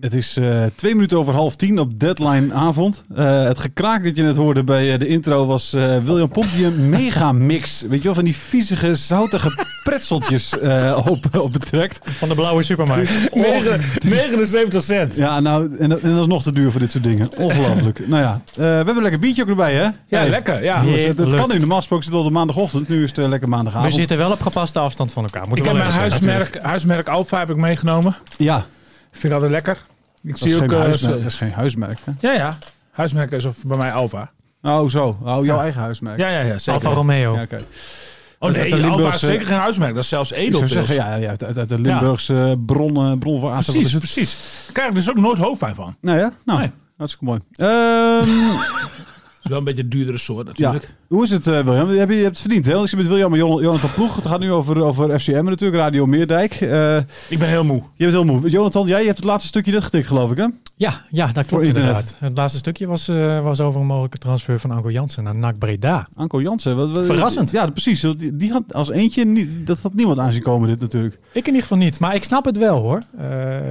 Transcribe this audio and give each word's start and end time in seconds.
Het 0.00 0.14
is 0.14 0.36
uh, 0.38 0.64
twee 0.74 0.94
minuten 0.94 1.18
over 1.18 1.34
half 1.34 1.56
tien 1.56 1.78
op 1.78 2.00
deadline 2.00 2.54
avond. 2.54 3.04
Uh, 3.16 3.44
het 3.44 3.58
gekraak 3.58 4.04
dat 4.04 4.16
je 4.16 4.22
net 4.22 4.36
hoorde 4.36 4.64
bij 4.64 4.92
uh, 4.92 4.98
de 4.98 5.06
intro 5.06 5.46
was 5.46 5.70
William 6.04 6.28
Pomp 6.28 6.46
die 6.56 6.66
een 6.66 6.88
mega 6.98 7.32
mix. 7.32 7.84
Weet 7.88 7.98
je 7.98 8.04
wel, 8.04 8.14
van 8.14 8.24
die 8.24 8.36
viezige, 8.36 8.94
zoutige 8.94 9.64
pretseltjes 9.84 10.58
op, 11.04 11.18
op 11.38 11.52
betrekt. 11.52 12.10
Van 12.10 12.28
de 12.28 12.34
blauwe 12.34 12.62
supermarkt. 12.62 13.10
79 14.04 14.82
cent. 14.82 15.16
Ja, 15.16 15.40
nou, 15.40 15.76
en, 15.78 16.02
en 16.02 16.12
dat 16.12 16.20
is 16.20 16.26
nog 16.26 16.42
te 16.42 16.52
duur 16.52 16.70
voor 16.70 16.80
dit 16.80 16.90
soort 16.90 17.04
dingen. 17.04 17.28
Ongelooflijk. 17.36 18.00
nou 18.08 18.22
ja, 18.22 18.40
we 18.54 18.62
hebben 18.62 18.96
een 18.96 19.02
lekker 19.02 19.20
biertje 19.20 19.42
ook 19.42 19.48
erbij, 19.48 19.74
hè? 19.74 19.82
Ja, 19.82 19.92
hey. 20.06 20.28
lekker. 20.28 20.62
Ja. 20.62 20.82
Dus, 20.82 21.02
het, 21.02 21.18
het 21.18 21.34
kan 21.34 21.48
nu. 21.48 21.58
Normaal 21.58 21.78
gesproken 21.78 22.04
zit 22.04 22.14
het 22.14 22.22
op 22.22 22.28
de 22.28 22.34
maandagochtend. 22.34 22.88
Nu 22.88 23.02
is 23.04 23.16
het 23.16 23.26
lekker 23.26 23.48
maandagavond. 23.48 23.92
We 23.92 23.98
zitten 23.98 24.16
wel 24.18 24.30
op 24.30 24.40
gepaste 24.40 24.78
afstand 24.78 25.12
van 25.12 25.22
elkaar. 25.22 25.48
Moet 25.48 25.58
ik 25.58 25.64
heb 25.64 25.74
mijn 25.74 25.90
huismerk, 25.90 26.62
huismerk 26.62 27.08
Alfa 27.08 27.38
heb 27.38 27.50
ik 27.50 27.56
meegenomen. 27.56 28.16
Ja. 28.36 28.66
Vind 29.10 29.24
ik 29.24 29.32
altijd 29.32 29.50
lekker. 29.50 29.78
Ik 30.22 30.30
dat, 30.30 30.38
zie 30.38 30.54
is 30.54 30.60
ook, 30.60 30.72
uh, 30.72 30.82
dat 30.82 31.24
is 31.24 31.36
geen 31.36 31.52
huismerk, 31.52 31.98
hè? 32.04 32.12
Ja, 32.20 32.32
ja. 32.32 32.58
Huismerk 32.90 33.30
is 33.30 33.44
of 33.44 33.64
bij 33.64 33.76
mij 33.76 33.92
Alfa. 33.92 34.30
Oh, 34.62 34.88
zo. 34.88 35.18
Oh, 35.22 35.44
jouw 35.44 35.56
ja. 35.56 35.62
eigen 35.62 35.80
huismerk. 35.80 36.18
Ja, 36.18 36.28
ja, 36.28 36.40
ja. 36.40 36.58
Zeker. 36.58 36.72
Alfa 36.72 36.96
Romeo. 36.96 37.34
Ja, 37.34 37.42
okay. 37.42 37.60
Oh 38.38 38.50
nee, 38.50 38.70
Limburgse... 38.70 39.02
Alfa 39.02 39.14
is 39.14 39.20
zeker 39.20 39.46
geen 39.46 39.58
huismerk. 39.58 39.94
Dat 39.94 40.02
is 40.02 40.08
zelfs 40.08 40.32
edel. 40.32 40.68
Zeggen, 40.68 40.94
ja, 40.94 41.14
ja, 41.14 41.28
uit, 41.28 41.58
uit 41.58 41.68
de 41.68 41.80
Limburgse 41.80 42.34
ja. 42.34 42.54
bron, 42.66 43.18
bron 43.18 43.40
van 43.40 43.52
Precies, 43.52 43.96
precies. 43.96 44.62
Daar 44.64 44.72
krijg 44.72 44.88
ik 44.88 44.94
dus 44.94 45.10
ook 45.10 45.16
nooit 45.16 45.38
hoofdpijn 45.38 45.74
van. 45.74 45.96
Nou 46.00 46.18
ja, 46.18 46.32
nou, 46.44 46.58
nee. 46.58 46.70
hartstikke 46.96 47.24
mooi. 47.24 47.40
Um, 48.22 48.58
is 49.42 49.48
wel 49.48 49.58
een 49.58 49.64
beetje 49.64 49.82
een 49.82 49.88
duurdere 49.88 50.18
soort 50.18 50.46
natuurlijk. 50.46 50.82
Ja. 50.82 50.88
Hoe 51.10 51.22
is 51.22 51.30
het, 51.30 51.46
uh, 51.46 51.60
William? 51.60 51.92
Je 51.92 51.98
hebt, 51.98 52.10
je 52.10 52.16
hebt 52.16 52.28
het 52.28 52.40
verdiend, 52.40 52.66
hè? 52.66 52.72
Want 52.72 52.84
ik 52.84 52.90
zit 52.90 52.98
met 52.98 53.08
William 53.08 53.32
en 53.32 53.38
Jonathan 53.38 53.90
Ploeg. 53.94 54.16
Het 54.16 54.26
gaat 54.26 54.40
nu 54.40 54.52
over, 54.52 54.82
over 54.82 55.18
FCM 55.18 55.44
natuurlijk, 55.44 55.80
Radio 55.80 56.06
Meerdijk. 56.06 56.60
Uh, 56.60 56.96
ik 57.28 57.38
ben 57.38 57.48
heel 57.48 57.64
moe. 57.64 57.82
Je 57.94 58.04
bent 58.04 58.12
heel 58.12 58.24
moe. 58.24 58.50
Jonathan, 58.50 58.86
jij 58.86 59.04
hebt 59.04 59.16
het 59.16 59.26
laatste 59.26 59.48
stukje 59.48 59.72
dit 59.72 59.82
getikt, 59.82 60.06
geloof 60.06 60.30
ik, 60.30 60.36
hè? 60.36 60.46
Ja, 60.74 61.04
ja 61.10 61.26
dat 61.26 61.46
klopt 61.46 61.68
inderdaad. 61.68 62.16
Het 62.18 62.36
laatste 62.36 62.58
stukje 62.58 62.86
was, 62.86 63.08
uh, 63.08 63.42
was 63.42 63.60
over 63.60 63.80
een 63.80 63.86
mogelijke 63.86 64.18
transfer 64.18 64.60
van 64.60 64.70
Anko 64.70 64.90
Jansen 64.90 65.24
naar 65.24 65.34
NAC 65.34 65.58
Breda. 65.58 66.06
Anko 66.14 66.40
Jansen? 66.40 66.76
Wat, 66.76 66.90
wat, 66.90 67.06
Verrassend. 67.06 67.50
Ja, 67.50 67.66
precies. 67.66 68.00
Die, 68.00 68.36
die 68.36 68.52
had 68.52 68.74
als 68.74 68.90
eentje, 68.90 69.24
niet, 69.24 69.66
dat 69.66 69.78
had 69.78 69.94
niemand 69.94 70.18
aanzien 70.18 70.42
komen 70.42 70.68
dit 70.68 70.80
natuurlijk. 70.80 71.14
Ik 71.14 71.40
in 71.40 71.46
ieder 71.46 71.62
geval 71.62 71.78
niet, 71.78 72.00
maar 72.00 72.14
ik 72.14 72.24
snap 72.24 72.44
het 72.44 72.58
wel 72.58 72.78
hoor. 72.78 72.98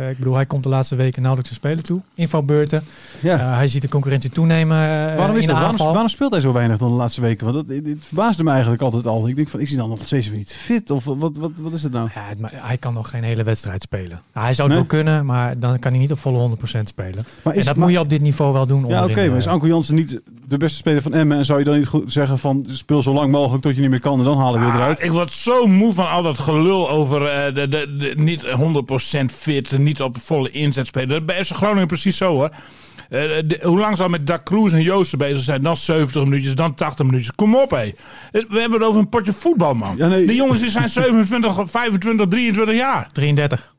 ik 0.09 0.17
bedoel, 0.17 0.35
hij 0.35 0.45
komt 0.45 0.63
de 0.63 0.69
laatste 0.69 0.95
weken 0.95 1.21
nauwelijks 1.21 1.53
te 1.53 1.59
spelen 1.59 1.83
toe. 1.83 2.01
Invalbeurten. 2.15 2.83
Ja. 3.19 3.37
hij 3.37 3.67
ziet 3.67 3.81
de 3.81 3.89
concurrentie 3.89 4.29
toenemen 4.29 4.77
waarom 5.15 5.35
is 5.35 5.45
dat? 5.45 5.59
Waarom, 5.59 5.77
waarom 5.77 6.07
speelt 6.07 6.31
hij 6.31 6.41
zo 6.41 6.51
weinig 6.51 6.77
dan 6.77 6.89
de 6.89 6.95
laatste 6.95 7.21
weken? 7.21 7.28
Want 7.37 7.53
dat, 7.53 7.77
het 7.85 8.05
verbaasde 8.05 8.43
me 8.43 8.51
eigenlijk 8.51 8.81
altijd 8.81 9.07
al. 9.07 9.27
Ik 9.27 9.35
denk 9.35 9.47
van, 9.47 9.59
is 9.59 9.69
hij 9.69 9.77
dan 9.77 9.89
nog 9.89 10.01
steeds 10.01 10.27
weer 10.29 10.37
niet 10.37 10.53
fit? 10.53 10.91
Of 10.91 11.03
wat, 11.03 11.37
wat, 11.37 11.51
wat 11.55 11.73
is 11.73 11.83
het 11.83 11.91
nou? 11.91 12.09
Ja, 12.13 12.49
hij 12.51 12.77
kan 12.77 12.93
nog 12.93 13.09
geen 13.09 13.23
hele 13.23 13.43
wedstrijd 13.43 13.81
spelen. 13.81 14.21
Hij 14.31 14.53
zou 14.53 14.69
het 14.69 14.77
nee? 14.77 14.87
wel 14.87 15.03
kunnen, 15.03 15.25
maar 15.25 15.59
dan 15.59 15.79
kan 15.79 15.91
hij 15.91 15.99
niet 15.99 16.11
op 16.11 16.19
volle 16.19 16.49
100% 16.49 16.79
spelen. 16.83 17.25
Maar 17.43 17.53
is, 17.53 17.59
en 17.59 17.65
dat 17.65 17.75
maar, 17.75 17.85
moet 17.85 17.95
je 17.95 17.99
op 17.99 18.09
dit 18.09 18.21
niveau 18.21 18.53
wel 18.53 18.65
doen. 18.65 18.85
Ja, 18.87 19.01
oké. 19.03 19.11
Okay, 19.11 19.27
maar 19.27 19.37
is 19.37 19.47
Anko 19.47 19.67
Jansen 19.67 19.95
niet 19.95 20.19
de 20.47 20.57
beste 20.57 20.77
speler 20.77 21.01
van 21.01 21.13
Emmen? 21.13 21.37
En 21.37 21.45
zou 21.45 21.59
je 21.59 21.65
dan 21.65 21.77
niet 21.77 21.87
goed 21.87 22.11
zeggen 22.11 22.37
van, 22.39 22.65
speel 22.69 23.01
zo 23.01 23.13
lang 23.13 23.31
mogelijk 23.31 23.63
tot 23.63 23.75
je 23.75 23.81
niet 23.81 23.89
meer 23.89 23.99
kan 23.99 24.19
en 24.19 24.25
dan 24.25 24.37
halen 24.37 24.59
we 24.59 24.67
ah, 24.67 24.75
eruit? 24.75 25.01
Ik 25.01 25.11
word 25.11 25.31
zo 25.31 25.67
moe 25.67 25.93
van 25.93 26.09
al 26.09 26.23
dat 26.23 26.39
gelul 26.39 26.89
over 26.89 27.21
uh, 27.21 27.55
de, 27.55 27.67
de, 27.67 27.95
de, 27.97 28.13
niet 28.15 28.45
100% 29.21 29.25
fit, 29.25 29.77
niet 29.77 30.01
op 30.01 30.17
volle 30.21 30.49
inzet 30.49 30.87
spelen. 30.87 31.25
Bij 31.25 31.43
FC 31.43 31.51
Groningen 31.51 31.87
precies 31.87 32.17
zo 32.17 32.33
hoor. 32.33 32.51
De, 33.09 33.59
hoe 33.61 33.79
lang 33.79 33.97
zal 33.97 34.09
met 34.09 34.27
Dak 34.27 34.43
Cruz 34.43 34.73
en 34.73 34.81
Joosten 34.81 35.17
bezig 35.17 35.39
zijn? 35.39 35.61
Dan 35.61 35.75
70 35.75 36.23
minuutjes, 36.23 36.55
dan 36.55 36.73
80 36.73 37.05
minuutjes. 37.05 37.35
Kom 37.35 37.55
op, 37.55 37.69
hé. 37.69 37.93
We 38.31 38.59
hebben 38.59 38.79
het 38.79 38.83
over 38.83 38.99
een 38.99 39.09
potje 39.09 39.33
voetbal, 39.33 39.73
man. 39.73 39.97
Ja, 39.97 40.07
nee. 40.07 40.25
De 40.25 40.35
jongens 40.35 40.59
die 40.59 40.69
zijn 40.69 40.89
27, 40.89 41.71
25, 41.71 42.27
23 42.27 42.75
jaar. 42.75 43.09
33. 43.11 43.73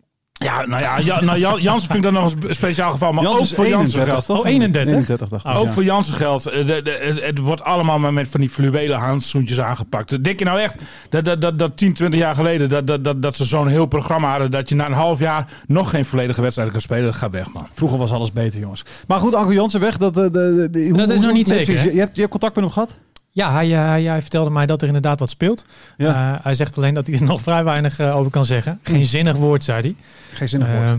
Ja, 0.45 0.67
nou 0.67 0.83
ja, 0.83 0.99
ja 0.99 1.21
nou, 1.25 1.61
Jansen 1.61 1.91
vind 1.91 2.05
ik 2.05 2.13
dan 2.13 2.23
nog 2.23 2.35
een 2.41 2.55
speciaal 2.55 2.91
geval. 2.91 3.13
Maar 3.13 3.27
ook 3.27 3.47
voor 3.47 3.69
Jansen 3.69 4.03
geldt. 4.03 4.31
Oh, 4.31 4.47
31? 4.47 4.93
31 4.93 5.29
dacht 5.29 5.45
ik. 5.45 5.55
Ook 5.55 5.67
ja. 5.67 5.73
voor 5.73 5.85
Jansen 5.85 6.15
geldt. 6.15 6.45
De, 6.45 6.65
de, 6.65 6.83
de, 6.83 7.21
het 7.23 7.39
wordt 7.39 7.63
allemaal 7.63 7.99
maar 7.99 8.13
met 8.13 8.29
van 8.29 8.41
die 8.41 8.49
fluwelen 8.49 8.99
handschoentjes 8.99 9.61
aangepakt. 9.61 10.25
Denk 10.25 10.39
je 10.39 10.45
nou 10.45 10.61
echt 10.61 10.79
dat, 11.09 11.25
dat, 11.25 11.41
dat, 11.41 11.59
dat 11.59 11.77
10, 11.77 11.93
20 11.95 12.21
jaar 12.21 12.35
geleden 12.35 12.69
dat, 12.69 12.87
dat, 12.87 13.05
dat, 13.05 13.23
dat 13.23 13.37
ze 13.37 13.45
zo'n 13.45 13.69
heel 13.69 13.87
programma 13.87 14.31
hadden... 14.31 14.51
dat 14.51 14.69
je 14.69 14.75
na 14.75 14.87
een 14.87 14.93
half 14.93 15.19
jaar 15.19 15.53
nog 15.67 15.91
geen 15.91 16.05
volledige 16.05 16.43
wedstrijd 16.43 16.71
kan 16.71 16.81
spelen? 16.81 17.05
Dat 17.05 17.15
gaat 17.15 17.31
weg, 17.31 17.53
man. 17.53 17.67
Vroeger 17.75 17.99
was 17.99 18.13
alles 18.13 18.33
beter, 18.33 18.61
jongens. 18.61 18.85
Maar 19.07 19.19
goed, 19.19 19.35
Anko 19.35 19.53
Jansen 19.53 19.81
weg. 19.81 19.97
Dat, 19.97 20.15
de, 20.15 20.31
de, 20.31 20.69
de, 20.71 20.93
dat 20.93 21.07
hoe, 21.07 21.15
is 21.15 21.21
nog 21.21 21.33
niet 21.33 21.49
zeker. 21.49 21.73
Je, 21.73 21.93
je, 21.93 21.99
hebt, 21.99 22.15
je 22.15 22.21
hebt 22.21 22.31
contact 22.31 22.55
met 22.55 22.65
hem 22.65 22.73
gehad? 22.73 22.97
Ja, 23.33 23.53
hij, 23.53 23.69
hij, 23.69 24.03
hij, 24.03 24.21
vertelde 24.21 24.51
mij 24.51 24.67
dat 24.67 24.81
er 24.81 24.87
inderdaad 24.87 25.19
wat 25.19 25.31
speelt. 25.31 25.65
Ja. 25.97 26.35
Uh, 26.35 26.45
hij 26.45 26.55
zegt 26.55 26.77
alleen 26.77 26.95
dat 26.95 27.07
hij 27.07 27.17
er 27.17 27.25
nog 27.25 27.41
vrij 27.41 27.65
weinig 27.65 28.01
uh, 28.01 28.17
over 28.17 28.31
kan 28.31 28.45
zeggen. 28.45 28.79
Geen 28.83 29.05
zinnig 29.05 29.37
woord, 29.37 29.65
zei 29.65 29.81
hij. 29.81 29.95
Geen 30.33 30.49
zinnig 30.49 30.69
woord. 30.69 30.83
Uh, 30.83 30.93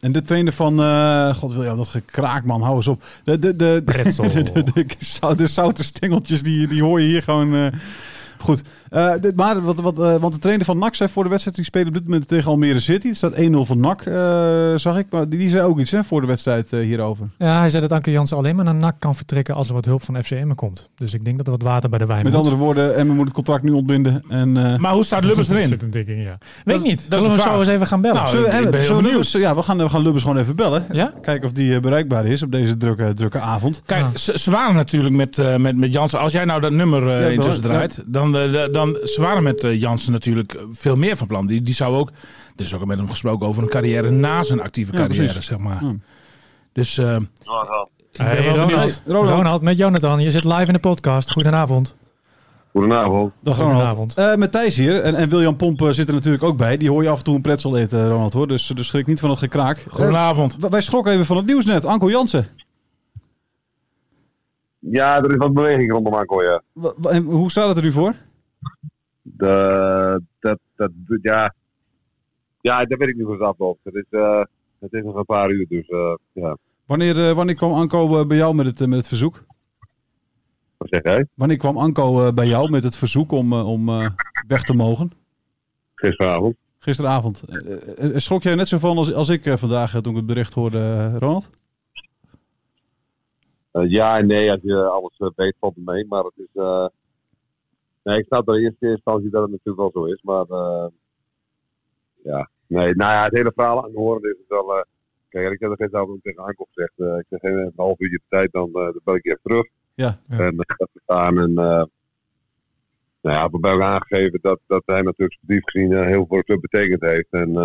en 0.00 0.12
de 0.12 0.22
trainer 0.22 0.52
van, 0.52 0.80
uh, 0.80 1.34
god 1.34 1.52
wil 1.52 1.62
jou 1.62 1.76
dat 1.76 1.88
gekraak 1.88 2.44
man, 2.44 2.62
hou 2.62 2.76
eens 2.76 2.86
op. 2.86 3.02
De, 3.24 3.38
de, 3.38 3.56
de, 3.56 3.82
de, 3.84 4.02
de, 4.32 4.42
de, 4.52 4.62
de, 4.72 5.34
de 5.36 5.46
zoute 5.46 5.84
stengeltjes, 5.84 6.42
die, 6.42 6.68
die 6.68 6.82
hoor 6.82 7.00
je 7.00 7.06
hier 7.06 7.22
gewoon... 7.22 7.72
Goed, 8.38 8.62
uh, 8.90 9.12
dit, 9.20 9.36
maar 9.36 9.62
wat, 9.62 9.80
wat, 9.80 9.98
uh, 9.98 10.16
want 10.16 10.32
de 10.32 10.38
trainer 10.38 10.64
van 10.64 10.78
NAC 10.78 10.94
zei 10.94 11.08
voor 11.08 11.22
de 11.22 11.28
wedstrijd, 11.28 11.56
die 11.56 11.64
speelt 11.64 11.86
op 11.86 11.94
dit 11.94 12.04
moment 12.04 12.28
tegen 12.28 12.50
Almere 12.50 12.80
City. 12.80 13.08
Het 13.08 13.16
staat 13.16 13.32
1-0 13.32 13.36
voor 13.52 13.76
NAC, 13.76 14.06
uh, 14.06 14.14
zag 14.76 14.98
ik. 14.98 15.06
Maar 15.10 15.28
die, 15.28 15.38
die 15.38 15.50
zei 15.50 15.62
ook 15.62 15.78
iets 15.78 15.90
hè, 15.90 16.04
voor 16.04 16.20
de 16.20 16.26
wedstrijd 16.26 16.70
hierover. 16.70 17.26
Ja, 17.38 17.58
hij 17.58 17.70
zei 17.70 17.82
dat 17.82 17.92
Anke 17.92 18.10
Jansen 18.10 18.36
alleen 18.36 18.56
maar 18.56 18.64
naar 18.64 18.74
NAC 18.74 18.94
kan 18.98 19.14
vertrekken 19.14 19.54
als 19.54 19.68
er 19.68 19.74
wat 19.74 19.84
hulp 19.84 20.02
van 20.02 20.22
FCM 20.22 20.54
komt. 20.54 20.88
Dus 20.94 21.14
ik 21.14 21.24
denk 21.24 21.36
dat 21.36 21.46
er 21.46 21.52
wat 21.52 21.62
water 21.62 21.90
bij 21.90 21.98
de 21.98 22.06
wijn 22.06 22.24
Met 22.24 22.34
andere 22.34 22.56
woorden, 22.56 22.96
Emmen 22.96 23.16
moet 23.16 23.24
het 23.24 23.34
contract 23.34 23.62
nu 23.62 23.70
ontbinden. 23.70 24.24
En, 24.28 24.52
maar 24.52 24.92
hoe 24.92 25.04
staat 25.04 25.24
Lubbers 25.24 25.48
erin? 25.48 25.68
Zit 25.68 25.82
een 25.82 26.20
ja. 26.20 26.38
Weet 26.64 26.76
ik 26.76 26.82
niet. 26.82 27.10
Dat 27.10 27.20
Zullen 27.20 27.36
we 27.36 27.42
zo 27.42 27.58
eens 27.58 27.68
even 27.68 27.86
gaan 27.86 28.00
bellen? 28.00 28.16
Nou, 28.16 28.28
zullen 28.28 28.70
we, 28.70 28.84
zullen 28.84 29.02
Lubbers, 29.02 29.32
ja, 29.32 29.54
we 29.54 29.62
gaan, 29.62 29.78
we 29.78 29.88
gaan 29.88 30.02
Lubbers 30.02 30.24
gewoon 30.24 30.38
even 30.38 30.56
bellen. 30.56 30.86
Ja? 30.92 31.12
Kijken 31.22 31.46
of 31.46 31.52
die 31.52 31.80
bereikbaar 31.80 32.26
is 32.26 32.42
op 32.42 32.52
deze 32.52 32.76
drukke, 32.76 33.12
drukke 33.14 33.40
avond. 33.40 33.82
Kijk, 33.86 34.04
ze, 34.14 34.38
ze 34.38 34.50
waren 34.50 34.74
natuurlijk 34.74 35.14
met, 35.14 35.58
met, 35.58 35.76
met 35.76 35.92
Jansen. 35.92 36.18
Als 36.18 36.32
jij 36.32 36.44
nou 36.44 36.60
dat 36.60 36.72
nummer 36.72 37.20
ja, 37.20 37.26
intussen 37.28 37.62
draait, 37.62 38.04
dan, 38.06 38.36
dan 38.78 38.98
ze 39.02 39.20
waren 39.20 39.42
met 39.42 39.64
uh, 39.64 39.80
Jansen 39.80 40.12
natuurlijk 40.12 40.58
veel 40.72 40.96
meer 40.96 41.16
van 41.16 41.26
plan. 41.26 41.46
Die, 41.46 41.62
die 41.62 41.74
zou 41.74 41.96
ook, 41.96 42.10
er 42.56 42.64
is 42.64 42.74
ook 42.74 42.84
met 42.84 42.98
hem 42.98 43.08
gesproken 43.08 43.46
over 43.46 43.62
een 43.62 43.68
carrière 43.68 44.10
na 44.10 44.42
zijn 44.42 44.60
actieve 44.60 44.92
carrière, 44.92 45.34
ja, 45.34 45.40
zeg 45.40 45.58
maar. 45.58 45.82
Dus... 46.72 46.98
Uh, 46.98 47.16
hey, 48.12 48.48
Ronald, 48.48 49.02
Ronald. 49.06 49.30
Ronald, 49.30 49.62
met 49.62 49.76
Jonathan. 49.76 50.20
Je 50.20 50.30
zit 50.30 50.44
live 50.44 50.66
in 50.66 50.72
de 50.72 50.78
podcast. 50.78 51.30
Goedenavond. 51.30 51.96
Goedenavond. 52.72 53.32
Dag 53.42 53.58
Ronald. 53.58 54.18
Uh, 54.18 54.34
met 54.34 54.52
Thijs 54.52 54.76
hier. 54.76 55.00
En, 55.00 55.14
en 55.14 55.28
William 55.28 55.56
Pomp 55.56 55.88
zit 55.90 56.08
er 56.08 56.14
natuurlijk 56.14 56.44
ook 56.44 56.56
bij. 56.56 56.76
Die 56.76 56.90
hoor 56.90 57.02
je 57.02 57.08
af 57.08 57.18
en 57.18 57.24
toe 57.24 57.34
een 57.34 57.40
pretzel 57.42 57.76
eten, 57.76 58.08
Ronald. 58.08 58.32
Hoor. 58.32 58.48
Dus, 58.48 58.66
dus 58.66 58.86
schrik 58.86 59.06
niet 59.06 59.20
van 59.20 59.30
het 59.30 59.38
gekraak. 59.38 59.84
Goedenavond. 59.88 60.56
Uh, 60.64 60.70
wij 60.70 60.80
schrokken 60.80 61.12
even 61.12 61.26
van 61.26 61.36
het 61.36 61.46
nieuws 61.46 61.64
net. 61.64 61.84
Anko 61.84 62.10
Jansen. 62.10 62.48
Ja, 64.78 65.16
er 65.16 65.30
is 65.30 65.36
wat 65.36 65.54
beweging 65.54 65.92
rondom 65.92 66.14
Anko, 66.14 66.42
ja. 66.42 66.62
En 67.10 67.24
hoe 67.24 67.50
staat 67.50 67.68
het 67.68 67.76
er 67.76 67.82
nu 67.82 67.92
voor? 67.92 68.14
De, 69.22 70.22
dat, 70.40 70.58
dat, 70.76 70.90
ja. 71.22 71.54
ja, 72.60 72.84
dat 72.84 72.98
weet 72.98 73.08
ik 73.08 73.16
niet 73.16 73.24
hoe 73.24 73.32
het 73.32 73.42
afloopt. 73.42 73.80
Het 73.82 73.94
is, 73.94 74.04
uh, 74.10 74.42
het 74.78 74.92
is 74.92 75.02
nog 75.02 75.14
een 75.14 75.24
paar 75.24 75.50
uur, 75.50 75.66
dus 75.68 75.88
uh, 75.88 76.14
ja. 76.32 76.56
Wanneer, 76.86 77.16
uh, 77.16 77.32
wanneer 77.32 77.54
kwam 77.54 77.72
Anko 77.72 78.26
bij 78.26 78.36
jou 78.36 78.54
met 78.54 78.66
het, 78.66 78.78
met 78.78 78.98
het 78.98 79.08
verzoek? 79.08 79.44
Wat 80.76 80.88
zeg 80.88 81.02
jij? 81.02 81.26
Wanneer 81.34 81.56
kwam 81.56 81.78
Anko 81.78 82.32
bij 82.32 82.46
jou 82.46 82.70
met 82.70 82.82
het 82.82 82.96
verzoek 82.96 83.32
om, 83.32 83.52
om 83.52 83.86
weg 84.46 84.62
te 84.62 84.74
mogen? 84.74 85.10
Gisteravond. 85.94 86.56
Gisteravond. 86.78 87.42
schrok 88.14 88.42
jij 88.42 88.54
net 88.54 88.68
zo 88.68 88.78
van 88.78 88.96
als, 88.96 89.12
als 89.12 89.28
ik 89.28 89.58
vandaag 89.58 89.90
toen 89.90 90.12
ik 90.12 90.16
het 90.16 90.26
bericht 90.26 90.54
hoorde, 90.54 91.10
Ronald? 91.18 91.50
Eh, 93.78 93.90
ja 93.90 94.18
en 94.18 94.26
nee, 94.26 94.50
als 94.50 94.60
je 94.62 94.82
alles 94.82 95.16
eh, 95.18 95.28
weet, 95.36 95.56
valt 95.60 95.74
het 95.74 95.84
mee. 95.84 96.06
Maar 96.06 96.24
het 96.24 96.32
is. 96.36 96.62
eh, 96.62 96.86
nee, 98.08 98.18
ik 98.18 98.24
snap 98.26 98.46
dat 98.46 98.56
in 98.56 98.62
eerste 98.64 98.86
instantie 98.90 99.30
dat 99.30 99.42
het 99.42 99.50
natuurlijk 99.50 99.76
wel 99.94 100.04
zo 100.04 100.12
is. 100.12 100.22
Maar. 100.22 100.46
eh, 100.48 100.86
ja. 102.22 102.50
Nee, 102.66 102.94
nou 102.94 103.12
ja, 103.12 103.24
het 103.24 103.32
hele 103.36 103.52
verhaal 103.54 103.84
aan 103.84 103.94
horen 103.94 104.22
is 104.30 104.36
het 104.38 104.48
wel. 104.48 104.74
eh, 104.76 104.82
kijk, 105.28 105.52
ik 105.52 105.60
heb 105.60 105.80
er 105.80 105.88
zelf 105.90 106.08
ook 106.08 106.22
tegen 106.22 106.42
Anko 106.44 106.66
gezegd. 106.72 106.92
eh, 106.96 107.18
ik 107.18 107.24
zeg 107.28 107.40
geen 107.40 107.58
een 107.58 107.72
half 107.76 107.98
uurtje 108.00 108.20
tijd, 108.28 108.52
dan, 108.52 108.72
dan 108.72 109.00
bel 109.04 109.14
ik 109.14 109.24
je 109.24 109.30
even 109.30 109.42
terug. 109.42 109.66
Ja. 109.94 110.20
Ja. 110.28 110.38
En 110.38 110.54
het 110.56 110.88
staan. 111.02 111.38
En. 111.38 111.52
nou 111.52 113.36
ja, 113.36 113.44
we 113.46 113.58
hebben 113.58 113.72
ook 113.74 113.80
aangegeven 113.80 114.38
dat, 114.42 114.60
dat 114.66 114.82
hij 114.86 115.02
natuurlijk 115.02 115.32
sportief 115.32 115.62
gezien 115.64 116.04
heel 116.04 116.26
veel 116.28 116.58
betekend 116.60 117.02
heeft. 117.02 117.30
En. 117.30 117.56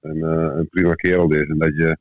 en 0.00 0.22
een 0.58 0.68
prima 0.68 0.94
kerel 0.94 1.32
is. 1.32 1.48
En 1.48 1.58
dat 1.58 1.76
je. 1.76 1.96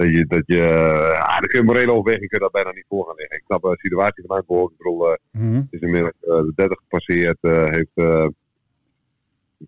Dat 0.00 0.10
je. 0.10 0.24
Dat 0.26 0.42
je 0.46 0.56
ja, 0.56 1.26
daar 1.26 1.40
kun 1.48 1.58
je 1.60 1.64
morele 1.66 1.92
overweging 1.92 2.28
kun 2.28 2.38
je 2.38 2.44
dat 2.44 2.52
bijna 2.52 2.72
niet 2.72 2.84
voor 2.88 3.04
gaan 3.06 3.14
liggen. 3.16 3.36
Ik 3.36 3.42
snap 3.46 3.62
de 3.62 3.78
situatie 3.78 4.24
van 4.26 4.36
Anko 4.36 4.60
ook. 4.60 4.70
Ik 4.70 4.76
bedoel, 4.76 5.06
eh, 5.06 5.16
het 5.54 5.66
is 5.70 5.80
inmiddels 5.80 6.12
eh, 6.20 6.28
de 6.28 6.52
30 6.54 6.78
gepasseerd. 6.78 7.36
eh 7.40 7.64
heeft. 7.70 7.90
eh 7.94 8.26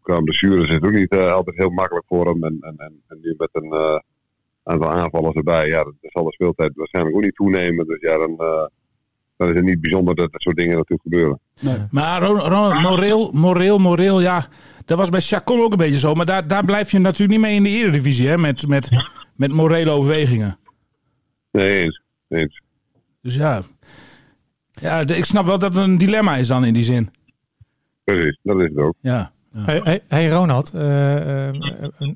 qua 0.03 0.21
blessures 0.21 0.69
is 0.69 0.75
het 0.75 0.85
ook 0.85 0.93
niet 0.93 1.11
eh, 1.13 1.33
altijd 1.33 1.57
heel 1.57 1.71
makkelijk 1.71 2.07
voor 2.09 2.27
hem. 2.29 2.45
En, 2.45 2.57
en, 2.61 2.75
en, 2.77 3.03
en 3.09 3.19
nu 3.23 3.35
met 3.39 3.49
een 3.53 3.73
eh, 3.73 3.99
aantal 4.63 4.91
aanvallers 4.91 5.35
erbij. 5.37 5.67
Ja, 5.69 5.83
dan 5.83 5.95
zal 6.01 6.25
de 6.25 6.33
speeltijd 6.33 6.71
waarschijnlijk 6.75 7.17
ook 7.17 7.23
niet 7.23 7.35
toenemen. 7.35 7.87
Dus 7.87 8.01
ja, 8.01 8.19
dan. 8.19 8.35
eh, 8.39 8.67
dan 9.37 9.49
is 9.51 9.57
het 9.57 9.65
niet 9.65 9.81
bijzonder 9.81 10.15
dat 10.15 10.33
dat 10.33 10.41
soort 10.43 10.57
dingen 10.57 10.77
natuurlijk 10.77 11.03
gebeuren. 11.03 11.41
Maar 11.91 12.23
Ron- 12.23 12.39
Ron- 12.41 12.81
moreel, 12.83 13.33
moreel, 13.33 13.79
moreel, 13.79 14.21
ja. 14.21 14.47
Dat 14.85 14.99
was 14.99 15.09
bij 15.09 15.21
Chacon 15.21 15.61
ook 15.61 15.71
een 15.73 15.77
beetje 15.79 15.99
zo. 15.99 16.15
Maar 16.15 16.27
daar, 16.27 16.47
daar 16.47 16.65
blijf 16.65 16.91
je 16.91 16.99
natuurlijk 16.99 17.31
niet 17.31 17.41
mee 17.41 17.55
in 17.55 17.63
de 17.63 17.69
Eredivisie, 17.69 18.29
hè. 18.29 18.39
Met, 18.39 18.67
met, 18.69 18.89
met 19.43 19.53
morele 19.53 19.91
overwegingen. 19.91 20.59
Nee, 21.51 21.83
eens. 21.83 22.03
eens. 22.29 22.61
Dus 23.23 23.35
ja. 23.35 23.63
Ja, 24.71 24.99
ik 25.01 25.25
snap 25.25 25.47
wel 25.47 25.59
dat 25.59 25.75
het 25.75 25.83
een 25.83 25.99
dilemma 25.99 26.37
is 26.37 26.47
dan 26.49 26.65
in 26.65 26.73
die 26.73 26.85
zin. 26.85 27.11
Precies, 28.05 28.39
dat 28.43 28.61
is 28.61 28.69
het 28.69 28.77
ook. 28.77 28.95
Ja. 29.01 29.33
Hey, 29.57 29.81
hey, 29.85 30.03
hey 30.09 30.29
Ronald, 30.29 30.73
eh, 30.75 31.49
eh, 31.49 31.55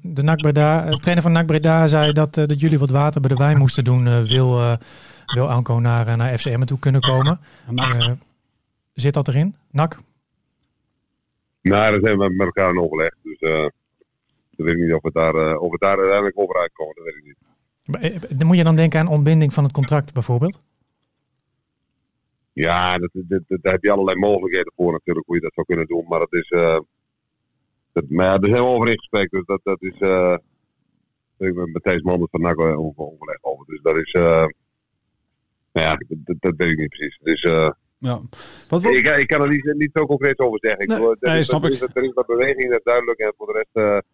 de 0.02 0.22
NAC 0.22 0.36
Breda, 0.36 0.90
de 0.90 0.98
trainer 0.98 1.22
van 1.22 1.32
NAC 1.32 1.46
Breda 1.46 1.86
zei 1.86 2.12
dat, 2.12 2.36
eh, 2.36 2.46
dat 2.46 2.60
jullie 2.60 2.78
wat 2.78 2.90
water 2.90 3.20
bij 3.20 3.30
de 3.30 3.36
wijn 3.36 3.58
moesten 3.58 3.84
doen. 3.84 4.06
eh, 4.06 4.20
wil, 4.20 4.58
eh 4.58 4.76
wil 5.34 5.50
Anko 5.50 5.78
naar, 5.80 6.06
eh, 6.06 6.14
naar 6.16 6.38
FCM 6.38 6.60
toe 6.64 6.78
kunnen 6.78 7.00
komen? 7.00 7.40
Eh, 7.76 8.10
zit 8.92 9.14
dat 9.14 9.28
erin? 9.28 9.54
NAC? 9.70 9.98
Nou, 11.62 11.90
daar 11.90 12.00
zijn 12.02 12.18
we 12.18 12.30
met 12.30 12.46
elkaar 12.46 12.70
in 12.70 12.80
overleg. 12.80 13.10
Dus 13.22 13.38
eh 14.58 14.64
dat 14.64 14.66
weet 14.66 14.74
ik 14.76 14.82
niet 14.88 14.94
of 14.94 15.02
het 15.02 15.14
daar, 15.14 15.34
eh, 15.34 15.60
of 15.62 15.70
het 15.72 15.80
daar 15.80 15.96
uiteindelijk 15.98 16.38
over 16.38 16.56
uitkomt. 16.56 16.96
Dat 16.96 17.04
weet 17.04 17.14
ik 17.16 17.24
niet. 17.24 17.36
Maar, 17.84 18.00
eh, 18.00 18.38
Dan 18.38 18.46
moet 18.46 18.56
je 18.56 18.64
dan 18.64 18.76
denken 18.76 19.00
aan 19.00 19.08
ontbinding 19.08 19.52
van 19.52 19.64
het 19.64 19.72
contract 19.72 20.12
bijvoorbeeld? 20.14 20.60
Ja, 22.52 22.98
dat, 22.98 23.10
dat, 23.12 23.40
dat- 23.48 23.62
daar 23.62 23.72
heb 23.72 23.82
je 23.82 23.90
allerlei 23.90 24.18
mogelijkheden 24.18 24.72
voor 24.76 24.92
natuurlijk, 24.92 25.26
hoe 25.26 25.34
je 25.36 25.42
dat 25.42 25.54
zou 25.54 25.66
kunnen 25.66 25.86
doen. 25.86 26.04
Maar 26.08 26.18
dat 26.18 26.32
is. 26.32 26.48
eh 26.50 26.78
dat, 27.92 28.04
maar 28.08 28.26
ja, 28.26 28.38
daar 28.38 28.50
zijn 28.50 28.62
we 28.62 28.68
over 28.68 28.88
in 28.88 28.98
gesprek. 28.98 29.30
Dus 29.30 29.44
dat, 29.44 29.60
dat 29.62 29.82
is. 29.82 29.98
eh 29.98 30.36
ik 31.38 31.54
ben 31.54 31.70
met 31.72 31.82
Thijs 31.82 32.02
Manders 32.02 32.30
van 32.30 32.40
NAC 32.40 32.60
over, 32.60 33.02
overleg 33.02 33.38
over. 33.40 33.66
Dus 33.66 33.80
dat 33.82 33.96
is. 33.96 34.12
eh 34.12 34.46
nou 35.72 35.86
ja, 35.88 35.96
dat, 36.40 36.54
weet 36.56 36.70
ik 36.70 36.78
niet 36.78 36.88
precies. 36.88 37.18
Dus 37.22 37.42
eh 37.42 37.70
Ja. 37.98 38.20
Wat, 38.68 38.82
wat, 38.82 38.94
ik, 38.94 39.06
ik 39.06 39.26
kan 39.26 39.42
er 39.42 39.48
niet, 39.48 39.74
niet 39.76 39.90
zo 39.92 40.06
concreet 40.06 40.38
over 40.38 40.58
zeggen. 40.62 40.80
Ik 40.80 40.88
Nee, 40.88 41.16
er, 41.20 41.38
is, 41.38 41.46
snap 41.46 41.62
er, 41.64 41.68
ik. 41.72 41.74
is, 41.74 41.94
er 41.94 42.02
is 42.04 42.12
wat 42.12 42.26
beweging, 42.26 42.68
dat 42.68 42.78
is 42.78 42.84
duidelijk. 42.84 43.18
En 43.18 43.32
voor 43.36 43.46
de 43.46 43.52
rest. 43.72 44.04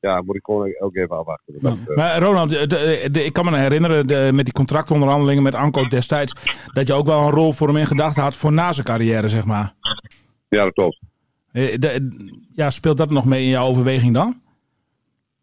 Ja, 0.00 0.22
moet 0.22 0.36
ik 0.36 0.44
gewoon 0.44 0.74
ook 0.78 0.96
even 0.96 1.16
afwachten. 1.18 1.54
Dat, 1.60 1.76
eh, 1.88 1.96
Maar 1.96 2.18
Ronald, 2.22 2.50
de, 2.50 2.66
de- 2.66 3.08
de- 3.10 3.24
ik 3.24 3.32
kan 3.32 3.44
me 3.44 3.56
herinneren 3.58 4.06
de, 4.06 4.30
met 4.34 4.44
die 4.44 4.54
contractonderhandelingen 4.54 5.42
met 5.42 5.54
Anko 5.54 5.88
destijds. 5.88 6.32
Dat 6.72 6.86
je 6.86 6.92
ook 6.92 7.06
wel 7.06 7.20
een 7.26 7.30
rol 7.30 7.52
voor 7.52 7.66
hem 7.66 7.76
in 7.76 7.86
gedachten 7.86 8.22
had 8.22 8.36
voor 8.36 8.52
na 8.52 8.72
zijn 8.72 8.86
carrière, 8.86 9.28
zeg 9.28 9.44
maar. 9.44 9.74
ja, 10.48 10.64
dat 10.64 10.72
klopt. 10.72 11.00
Eh, 11.52 11.76
ja, 12.54 12.70
speelt 12.70 12.96
dat 12.96 13.10
nog 13.10 13.24
mee 13.24 13.42
in 13.42 13.48
jouw 13.50 13.66
overweging 13.66 14.14
dan? 14.14 14.40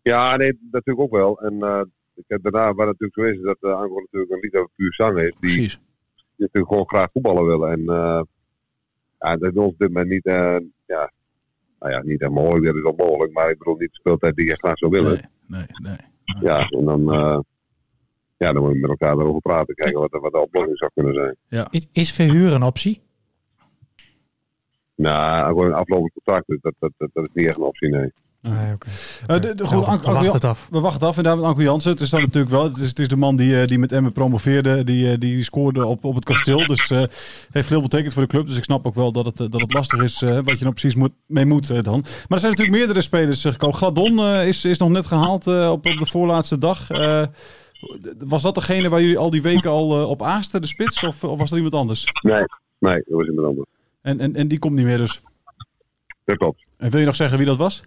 Ja, 0.02 0.36
nee, 0.36 0.60
natuurlijk 0.72 1.00
ook 1.06 1.12
wel. 1.20 1.42
En 1.42 1.62
eh, 1.62 1.82
ik 2.16 2.24
heb 2.28 2.44
daarna, 2.44 2.74
wat 2.74 2.86
natuurlijk 2.86 3.14
zo 3.14 3.22
is, 3.22 3.42
dat 3.42 3.58
uh, 3.62 3.80
Anko 3.82 4.00
natuurlijk 4.00 4.32
een 4.32 4.40
lied 4.40 4.56
over 4.56 4.70
puur 4.76 4.94
zang 4.94 5.18
heeft. 5.20 5.32
Die, 5.32 5.40
Precies. 5.40 5.74
die 5.76 6.26
natuurlijk 6.38 6.68
gewoon 6.68 6.88
graag 6.88 7.08
voetballen 7.14 7.46
willen. 7.46 7.72
En 7.72 7.82
ja, 9.20 9.36
dat 9.36 9.52
is 9.52 9.58
ons 9.58 9.72
op 9.74 9.78
dit 9.80 9.88
moment 9.88 10.10
niet, 10.10 10.24
ja, 10.86 11.12
nou 11.90 11.98
ja, 11.98 12.04
niet 12.10 12.20
helemaal 12.20 12.44
mogelijk, 12.44 12.66
dat 12.66 12.76
is 12.76 12.82
wel 12.82 13.08
mogelijk. 13.08 13.34
Maar 13.34 13.50
ik 13.50 13.58
bedoel 13.58 13.76
niet 13.76 13.90
de 13.92 13.96
speeltijd 14.00 14.36
die 14.36 14.46
je 14.46 14.56
graag 14.58 14.78
zou 14.78 14.92
willen. 14.92 15.12
Nee, 15.48 15.60
nee, 15.60 15.68
nee. 15.82 15.98
Ja, 16.42 16.70
en 16.70 16.86
dan, 16.86 17.14
eh, 17.14 17.40
ja, 18.38 18.52
dan 18.52 18.64
moet 18.64 18.74
je 18.74 18.80
met 18.80 18.90
elkaar 18.90 19.18
erover 19.18 19.42
praten. 19.42 19.76
Kijken 19.76 20.00
wat, 20.00 20.12
de- 20.12 20.20
wat 20.20 20.32
de 20.32 20.40
oplossing 20.42 20.78
zou 20.78 20.92
kunnen 20.94 21.14
zijn. 21.14 21.36
Is, 21.70 21.88
is 21.92 22.12
verhuur 22.14 22.54
een 22.54 22.64
optie? 22.64 23.02
Nou, 24.96 25.48
gewoon 25.48 25.66
een 25.66 25.74
aflopend 25.74 26.14
contract, 26.14 26.48
dus 26.48 26.60
dat, 26.62 26.74
dat, 26.80 26.92
dat, 26.98 27.10
dat 27.14 27.24
is 27.24 27.30
niet 27.34 27.48
echt 27.48 27.58
een 27.58 27.64
optie, 27.64 27.90
nee. 27.90 28.12
Nee, 28.50 28.74
oké. 28.74 28.88
Eh, 29.26 29.36
Ja, 29.72 30.00
we 30.00 30.12
wachten 30.14 30.34
het 30.34 30.44
af. 30.44 30.68
We 30.72 30.80
wachten 30.80 31.08
af 31.08 31.18
inderdaad 31.18 31.42
met 31.42 31.50
Anko 31.50 31.62
Jansen. 31.62 31.92
Het 31.92 32.02
is 32.02 32.10
dan 32.10 32.22
natuurlijk 32.22 32.52
wel. 32.52 32.64
Het 32.64 32.78
is, 32.78 32.88
het 32.90 33.00
is 33.00 33.08
de 33.08 33.16
man 33.16 33.36
die, 33.36 33.62
eh, 33.62 33.68
die 33.68 33.80
met 33.80 33.92
Emmen 33.92 34.12
promoveerde. 34.12 34.84
Die, 34.84 35.12
eh, 35.12 35.20
die 35.20 35.44
scoorde 35.44 35.86
op, 35.86 36.04
op 36.04 36.16
het 36.16 36.26
kasteel. 36.26 36.68
Dus 36.68 36.92
eh 36.92 37.04
heeft 37.52 37.68
veel 37.68 37.82
betekend 37.82 38.14
voor 38.14 38.22
de 38.22 38.28
club. 38.28 38.48
Dus 38.48 38.58
ik 38.58 38.64
snap 38.64 38.86
ook 38.88 38.96
wel 38.96 39.12
dat 39.12 39.26
het, 39.26 39.38
dat 39.38 39.62
het 39.62 39.74
lastig 39.74 40.02
is 40.02 40.20
wat 40.20 40.30
je 40.58 40.58
nou 40.60 40.72
precies 40.72 40.96
moet, 40.96 41.12
mee 41.26 41.46
moet 41.46 41.84
dan. 41.84 42.00
Maar 42.02 42.26
er 42.28 42.40
zijn 42.40 42.52
natuurlijk 42.52 42.78
meerdere 42.78 43.02
spelers 43.02 43.42
gekomen. 43.42 43.76
Gladon 43.76 44.20
eh, 44.20 44.48
is, 44.48 44.66
is 44.66 44.78
nog 44.78 44.90
net 44.90 45.06
gehaald 45.06 45.48
eh, 45.48 45.70
op, 45.72 45.86
op 45.86 45.98
de 46.00 46.06
voorlaatste 46.06 46.58
dag. 46.58 46.90
Eh, 46.90 47.24
was 48.20 48.42
dat 48.42 48.56
degene 48.56 48.90
waar 48.90 49.02
jullie 49.02 49.18
al 49.18 49.30
die 49.30 49.42
weken 49.42 49.70
al 49.72 50.00
eh, 50.02 50.10
op 50.10 50.22
aasten, 50.22 50.62
de 50.62 50.68
spits? 50.68 51.04
Of, 51.04 51.24
of 51.24 51.40
was 51.40 51.50
dat 51.50 51.58
iemand 51.58 51.76
anders? 51.76 52.06
Nee, 52.22 52.44
nee, 52.80 52.96
dat 52.96 53.04
was 53.18 53.28
iemand 53.28 53.48
anders. 53.48 53.68
En, 54.02 54.20
en, 54.20 54.36
en 54.36 54.48
die 54.48 54.60
komt 54.60 54.76
niet 54.76 54.86
meer 54.86 54.98
dus. 54.98 55.22
Dat 56.24 56.38
klopt. 56.38 56.66
En 56.78 56.90
wil 56.90 57.00
je 57.00 57.06
nog 57.06 57.16
zeggen 57.16 57.38
wie 57.38 57.48
dat 57.48 57.58
was? 57.58 57.82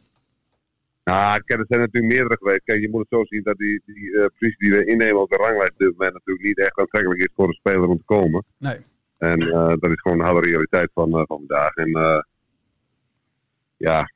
Nou, 1.08 1.42
kijk, 1.44 1.60
er 1.60 1.66
zijn 1.68 1.80
natuurlijk 1.80 2.12
meerdere 2.12 2.36
geweest. 2.36 2.62
Kijk, 2.64 2.80
je 2.80 2.90
moet 2.90 3.00
het 3.00 3.18
zo 3.18 3.24
zien 3.24 3.42
dat 3.42 3.56
die, 3.56 3.82
die 3.84 4.30
positie 4.38 4.58
die 4.58 4.70
we 4.70 4.84
innemen 4.84 5.20
op 5.20 5.30
de 5.30 5.36
ranglijst 5.36 5.72
dit 5.76 5.90
moment 5.90 6.12
natuurlijk 6.12 6.46
niet 6.46 6.58
echt 6.58 6.78
aantrekkelijk 6.78 7.20
is 7.20 7.28
voor 7.34 7.46
een 7.46 7.52
speler 7.52 7.88
om 7.88 7.98
te 7.98 8.04
komen. 8.04 8.44
Nee. 8.58 8.76
En 9.18 9.40
eh, 9.40 9.68
dat 9.78 9.90
is 9.90 10.00
gewoon 10.00 10.18
de 10.18 10.24
harde 10.24 10.48
realiteit 10.48 10.90
van, 10.94 11.08
eh, 11.08 11.22
van 11.26 11.26
vandaag. 11.26 11.74
En 11.74 11.90
ja, 13.76 14.10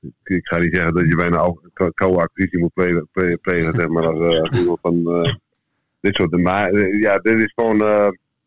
ik, 0.00 0.12
ik 0.24 0.46
ga 0.46 0.58
niet 0.58 0.74
zeggen 0.74 0.94
dat 0.94 1.08
je 1.08 1.16
bijna 1.16 1.54
koude 1.94 2.18
acquisitie 2.18 2.58
moet 2.58 2.72
plegen, 2.74 3.08
plegen, 3.12 3.40
plegen 3.40 3.74
zeg 3.74 3.88
maar, 3.88 4.06
als 4.06 4.78
van 4.80 5.02
dit 6.00 6.14
soort. 6.14 6.32
Eh, 6.32 7.00
ja, 7.00 7.18
dit 7.18 7.38
is 7.38 7.52
gewoon, 7.54 7.78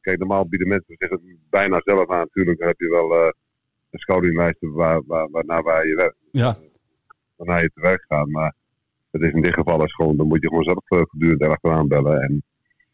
kijk, 0.02 0.18
normaal 0.18 0.48
bieden 0.48 0.68
mensen 0.68 0.96
zich 0.98 1.10
het 1.10 1.22
bijna 1.50 1.82
zelf 1.84 2.10
aan. 2.10 2.20
Natuurlijk 2.20 2.64
heb 2.64 2.80
je 2.80 2.90
wel 2.90 3.34
een 3.92 4.00
scoutinglijst 4.00 4.58
waar, 4.60 5.02
waar, 5.06 5.30
waar 5.64 5.88
je 5.88 5.96
werkt 5.96 6.18
Ja. 6.32 6.58
Waarna 7.46 7.62
je 7.62 7.72
te 7.74 7.82
werk 7.82 8.06
gaat. 8.08 8.28
Maar 8.28 8.54
het 9.12 9.22
is 9.22 9.32
in 9.32 9.42
dit 9.42 9.54
geval 9.54 9.84
is 9.84 9.94
gewoon, 9.94 10.18
dan 10.18 10.28
moet 10.28 10.42
je 10.42 10.48
gewoon 10.48 10.64
zelf 10.64 10.78
eh, 10.78 10.98
voortdurend 10.98 11.42
erachteraan 11.42 11.88
bellen. 11.88 12.22
En 12.22 12.44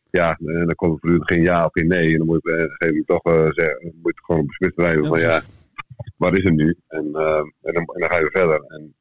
ja, 0.10 0.38
en 0.46 0.66
dan 0.66 0.76
komt 0.76 0.94
er 0.94 1.00
voortdurend 1.00 1.28
geen 1.32 1.42
ja 1.42 1.66
of 1.66 1.72
geen 1.72 1.88
nee. 1.88 2.12
En 2.12 2.18
dan 2.18 2.28
moet 2.28 2.40
je 2.44 2.52
op 2.52 2.58
een 2.58 2.70
gegeven 2.70 2.88
moment 2.88 3.08
toch 3.08 3.24
eh, 3.34 3.52
zeggen, 3.52 3.82
dan 3.82 3.94
moet 4.02 4.16
je 4.16 4.24
gewoon 4.24 4.46
beslist 4.46 4.78
rijden 4.78 5.06
van 5.06 5.20
ja, 5.20 5.42
waar 6.18 6.34
is 6.38 6.44
het 6.44 6.54
nu? 6.54 6.78
En, 6.88 7.10
eh, 7.14 7.38
en, 7.62 7.74
dan, 7.74 7.84
en 7.94 8.00
dan 8.00 8.10
ga 8.10 8.18
je 8.18 8.30
verder. 8.32 8.64
En, 8.68 8.94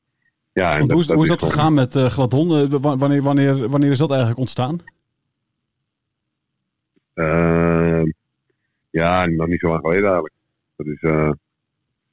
ja, 0.53 0.79
en 0.79 0.91
hoe, 0.93 1.01
is, 1.01 1.09
hoe 1.11 1.23
is 1.23 1.29
dat 1.29 1.43
gegaan 1.43 1.75
met 1.75 1.97
eh 1.97 2.07
Gladon? 2.07 2.51
Eh, 2.57 2.79
wa- 2.81 2.97
wanneer, 2.97 3.23
wanneer, 3.23 3.69
wanneer 3.69 3.91
is 3.91 3.99
dat 3.99 4.11
eigenlijk 4.11 4.41
ontstaan? 4.41 4.81
Eh, 7.15 8.03
ja, 8.91 9.27
nog 9.27 9.47
niet 9.47 9.61
zo 9.61 9.69
lang 9.69 9.81
geleden 9.81 10.05
eigenlijk. 10.05 10.35
Dat 10.77 10.87
is, 10.87 11.03
eh, 11.03 11.31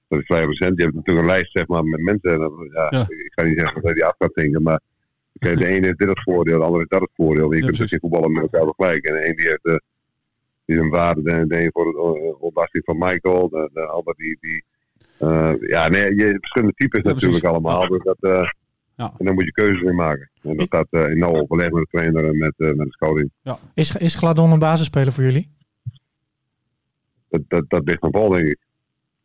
dat 0.07 0.19
is 0.19 0.25
vrij 0.25 0.45
recent. 0.45 0.77
Je 0.77 0.83
hebt 0.83 0.95
natuurlijk 0.95 1.25
een 1.27 1.31
lijst 1.33 1.51
zeg 1.51 1.67
maar, 1.67 1.83
met 1.83 2.01
mensen. 2.01 2.39
Ja, 2.73 2.87
Ja. 2.89 3.01
Ik, 3.01 3.31
ga 3.35 3.43
niet 3.43 3.59
zeggen 3.59 3.81
dat 3.81 3.89
je 3.89 3.95
die 3.95 4.05
af 4.05 4.15
gaat 4.17 4.33
denken, 4.33 4.61
maar 4.63 4.79
de 5.33 5.65
ene 5.67 5.85
heeft 5.85 5.97
dit 5.97 6.07
het 6.07 6.21
voordeel, 6.23 6.57
de 6.57 6.63
andere 6.63 6.77
heeft 6.77 6.91
dat 6.91 7.01
het 7.01 7.11
voordeel. 7.15 7.43
En 7.51 7.57
je 7.57 7.57
Ja, 7.57 7.65
kunt 7.65 7.77
dus 7.77 7.89
geen 7.89 7.99
voetballen 7.99 8.31
met 8.31 8.41
elkaar 8.41 8.63
vergelijken. 8.63 9.15
En 9.15 9.21
de 9.21 9.27
een 9.27 9.35
die 9.35 9.47
heeft, 9.47 9.65
eh, 9.65 9.75
die 10.65 10.77
een 10.77 10.89
waarde, 10.89 11.21
de, 11.21 11.47
de 11.47 11.63
een 11.63 11.69
voor 11.71 11.85
de 11.85 12.19
eh, 12.19 12.41
ontlasting 12.41 12.83
van 12.83 12.97
Michael, 12.97 13.49
de, 13.49 13.69
de 13.73 13.81
ander 13.85 14.13
die... 14.17 14.37
die 14.39 14.63
eh, 15.19 15.53
ja, 15.59 15.87
nee, 15.87 16.15
je 16.15 16.23
hebt 16.23 16.37
verschillende 16.39 16.73
types 16.75 17.01
Ja, 17.03 17.09
natuurlijk 17.09 17.39
precies. 17.41 17.43
allemaal. 17.43 17.87
Dus 17.87 18.03
dat, 18.03 18.17
eh, 18.19 18.49
Ja. 18.95 19.13
En 19.17 19.25
dan 19.25 19.33
moet 19.33 19.43
je 19.45 19.51
keuzes 19.51 19.81
in 19.81 19.95
maken. 19.95 20.29
En 20.41 20.57
dat 20.57 20.67
gaat 20.69 20.87
eh, 20.89 21.09
in 21.09 21.17
nauw 21.17 21.33
overleg 21.35 21.69
met 21.71 21.83
de 21.83 21.97
trainer 21.97 22.25
en 22.25 22.37
met, 22.37 22.53
met 22.57 22.77
de 22.77 22.85
scouting. 22.89 23.31
Is, 23.73 23.95
is 23.95 24.15
Gladon 24.15 24.51
een 24.51 24.59
basisspeler 24.59 25.11
voor 25.13 25.23
jullie? 25.23 25.51
Dat, 27.29 27.41
dat, 27.47 27.63
dat 27.67 27.81
ligt 27.85 27.99
van 27.99 28.11
vol, 28.11 28.29
denk 28.29 28.47
ik. 28.47 28.57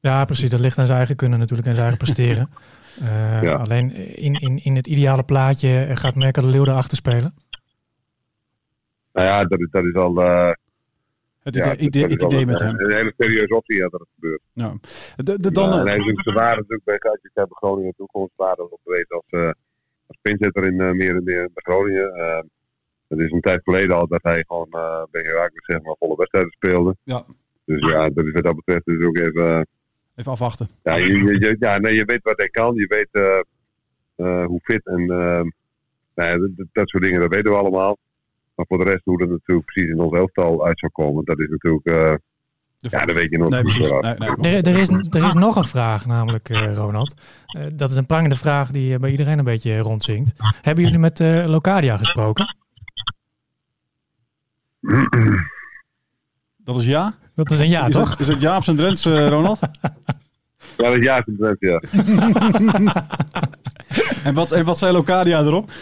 Ja, 0.00 0.24
precies. 0.24 0.50
Dat 0.50 0.60
ligt 0.60 0.78
aan 0.78 0.86
zijn 0.86 0.98
eigen 0.98 1.16
kunnen 1.16 1.38
natuurlijk 1.38 1.68
en 1.68 1.74
zijn 1.74 1.86
eigen 1.88 2.04
presteren. 2.04 2.50
Eh, 2.98 3.42
Ja. 3.42 3.52
Alleen 3.54 3.92
in, 4.16 4.34
in, 4.34 4.56
in 4.64 4.76
het 4.76 4.86
ideale 4.86 5.22
plaatje 5.22 5.86
gaat 5.94 6.14
Merkel 6.14 6.42
de 6.42 6.48
Leeuw 6.48 6.64
erachter 6.66 6.96
spelen. 6.96 7.34
Nou 9.12 9.26
ja, 9.26 9.44
dat 9.44 9.60
is, 9.60 9.68
dat 9.70 9.84
is 9.84 9.94
al... 9.94 10.22
eh, 10.22 10.50
Het 11.42 11.54
ja, 11.54 11.62
idee, 11.64 11.76
dat- 11.76 11.80
idee, 11.80 12.02
dat 12.02 12.10
is 12.10 12.16
het 12.16 12.22
idee 12.32 12.40
een, 12.40 12.46
met 12.46 12.58
hem. 12.58 12.80
Een 12.80 12.92
hele 12.92 13.12
serieuze 13.18 13.56
optie 13.56 13.76
ja, 13.76 13.88
dat 13.88 14.00
het 14.00 14.08
gebeurt. 14.14 14.40
Ja. 14.52 14.74
De, 15.16 15.38
de, 15.38 15.50
dan, 15.52 15.68
ja, 15.68 15.78
en 15.80 15.86
hij 15.86 15.96
is 15.96 16.04
natuurlijk 16.04 16.84
bij 16.84 16.96
Gaatje 16.98 17.30
bij 17.34 17.44
Groningen 17.48 17.94
gewoon 17.96 18.28
zwaarder 18.34 18.64
op 18.64 18.80
geweest 18.84 19.10
als, 19.12 19.24
eh 19.28 19.50
als 20.06 20.18
pinzetter 20.22 20.64
in 20.64 20.76
meer 20.96 21.16
en 21.16 21.24
meer 21.24 21.50
bij 21.54 21.62
Groningen. 21.74 22.12
Het 23.08 23.18
is 23.18 23.30
een 23.30 23.40
tijd 23.40 23.60
geleden 23.62 23.96
al 23.96 24.06
dat 24.08 24.22
hij 24.22 24.44
gewoon 24.46 24.68
eh 24.70 25.02
bij 25.10 25.22
Herakles 25.22 25.64
zeg 25.64 25.82
maar 25.82 25.96
volle 25.98 26.16
wedstrijden 26.16 26.52
speelde. 26.52 26.96
Ja. 27.02 27.24
Dus 27.64 27.90
ja, 27.90 28.08
dat 28.08 28.24
is 28.24 28.32
wat 28.32 28.44
dat 28.44 28.54
betreft 28.56 28.84
dus 28.84 29.04
ook 29.06 29.16
even... 29.16 29.66
Even 30.18 30.32
afwachten. 30.32 30.68
ja, 30.82 30.94
je, 30.96 31.12
je, 31.16 31.38
je- 31.40 31.56
ja 31.58 31.78
nee, 31.78 31.94
je 31.94 32.04
weet 32.04 32.22
wat 32.22 32.36
hij 32.36 32.48
kan. 32.48 32.74
Je 32.74 32.86
weet 32.86 33.08
eh, 33.10 33.38
eh, 34.26 34.46
hoe 34.46 34.60
fit 34.62 34.86
en 34.86 35.00
eh, 35.00 35.42
nou 36.14 36.52
dat, 36.56 36.66
dat- 36.72 36.88
soort 36.88 37.02
dingen, 37.02 37.20
dat 37.20 37.34
weten 37.34 37.50
we 37.50 37.56
allemaal. 37.56 37.98
Maar 38.54 38.66
voor 38.68 38.78
de 38.78 38.84
rest, 38.84 39.04
hoe 39.04 39.18
dat 39.18 39.28
natuurlijk 39.28 39.66
precies 39.66 39.90
in 39.90 40.00
ons 40.00 40.16
elftal 40.16 40.64
uit 40.66 40.78
zou 40.78 40.92
komen, 40.92 41.24
dat 41.24 41.38
is 41.40 41.48
natuurlijk... 41.48 41.86
eh, 41.86 42.14
ja, 42.78 43.04
dat 43.04 43.14
weet 43.16 43.30
je 43.30 43.38
nog 43.38 43.48
Nee, 43.48 43.62
niet. 43.62 43.78
Nee, 43.78 44.14
nee. 44.38 44.56
Er, 44.62 44.66
er, 44.68 44.78
is, 44.78 44.88
er 44.88 45.26
is 45.26 45.34
nog 45.34 45.56
een 45.56 45.64
vraag, 45.64 46.06
namelijk, 46.06 46.48
eh, 46.48 46.74
Ronald. 46.74 47.14
Eh, 47.46 47.66
dat 47.72 47.90
is 47.90 47.96
een 47.96 48.06
prangende 48.06 48.36
vraag 48.36 48.70
die 48.70 48.98
bij 48.98 49.10
iedereen 49.10 49.38
een 49.38 49.44
beetje 49.44 49.78
rondzinkt. 49.78 50.32
Hebben 50.62 50.84
jullie 50.84 50.98
met 50.98 51.18
Locadia 51.48 51.96
gesproken? 51.96 52.56
Dat 56.64 56.76
is 56.76 56.84
ja? 56.86 57.14
Dat 57.38 57.50
is 57.50 57.60
een 57.60 57.68
ja, 57.68 57.86
is, 57.86 57.94
toch? 57.94 58.10
Het, 58.10 58.20
is 58.20 58.28
het 58.28 58.40
ja 58.40 58.56
op 58.56 58.64
zijn 58.64 58.76
Drents, 58.76 59.04
eh, 59.04 59.28
Ronald? 59.28 59.58
Ja, 60.76 60.76
dat 60.76 60.96
is 60.96 61.04
juist 61.04 61.26
het 61.26 61.56
ja. 61.58 61.80
en, 64.28 64.34
wat, 64.34 64.52
en 64.52 64.64
wat 64.64 64.78
zei 64.78 64.92
Locadia 64.92 65.40
erop? 65.40 65.70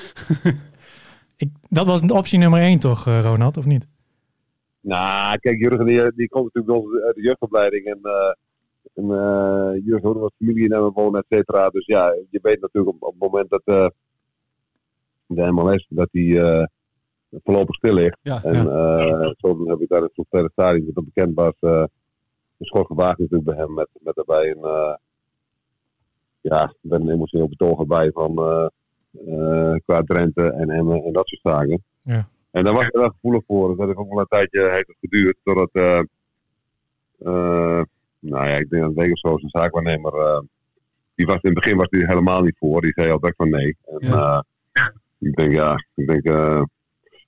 Ik, 1.37 1.51
dat 1.69 1.87
was 1.87 2.01
optie 2.01 2.39
nummer 2.39 2.61
één, 2.61 2.79
toch, 2.79 3.07
eh, 3.07 3.21
Ronald, 3.21 3.57
of 3.57 3.65
niet? 3.65 3.87
Nou, 4.81 5.39
kijk, 5.39 5.59
Jurgen 5.59 5.87
die, 5.87 6.13
die 6.15 6.29
komt 6.29 6.45
natuurlijk 6.45 6.67
bij 6.67 6.77
ons 6.77 7.05
uit 7.05 7.15
de 7.15 7.23
jeugdopleiding. 7.23 7.87
En, 7.87 7.99
eh 8.03 8.33
en 8.97 9.11
eh, 9.11 9.85
Jurgen 9.85 10.05
hoorde 10.05 10.21
wat 10.21 10.33
familie 10.39 10.65
in 10.65 10.73
hem 10.73 10.93
wonen, 10.93 11.21
et 11.21 11.27
cetera. 11.29 11.69
Dus 11.69 11.87
ja, 11.87 12.15
je 12.31 12.39
weet 12.43 12.61
natuurlijk 12.61 12.95
op, 12.95 13.03
op 13.03 13.13
het 13.13 13.21
moment 13.21 13.51
dat 13.51 13.63
eh, 13.65 13.87
de 15.27 15.53
MLS 15.53 15.87
dat 15.89 16.09
die 16.13 16.41
eh, 16.41 16.67
voorlopig 17.31 17.75
stil 17.75 17.95
ligt. 17.95 18.19
Ja, 18.23 18.43
En 18.43 18.55
eh 18.71 19.31
zo 19.37 19.69
heb 19.69 19.81
ik 19.81 19.89
daar 19.89 20.03
het 20.03 20.15
Solterre 20.15 20.51
Stadion, 20.53 20.91
dat 20.95 21.05
bekend 21.05 21.35
was, 21.35 21.55
eh 21.61 21.85
een 22.59 22.67
schot 22.67 22.87
gewaagd 22.87 23.19
natuurlijk 23.19 23.45
bij 23.45 23.57
hem. 23.57 23.75
Met, 23.75 23.89
met 24.01 24.15
daarbij 24.15 24.51
een, 24.51 24.63
eh, 24.65 24.95
ja, 26.41 26.75
met 26.81 27.01
een 27.01 27.11
emotioneel 27.11 27.49
betoog 27.49 27.79
erbij 27.81 28.11
van 28.13 28.39
eh, 28.39 28.67
eh, 29.27 29.75
qua 29.85 30.03
Drenthe 30.03 30.53
en 30.53 30.71
Emmen 30.71 31.03
en 31.05 31.13
dat 31.13 31.29
soort 31.29 31.55
zaken. 31.55 31.83
Ja. 32.03 32.29
En 32.51 32.65
daar 32.65 32.75
was 32.75 32.87
ik 32.87 32.93
wel 32.95 33.09
gevoelig 33.09 33.43
voor. 33.47 33.69
Dus 33.69 33.77
dat 33.77 33.87
heeft 33.87 33.99
ook 33.99 34.09
wel 34.09 34.19
een 34.21 34.27
tijdje 34.29 34.71
heeft 34.71 34.87
het 34.87 34.97
geduurd. 35.01 35.37
Totdat, 35.43 35.71
eh 35.73 35.99
eh, 37.19 37.83
nou 38.19 38.47
ja, 38.47 38.55
ik 38.55 38.71
denk 38.71 38.95
dat 38.95 39.05
een 39.05 39.17
zo 39.17 39.39
zijn 39.39 39.51
zaakwaarnemer, 39.51 40.15
eh, 40.15 40.41
die 41.15 41.27
was 41.27 41.41
in 41.41 41.51
het 41.51 41.55
begin 41.55 41.77
was 41.77 41.89
die 41.89 42.07
helemaal 42.07 42.41
niet 42.43 42.57
voor. 42.59 42.81
Die 42.81 42.93
zei 42.95 43.11
al 43.11 43.19
direct 43.19 43.37
van 43.37 43.51
nee. 43.51 43.77
En, 43.87 44.09
Ja. 44.09 44.45
eh, 44.73 44.85
ik 45.19 45.37
denk 45.37 45.53
ja, 45.53 45.75
ik 45.95 46.07
denk, 46.07 46.25
eh, 46.25 46.63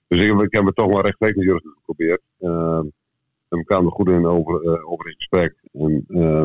dus 0.08 0.22
ik, 0.22 0.28
heb- 0.30 0.42
ik 0.42 0.52
heb 0.52 0.64
het 0.64 0.74
toch 0.76 0.86
wel 0.86 1.00
rechtstreeks 1.00 1.36
met 1.36 1.44
Jurgen 1.44 1.74
geprobeerd. 1.76 2.20
Eh, 2.38 2.78
en 3.48 3.58
we 3.58 3.64
kwamen 3.64 3.86
er 3.86 3.92
goed 3.92 4.08
in 4.08 4.26
over, 4.26 4.62
eh, 4.62 4.90
over 4.90 5.06
in 5.06 5.14
gesprek. 5.14 5.54
En, 5.72 6.04
eh, 6.08 6.44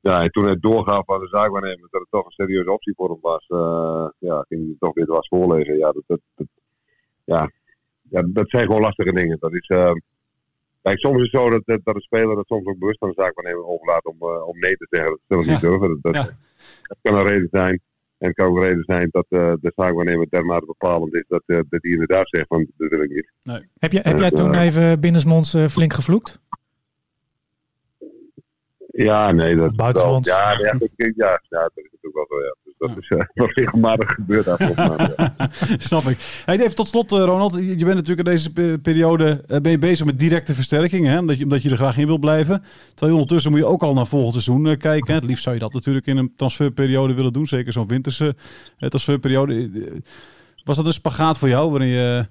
ja, 0.00 0.22
en 0.22 0.30
toen 0.30 0.44
hij 0.44 0.56
doorgaf 0.60 1.10
aan 1.10 1.20
de 1.20 1.28
zaakwaarnemer 1.28 1.88
dat 1.90 2.00
het 2.00 2.10
toch 2.10 2.24
een 2.24 2.30
serieuze 2.30 2.72
optie 2.72 2.94
voor 2.96 3.08
hem 3.10 3.18
was, 3.20 3.46
eh, 3.48 4.08
ja, 4.18 4.44
ging 4.48 4.64
hij 4.66 4.76
toch 4.78 4.94
weer 4.94 5.06
was 5.06 5.28
voorleggen. 5.28 5.76
Ja, 5.78 5.92
dat, 5.92 6.02
dat, 6.06 6.20
dat- 6.34 6.46
ja, 7.24 7.50
ja, 8.10 8.22
dat 8.26 8.48
zijn 8.50 8.66
gewoon 8.66 8.80
lastige 8.80 9.12
dingen. 9.12 9.36
Dat 9.40 9.52
is, 9.54 9.66
eh, 9.68 9.92
kijk, 10.82 10.98
soms 10.98 11.16
is 11.16 11.30
het 11.32 11.40
zo 11.40 11.50
dat, 11.50 11.62
dat, 11.64 11.80
dat 11.84 11.94
een 11.94 12.00
speler 12.00 12.36
dat 12.36 12.46
soms 12.46 12.66
ook 12.66 12.78
bewust 12.78 13.02
aan 13.02 13.08
de 13.08 13.22
zaakwaarnemer 13.22 13.66
overlaat 13.66 14.04
om, 14.04 14.16
eh, 14.20 14.46
om 14.48 14.58
nee 14.58 14.76
te 14.76 14.86
zeggen. 14.90 15.10
Dat 15.10 15.20
zullen 15.26 15.44
we 15.44 15.50
niet 15.50 15.60
Ja. 15.60 15.68
durven. 15.68 15.88
Dat, 15.88 16.02
dat, 16.02 16.14
Ja. 16.14 16.36
dat 16.82 16.98
kan 17.02 17.14
een 17.14 17.24
reden 17.26 17.48
zijn. 17.50 17.80
En 18.18 18.26
het 18.26 18.36
kan 18.36 18.46
ook 18.46 18.56
een 18.56 18.62
reden 18.62 18.84
zijn 18.84 19.08
dat 19.10 19.26
eh, 19.28 19.52
de 19.60 19.72
zaakwaarnemer 19.76 20.26
dermate 20.30 20.66
bepalend 20.66 21.14
is 21.14 21.24
dat, 21.28 21.42
eh, 21.46 21.56
dat 21.56 21.82
hij 21.82 21.90
inderdaad 21.90 22.28
zegt 22.28 22.46
van 22.46 22.66
dat 22.76 22.88
wil 22.88 23.02
ik 23.02 23.10
niet. 23.10 23.30
Heb, 23.78 23.92
je, 23.92 24.00
heb 24.02 24.18
jij 24.18 24.30
Eh, 24.30 24.36
toen 24.36 24.54
eh. 24.54 24.64
even 24.64 25.00
binnensmonds 25.00 25.56
flink 25.68 25.92
gevloekt? 25.92 26.40
Ja, 28.92 29.32
nee, 29.32 29.56
dat 29.56 29.76
buitenlands. 29.76 30.28
wel- 30.28 30.38
Ja, 30.38 30.50
ja, 30.58 31.40
ja, 31.48 31.62
dat 31.62 31.72
is 31.74 31.88
natuurlijk 31.92 32.14
wel 32.14 32.26
zo, 32.28 32.40
ja. 32.44 32.67
Dat 32.78 32.90
is 33.00 33.08
eh, 33.08 33.18
wel 33.34 33.50
regelmatig 33.50 34.18
maand, 34.76 35.14
ja. 35.16 35.32
Snap 35.78 36.02
ik. 36.02 36.42
Hey, 36.44 36.58
even 36.58 36.74
tot 36.74 36.88
slot, 36.88 37.12
eh, 37.12 37.18
Ronald. 37.18 37.54
Je 37.54 37.84
bent 37.84 37.94
natuurlijk 37.94 38.18
in 38.28 38.34
deze 38.34 38.52
pe- 38.52 38.78
periode 38.82 39.44
eh, 39.46 39.60
ben 39.60 39.70
je 39.70 39.78
bezig 39.78 40.06
met 40.06 40.18
directe 40.18 40.54
versterking. 40.54 41.06
Hè? 41.06 41.18
Omdat, 41.18 41.38
je, 41.38 41.44
omdat 41.44 41.62
je 41.62 41.70
er 41.70 41.76
graag 41.76 41.96
in 41.98 42.06
wil 42.06 42.18
blijven. 42.18 42.62
Terwijl 42.88 43.10
je 43.12 43.12
ondertussen 43.12 43.50
moet 43.50 43.60
je 43.60 43.66
ook 43.66 43.82
al 43.82 43.94
naar 43.94 44.06
volgend 44.06 44.42
seizoen 44.42 44.76
kijken. 44.76 45.06
Hè? 45.06 45.14
Het 45.14 45.24
liefst 45.24 45.42
zou 45.42 45.54
je 45.54 45.60
dat 45.60 45.72
natuurlijk 45.72 46.06
in 46.06 46.16
een 46.16 46.32
transferperiode 46.36 47.14
willen 47.14 47.32
doen. 47.32 47.46
Zeker 47.46 47.72
zo'n 47.72 47.88
winterse 47.88 48.36
transferperiode. 48.78 49.70
Was 50.64 50.76
dat 50.76 50.86
een 50.86 50.92
spagaat 50.92 51.38
voor 51.38 51.48
jou? 51.48 51.70
Waarin 51.70 51.88
je... 51.88 52.26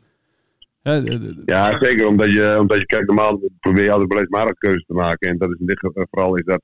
Ja, 1.46 1.80
zeker. 1.80 2.08
Omdat 2.08 2.32
je, 2.32 2.58
omdat 2.60 2.78
je 2.78 2.86
kijkt, 2.86 3.08
normaal 3.08 3.40
probeer 3.60 3.84
je 3.84 3.92
altijd 3.92 4.10
beleidsmatige 4.10 4.58
keuzes 4.58 4.86
te 4.88 4.94
maken. 4.94 5.30
En 5.30 5.38
dat 5.38 5.50
is 5.50 5.60
in 5.60 5.66
dit 5.66 5.80
geval 5.80 6.08
vooral 6.12 6.36
is 6.36 6.46
dat, 6.46 6.62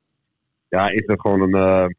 ja, 0.70 0.90
is 0.90 1.06
dat 1.06 1.22
gewoon 1.22 1.54
een, 1.54 1.96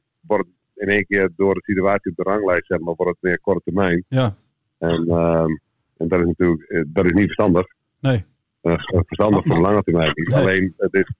in 0.74 0.88
één 0.88 1.06
keer 1.06 1.30
door 1.36 1.54
de 1.54 1.62
situatie 1.62 2.10
op 2.10 2.16
de 2.16 2.30
ranglijst, 2.30 2.66
zeg 2.66 2.78
maar, 2.78 2.94
wordt 2.94 3.12
het 3.12 3.22
meer 3.30 3.40
korte 3.40 3.60
termijn. 3.64 4.04
ja, 4.08 4.36
En, 4.78 5.08
ehm, 5.08 5.50
en 5.96 6.08
dat 6.08 6.20
is 6.20 6.26
natuurlijk, 6.26 6.62
eh, 6.62 6.82
dat 6.86 7.04
is 7.04 7.12
niet 7.12 7.24
verstandig. 7.24 7.66
nee. 8.00 8.24
Eh, 8.60 8.74
verstandig 9.06 9.44
voor 9.44 9.54
de 9.54 9.60
lange 9.60 9.82
termijn 9.82 10.10
niet. 10.14 10.28
Nee. 10.28 10.38
Alleen, 10.38 10.74
het 10.76 10.94
is 10.94 11.12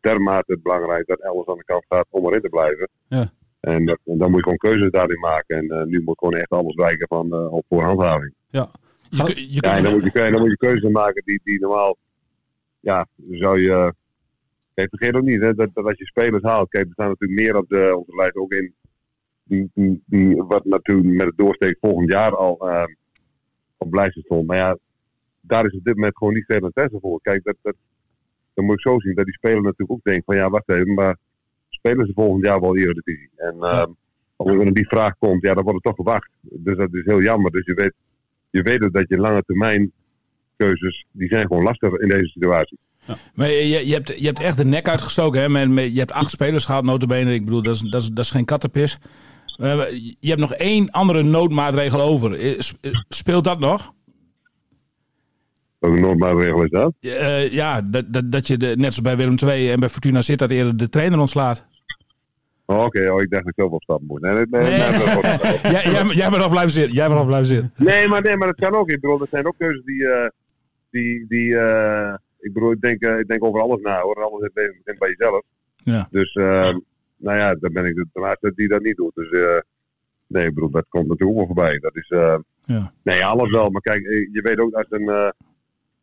dermate 0.00 0.58
belangrijk 0.62 1.06
dat 1.06 1.22
alles 1.22 1.46
aan 1.46 1.56
de 1.56 1.64
kant 1.64 1.84
gaat 1.88 2.06
om 2.10 2.26
erin 2.26 2.40
te 2.40 2.48
blijven. 2.48 2.88
Ja. 3.08 3.32
En, 3.60 3.84
dat- 3.86 3.98
en 4.04 4.18
dan 4.18 4.28
moet 4.30 4.36
je 4.38 4.42
gewoon 4.42 4.58
keuzes 4.58 4.90
daarin 4.90 5.20
maken. 5.20 5.56
En 5.56 5.68
eh, 5.68 5.84
nu 5.84 6.02
moet 6.02 6.18
gewoon 6.18 6.34
echt 6.34 6.50
alles 6.50 6.74
wijken 6.74 7.06
van 7.08 7.26
uh, 7.26 7.52
op 7.52 7.64
voorhandhaving. 7.68 8.34
Ja. 8.50 8.70
Je, 9.10 9.46
Ja, 9.50 9.76
en 9.76 9.82
dan 9.82 9.92
moet 9.92 10.02
je, 10.12 10.30
dan 10.30 10.40
moet 10.40 10.50
je 10.50 10.56
keuzes 10.56 10.90
maken 10.90 11.22
die, 11.24 11.40
die 11.44 11.60
normaal. 11.60 11.96
Ja, 12.80 13.06
zou 13.30 13.60
je. 13.60 13.94
Kijk, 14.74 14.88
vergeet 14.88 15.14
ook 15.14 15.22
niet 15.22 15.40
hè, 15.40 15.54
dat, 15.54 15.68
dat 15.74 15.84
als 15.84 15.98
je 15.98 16.06
spelers 16.06 16.42
haalt. 16.42 16.68
Kijk, 16.70 16.84
er 16.86 16.92
staan 16.92 17.08
natuurlijk 17.08 17.40
meer 17.40 17.56
op 17.56 17.68
de, 17.68 17.96
onze 17.96 18.16
lijst 18.16 18.36
ook 18.36 18.52
in. 18.52 18.74
Die, 19.44 19.70
die, 19.74 20.02
die 20.06 20.36
wat 20.36 20.64
natuurlijk 20.64 21.08
met 21.08 21.26
het 21.26 21.36
doorsteek 21.36 21.76
volgend 21.80 22.10
jaar 22.10 22.36
al 22.36 22.68
eh, 22.68 22.84
op 23.76 23.94
lijstje 23.94 24.20
stond. 24.20 24.46
Maar 24.46 24.56
ja, 24.56 24.78
daar 25.40 25.66
is 25.66 25.74
op 25.74 25.84
dit 25.84 25.94
moment 25.94 26.16
gewoon 26.16 26.34
niet 26.34 26.44
veel 26.46 26.64
interesse 26.64 26.98
voor. 27.00 27.20
Kijk, 27.22 27.44
dat, 27.44 27.56
dat, 27.62 27.74
dan 28.54 28.64
moet 28.64 28.74
ik 28.74 28.80
zo 28.80 29.00
zien 29.00 29.14
dat 29.14 29.24
die 29.24 29.34
speler 29.34 29.62
natuurlijk 29.62 29.90
ook 29.90 30.04
denkt: 30.04 30.24
van 30.24 30.36
ja, 30.36 30.50
wacht 30.50 30.68
even, 30.68 30.94
maar 30.94 31.16
spelen 31.68 32.06
ze 32.06 32.12
volgend 32.12 32.44
jaar 32.44 32.60
wel 32.60 32.76
Eredivisie? 32.76 33.30
En 33.36 33.56
eh 33.60 33.84
als 34.36 34.64
er 34.64 34.74
die 34.74 34.86
vraag 34.86 35.18
komt, 35.18 35.42
ja, 35.42 35.54
dan 35.54 35.62
wordt 35.62 35.84
het 35.84 35.96
toch 35.96 36.06
gewacht. 36.06 36.30
Dus 36.40 36.76
dat 36.76 36.94
is 36.94 37.04
heel 37.04 37.22
jammer. 37.22 37.50
Dus 37.50 37.64
je 37.64 37.74
weet 37.74 37.92
je 38.50 38.62
weet 38.62 38.92
dat 38.92 39.08
je 39.08 39.18
lange 39.18 39.42
termijn 39.46 39.92
keuzes, 40.56 41.06
die 41.10 41.28
zijn 41.28 41.46
gewoon 41.46 41.62
lastig 41.62 41.92
in 41.92 42.08
deze 42.08 42.26
situatie. 42.26 42.78
Maar 43.34 43.48
je, 43.48 43.86
je, 43.86 43.92
hebt, 43.92 44.18
je 44.18 44.26
hebt 44.26 44.40
echt 44.40 44.56
de 44.56 44.64
nek 44.64 44.88
uitgestoken. 44.88 45.54
Hè? 45.54 45.60
Je 45.82 45.98
hebt 45.98 46.12
acht 46.12 46.30
spelers 46.30 46.64
gehad, 46.64 46.84
notabene. 46.84 47.34
Ik 47.34 47.44
bedoel, 47.44 47.62
dat 47.62 47.74
is, 47.74 47.80
dat 47.80 48.02
is, 48.02 48.08
dat 48.08 48.24
is 48.24 48.30
geen 48.30 48.44
kattenpis. 48.44 48.98
Je 49.56 50.28
hebt 50.28 50.40
nog 50.40 50.54
één 50.54 50.90
andere 50.90 51.22
noodmaatregel 51.22 52.00
over. 52.00 52.34
Eh, 52.34 52.58
eh, 52.80 52.92
Speelt 53.08 53.44
dat 53.44 53.58
nog? 53.58 53.92
Welke 55.78 56.00
noodmaatregel 56.00 56.62
is 56.62 56.70
dat? 56.70 56.94
Eh, 57.00 57.52
ja, 57.52 57.82
dat, 57.82 58.12
dat, 58.12 58.32
dat 58.32 58.46
je 58.46 58.56
de, 58.56 58.66
net 58.66 58.76
zoals 58.94 59.00
bij 59.00 59.16
Willem 59.16 59.36
II 59.48 59.70
en 59.70 59.80
bij 59.80 59.88
Fortuna 59.88 60.20
zit 60.20 60.38
dat 60.38 60.50
eerder 60.50 60.76
de 60.76 60.88
trainer 60.88 61.18
ontslaat. 61.18 61.66
Oh, 62.66 62.84
Oké, 62.84 63.10
oh, 63.10 63.20
ik 63.20 63.30
dacht 63.30 63.44
dat 63.44 63.52
ik 63.52 63.60
zelf 63.60 63.70
op 63.70 63.82
stap 63.82 64.00
moet. 64.06 64.20
Nee, 64.20 64.46
nee, 64.50 64.62
jij, 64.72 65.90
jij, 65.90 66.04
jij 66.06 66.30
bent 66.30 66.42
nog 66.42 66.50
blijven 66.50 66.72
zitten. 66.72 66.94
Jij 66.94 67.08
bent 67.08 67.26
blijven 67.26 67.46
zitten. 67.46 67.72
nee, 67.76 68.08
maar, 68.08 68.22
nee, 68.22 68.36
maar 68.36 68.46
dat 68.46 68.70
kan 68.70 68.74
ook. 68.74 68.90
Ik 68.90 69.00
bedoel, 69.00 69.18
dat 69.18 69.28
zijn 69.28 69.46
ook 69.46 69.54
keuzes 69.58 69.84
die, 69.84 70.06
die, 70.90 71.26
die 71.28 71.56
ik 72.42 72.52
bedoel, 72.52 72.72
ik 72.72 72.80
denk, 72.80 73.02
ik 73.02 73.28
denk 73.28 73.44
over 73.44 73.60
alles 73.60 73.80
na 73.80 74.00
hoor. 74.00 74.16
En 74.16 74.22
alles 74.22 74.50
begint 74.52 74.98
bij 74.98 75.14
jezelf. 75.16 75.42
Ja. 75.76 76.08
Dus, 76.10 76.32
eh, 76.34 76.76
nou 77.22 77.38
ja, 77.38 77.54
dan 77.54 77.72
ben 77.72 77.84
ik 77.84 77.94
de 77.94 78.20
laatste 78.20 78.52
die 78.54 78.68
dat 78.68 78.82
niet 78.82 78.96
doet. 78.96 79.14
Dus, 79.14 79.30
eh, 79.30 79.58
nee, 80.26 80.46
ik 80.46 80.54
bedoel, 80.54 80.70
dat 80.70 80.86
komt 80.88 81.08
natuurlijk 81.08 81.38
ook 81.38 81.46
wel 81.46 81.54
voorbij. 81.54 81.78
Dat 81.78 81.96
is, 81.96 82.08
eh, 82.08 82.38
Ja. 82.64 82.92
Nee, 83.02 83.24
alles 83.24 83.50
wel. 83.50 83.70
Maar 83.70 83.80
kijk, 83.80 84.04
eh, 84.04 84.32
je 84.32 84.42
weet 84.42 84.58
ook 84.58 84.74
als, 84.74 84.86
een, 84.88 85.08
eh, 85.08 85.30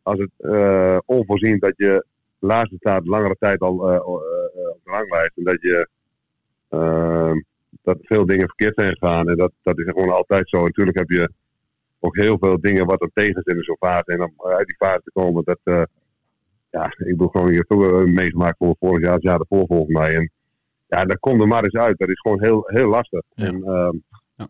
als 0.02 0.18
het 0.18 1.02
onvoorzien 1.04 1.58
dat 1.58 1.72
je 1.76 2.04
laatste 2.38 2.76
staat 2.76 3.06
langere 3.06 3.36
tijd 3.38 3.60
al 3.60 3.72
op 4.04 4.20
de 4.20 4.80
ranglijst. 4.84 5.36
En 5.36 5.44
dat 5.44 5.60
je 5.60 5.88
eh, 6.68 7.32
dat 7.82 7.98
veel 8.00 8.26
dingen 8.26 8.46
verkeerd 8.46 8.74
zijn 8.74 8.96
gegaan. 8.96 9.28
En 9.28 9.36
dat, 9.36 9.52
dat 9.62 9.78
is 9.78 9.84
gewoon 9.84 10.10
altijd 10.10 10.48
zo. 10.48 10.62
Natuurlijk 10.62 10.98
heb 10.98 11.10
je 11.10 11.30
ook 11.98 12.16
heel 12.16 12.38
veel 12.38 12.60
dingen 12.60 12.86
wat 12.86 13.02
er 13.02 13.10
tegen 13.14 13.34
zitten 13.34 13.56
in 13.56 13.62
zo'n 13.62 13.76
fase. 13.78 14.12
En 14.12 14.22
om 14.22 14.32
uit 14.36 14.66
die 14.66 14.76
fase 14.76 15.00
te 15.04 15.10
komen, 15.12 15.44
dat 15.44 15.88
ja, 16.70 16.86
ik 16.86 17.16
bedoel 17.16 17.28
gewoon, 17.28 17.64
ook 17.68 17.84
eh, 17.84 18.12
meegemaakt 18.12 18.56
voor 18.56 18.76
vorig 18.78 19.04
jaar, 19.04 19.14
het 19.14 19.22
jaar 19.22 19.40
ervoor 19.40 19.66
volgens 19.66 19.96
mij. 19.96 20.16
En 20.16 20.30
ja, 20.90 21.04
dat 21.04 21.18
komt 21.18 21.40
er 21.40 21.48
maar 21.48 21.62
eens 21.64 21.74
uit. 21.76 21.98
Dat 21.98 22.08
is 22.08 22.20
gewoon 22.20 22.42
heel, 22.42 22.62
heel 22.66 22.88
lastig. 22.88 23.22
Ja. 23.34 23.46
En, 23.46 23.64
ehm, 23.64 23.96
Ja. 24.36 24.48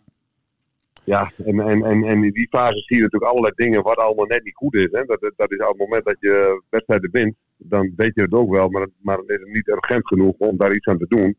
ja, 1.05 1.31
en, 1.45 1.61
en, 1.61 1.85
en, 1.85 2.05
en 2.05 2.25
in 2.25 2.31
die 2.33 2.49
fase 2.51 2.79
zie 2.79 2.97
je 2.97 3.03
natuurlijk 3.03 3.31
allerlei 3.31 3.55
dingen 3.57 3.83
wat 3.83 3.97
allemaal 3.97 4.27
net 4.27 4.45
niet 4.45 4.55
goed 4.57 4.75
is. 4.75 4.89
Hè. 4.91 5.05
Dat, 5.05 5.33
dat- 5.37 5.53
is 5.53 5.59
op 5.61 5.69
het 5.69 5.79
moment 5.79 6.05
dat 6.05 6.17
je 6.21 6.63
wedstrijden 6.71 7.11
wint, 7.11 7.35
dan 7.57 7.93
weet 7.97 8.15
je 8.15 8.23
het 8.23 8.33
ook 8.33 8.51
wel, 8.51 8.69
maar, 8.69 8.89
maar 9.03 9.17
dan 9.17 9.27
is 9.29 9.41
het 9.41 9.53
niet 9.53 9.69
urgent 9.69 10.07
genoeg 10.07 10.35
om 10.39 10.57
daar 10.57 10.75
iets 10.75 10.87
aan 10.87 10.99
te 10.99 11.07
doen. 11.09 11.37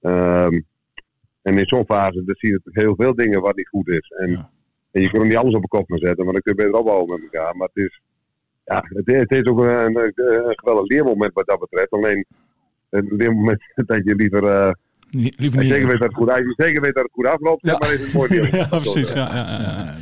Ehm, 0.00 0.60
en 1.42 1.58
in 1.58 1.66
zo'n 1.66 1.84
fase 1.84 2.24
dan 2.24 2.34
zie 2.34 2.50
je 2.50 2.60
heel 2.64 2.94
veel 2.94 3.14
dingen 3.14 3.40
wat 3.40 3.56
niet 3.56 3.68
goed 3.68 3.88
is. 3.88 4.08
En 4.18 4.30
Ja. 4.30 4.50
En 4.90 5.02
je 5.02 5.08
kunt 5.10 5.20
hem 5.22 5.30
niet 5.30 5.40
alles 5.40 5.54
op 5.54 5.62
een 5.62 5.68
kop 5.68 5.88
gaan 5.88 5.98
zetten, 5.98 6.24
maar 6.24 6.32
dan 6.32 6.42
kun 6.42 6.52
je 6.56 6.62
beter 6.62 6.78
opbouwen 6.78 7.08
met 7.08 7.22
elkaar. 7.22 7.56
Maar 7.56 7.68
het 7.72 7.84
is, 7.84 8.00
ja, 8.64 8.84
het, 8.88 9.08
is- 9.08 9.16
het 9.18 9.30
is 9.30 9.44
ook 9.44 9.58
een, 9.58 9.96
een, 9.96 10.12
een 10.16 10.58
geweldig 10.58 10.86
leermoment 10.88 11.32
wat 11.32 11.46
dat 11.46 11.58
betreft. 11.60 11.90
Alleen 11.90 12.26
een 12.90 13.08
leermoment 13.16 13.60
dat 13.86 14.00
je 14.04 14.14
liever, 14.14 14.44
eh, 14.44 14.66
als 14.66 14.74
je 15.10 15.50
niet. 15.50 15.52
zeker 15.52 15.86
weet 15.86 15.98
dat 15.98 16.08
het 16.08 16.14
goed, 16.16 16.28
als 16.30 16.38
je 16.38 16.54
zeker 16.56 16.80
weet 16.82 16.94
dat 16.94 17.02
het 17.02 17.12
goed 17.12 17.26
afloopt, 17.26 17.66
Ja. 17.66 17.78
maar 17.78 17.92
is 17.92 18.00
het 18.00 18.12
mooi 18.12 18.34
ja, 18.52 18.66
precies. 18.66 19.12
Ja, 19.12 19.34
ja, 19.34 19.50
ja, 19.50 19.60
ja. 19.60 19.94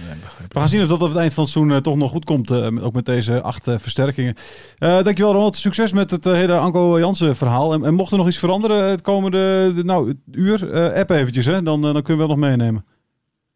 We 0.49 0.61
gaan 0.61 0.69
zien 0.69 0.83
of 0.83 0.88
dat 0.88 1.00
op 1.03 1.09
het 1.09 1.17
eind 1.17 1.35
van 1.35 1.43
het 1.45 1.53
seizoen 1.53 1.75
eh, 1.75 1.81
toch 1.81 1.97
nog 1.97 2.11
goed 2.11 2.25
komt. 2.25 2.50
eh, 2.50 2.85
ook 2.85 2.93
met 2.95 3.05
deze 3.07 3.41
acht 3.43 3.67
eh, 3.69 3.79
versterkingen. 3.79 4.35
Eh, 4.79 5.03
dankjewel 5.03 5.33
Ronald. 5.33 5.57
Succes 5.57 5.93
met 5.93 6.11
het 6.11 6.26
eh, 6.26 6.33
hele 6.33 6.57
Anko 6.57 6.99
Jansen 6.99 7.37
verhaal. 7.37 7.73
En, 7.73 7.85
en 7.85 7.95
mocht 7.95 8.12
er 8.12 8.19
nog 8.19 8.26
iets 8.26 8.38
veranderen 8.38 8.85
het 8.91 9.00
komende 9.03 9.73
de, 9.75 9.85
nou, 9.85 10.09
het 10.09 10.17
uur, 10.33 10.71
eh, 10.73 10.93
app 11.00 11.11
eventjes. 11.11 11.47
Hè? 11.47 11.62
Dan, 11.62 11.87
eh, 11.87 11.93
dan 11.93 12.03
kunnen 12.03 12.23
we 12.26 12.29
wel 12.33 12.37
nog 12.37 12.49
meenemen. 12.49 12.85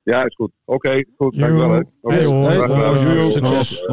Ja, 0.03 0.25
is 0.25 0.35
goed. 0.35 0.51
Oké, 0.65 1.05
goed. 1.17 1.39
Dankjewel. 1.39 1.71
hè. 1.71 1.81
Hey, 2.03 2.19
eh, 3.19 3.27
Succes. 3.27 3.85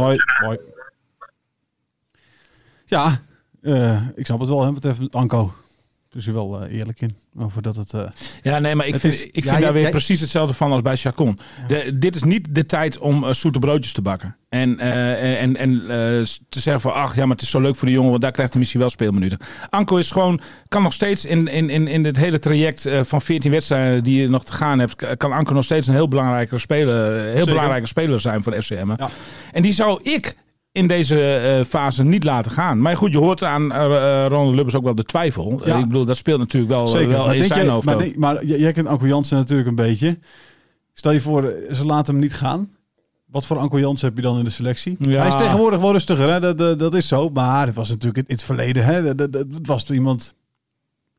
Ja, 2.86 3.22
eh, 3.65 4.01
ik 4.15 4.25
snap 4.25 4.39
het 4.39 4.50
wel, 4.50 4.63
hè, 4.65 4.72
betreft 4.72 5.00
Anko. 5.15 5.53
Dus 6.10 6.27
er 6.27 6.34
wel 6.34 6.62
eh, 6.62 6.77
eerlijk 6.77 7.01
in. 7.01 7.15
Over 7.39 7.62
dat 7.62 7.75
het. 7.75 7.93
eh, 7.93 8.01
Ja, 8.41 8.60
nee, 8.60 8.75
maar 8.75 8.86
ik 8.88 8.91
Het 8.93 9.01
vind, 9.01 9.13
is- 9.13 9.24
ik 9.24 9.31
vind 9.43 9.45
ja, 9.55 9.60
daar 9.60 9.74
weer 9.74 9.89
precies 9.89 10.19
hetzelfde 10.22 10.53
van 10.53 10.72
als 10.72 10.81
bij 10.81 10.95
Chacon. 10.95 11.38
De, 11.67 11.98
dit 11.98 12.15
is 12.15 12.24
niet 12.24 12.48
de 12.55 12.63
tijd 12.65 12.98
om 12.98 13.34
zoete 13.34 13.60
broodjes 13.60 13.93
te 13.93 14.01
bakken. 14.01 14.36
En, 14.50 14.79
en, 14.79 15.55
en 15.57 15.79
te 16.50 16.60
zeggen 16.60 16.81
van, 16.81 16.93
ach 16.93 17.15
ja, 17.15 17.22
maar 17.25 17.36
het 17.36 17.41
is 17.41 17.50
zo 17.50 17.62
leuk 17.62 17.75
voor 17.75 17.88
de 17.88 17.93
jongen, 17.93 18.10
want 18.10 18.22
daar 18.22 18.31
krijgt 18.31 18.51
hij 18.51 18.60
misschien 18.60 18.81
wel 18.81 18.89
speelminuten. 18.89 19.38
Anko 19.69 19.98
is 19.98 20.12
gewoon, 20.12 20.39
kan 20.67 20.84
nog 20.84 20.93
steeds 20.93 21.25
in, 21.25 21.48
in, 21.48 21.69
in, 21.69 21.88
in 21.88 22.03
dit 22.03 22.17
hele 22.17 22.39
traject 22.39 22.89
van 23.01 23.22
14 23.22 23.51
wedstrijden 23.51 24.03
die 24.03 24.22
je 24.22 24.29
nog 24.29 24.45
te 24.45 24.53
gaan 24.53 24.79
hebt, 24.79 25.17
kan 25.17 25.31
Anko 25.31 25.53
nog 25.53 25.63
steeds 25.63 25.88
een 25.88 25.93
heel 25.93 26.07
belangrijke 26.07 26.57
speler, 26.57 27.22
heel 27.24 27.31
Zeker. 27.34 27.45
belangrijke 27.45 27.88
speler 27.88 28.19
zijn 28.19 28.43
voor 28.43 28.51
de 28.51 28.62
FCM. 28.62 28.93
Ja. 28.98 29.10
En 29.51 29.62
die 29.62 29.74
zou 29.74 30.00
ik 30.03 30.36
in 30.75 30.88
deze 30.88 31.36
eh, 31.36 31.65
fase 31.65 32.03
niet 32.03 32.24
laten 32.24 32.51
gaan. 32.51 32.82
Maar 32.82 32.98
goed, 32.98 33.12
je 33.12 33.17
hoort 33.17 33.44
aan 33.44 33.72
eh, 33.72 34.25
Ronald 34.27 34.55
Lubbers 34.55 34.75
ook 34.75 34.84
wel 34.84 34.96
de 34.96 35.03
twijfel. 35.03 35.62
Ja. 35.65 35.77
Ik 35.77 35.86
bedoel, 35.86 36.05
dat 36.05 36.17
speelt 36.17 36.39
natuurlijk 36.39 36.72
wel, 36.72 36.88
zeker. 36.88 37.10
wel 37.10 37.25
maar 37.25 37.36
in 37.36 37.44
zijn 37.44 37.60
jij, 37.60 37.70
hoofd 37.70 37.86
maar, 37.86 37.98
denk- 37.98 38.15
maar 38.15 38.46
jij 38.46 38.72
kent 38.72 38.88
Anko 38.88 39.08
Jansen 39.08 39.38
natuurlijk 39.38 39.67
een 39.67 39.75
beetje. 39.75 40.20
Stel 40.94 41.12
je 41.12 41.22
voor, 41.22 41.53
ze 41.72 41.86
laten 41.86 42.13
hem 42.13 42.24
niet 42.24 42.34
gaan. 42.34 42.70
Wat 43.25 43.46
voor 43.46 43.58
Anko 43.58 43.79
Jansen 43.79 44.08
heb 44.08 44.17
je 44.17 44.24
dan 44.24 44.38
in 44.38 44.44
de 44.44 44.50
selectie? 44.50 44.96
Ja. 45.00 45.20
Hij 45.20 45.27
is 45.27 45.36
tegenwoordig 45.36 45.79
wel 45.79 45.91
rustiger, 45.91 46.29
hè? 46.29 46.39
Dat, 46.39 46.58
dat, 46.58 46.79
dat 46.79 46.94
is 46.94 47.08
zo. 47.08 47.29
Maar 47.29 47.65
het 47.65 47.75
was 47.75 47.89
natuurlijk 47.89 48.27
in 48.27 48.36
het 48.36 48.44
verleden. 48.44 48.86
Hè? 48.86 49.03
Dat, 49.03 49.17
dat, 49.17 49.51
dat 49.51 49.65
was 49.65 49.84
toen 49.84 49.96
iemand... 49.96 50.36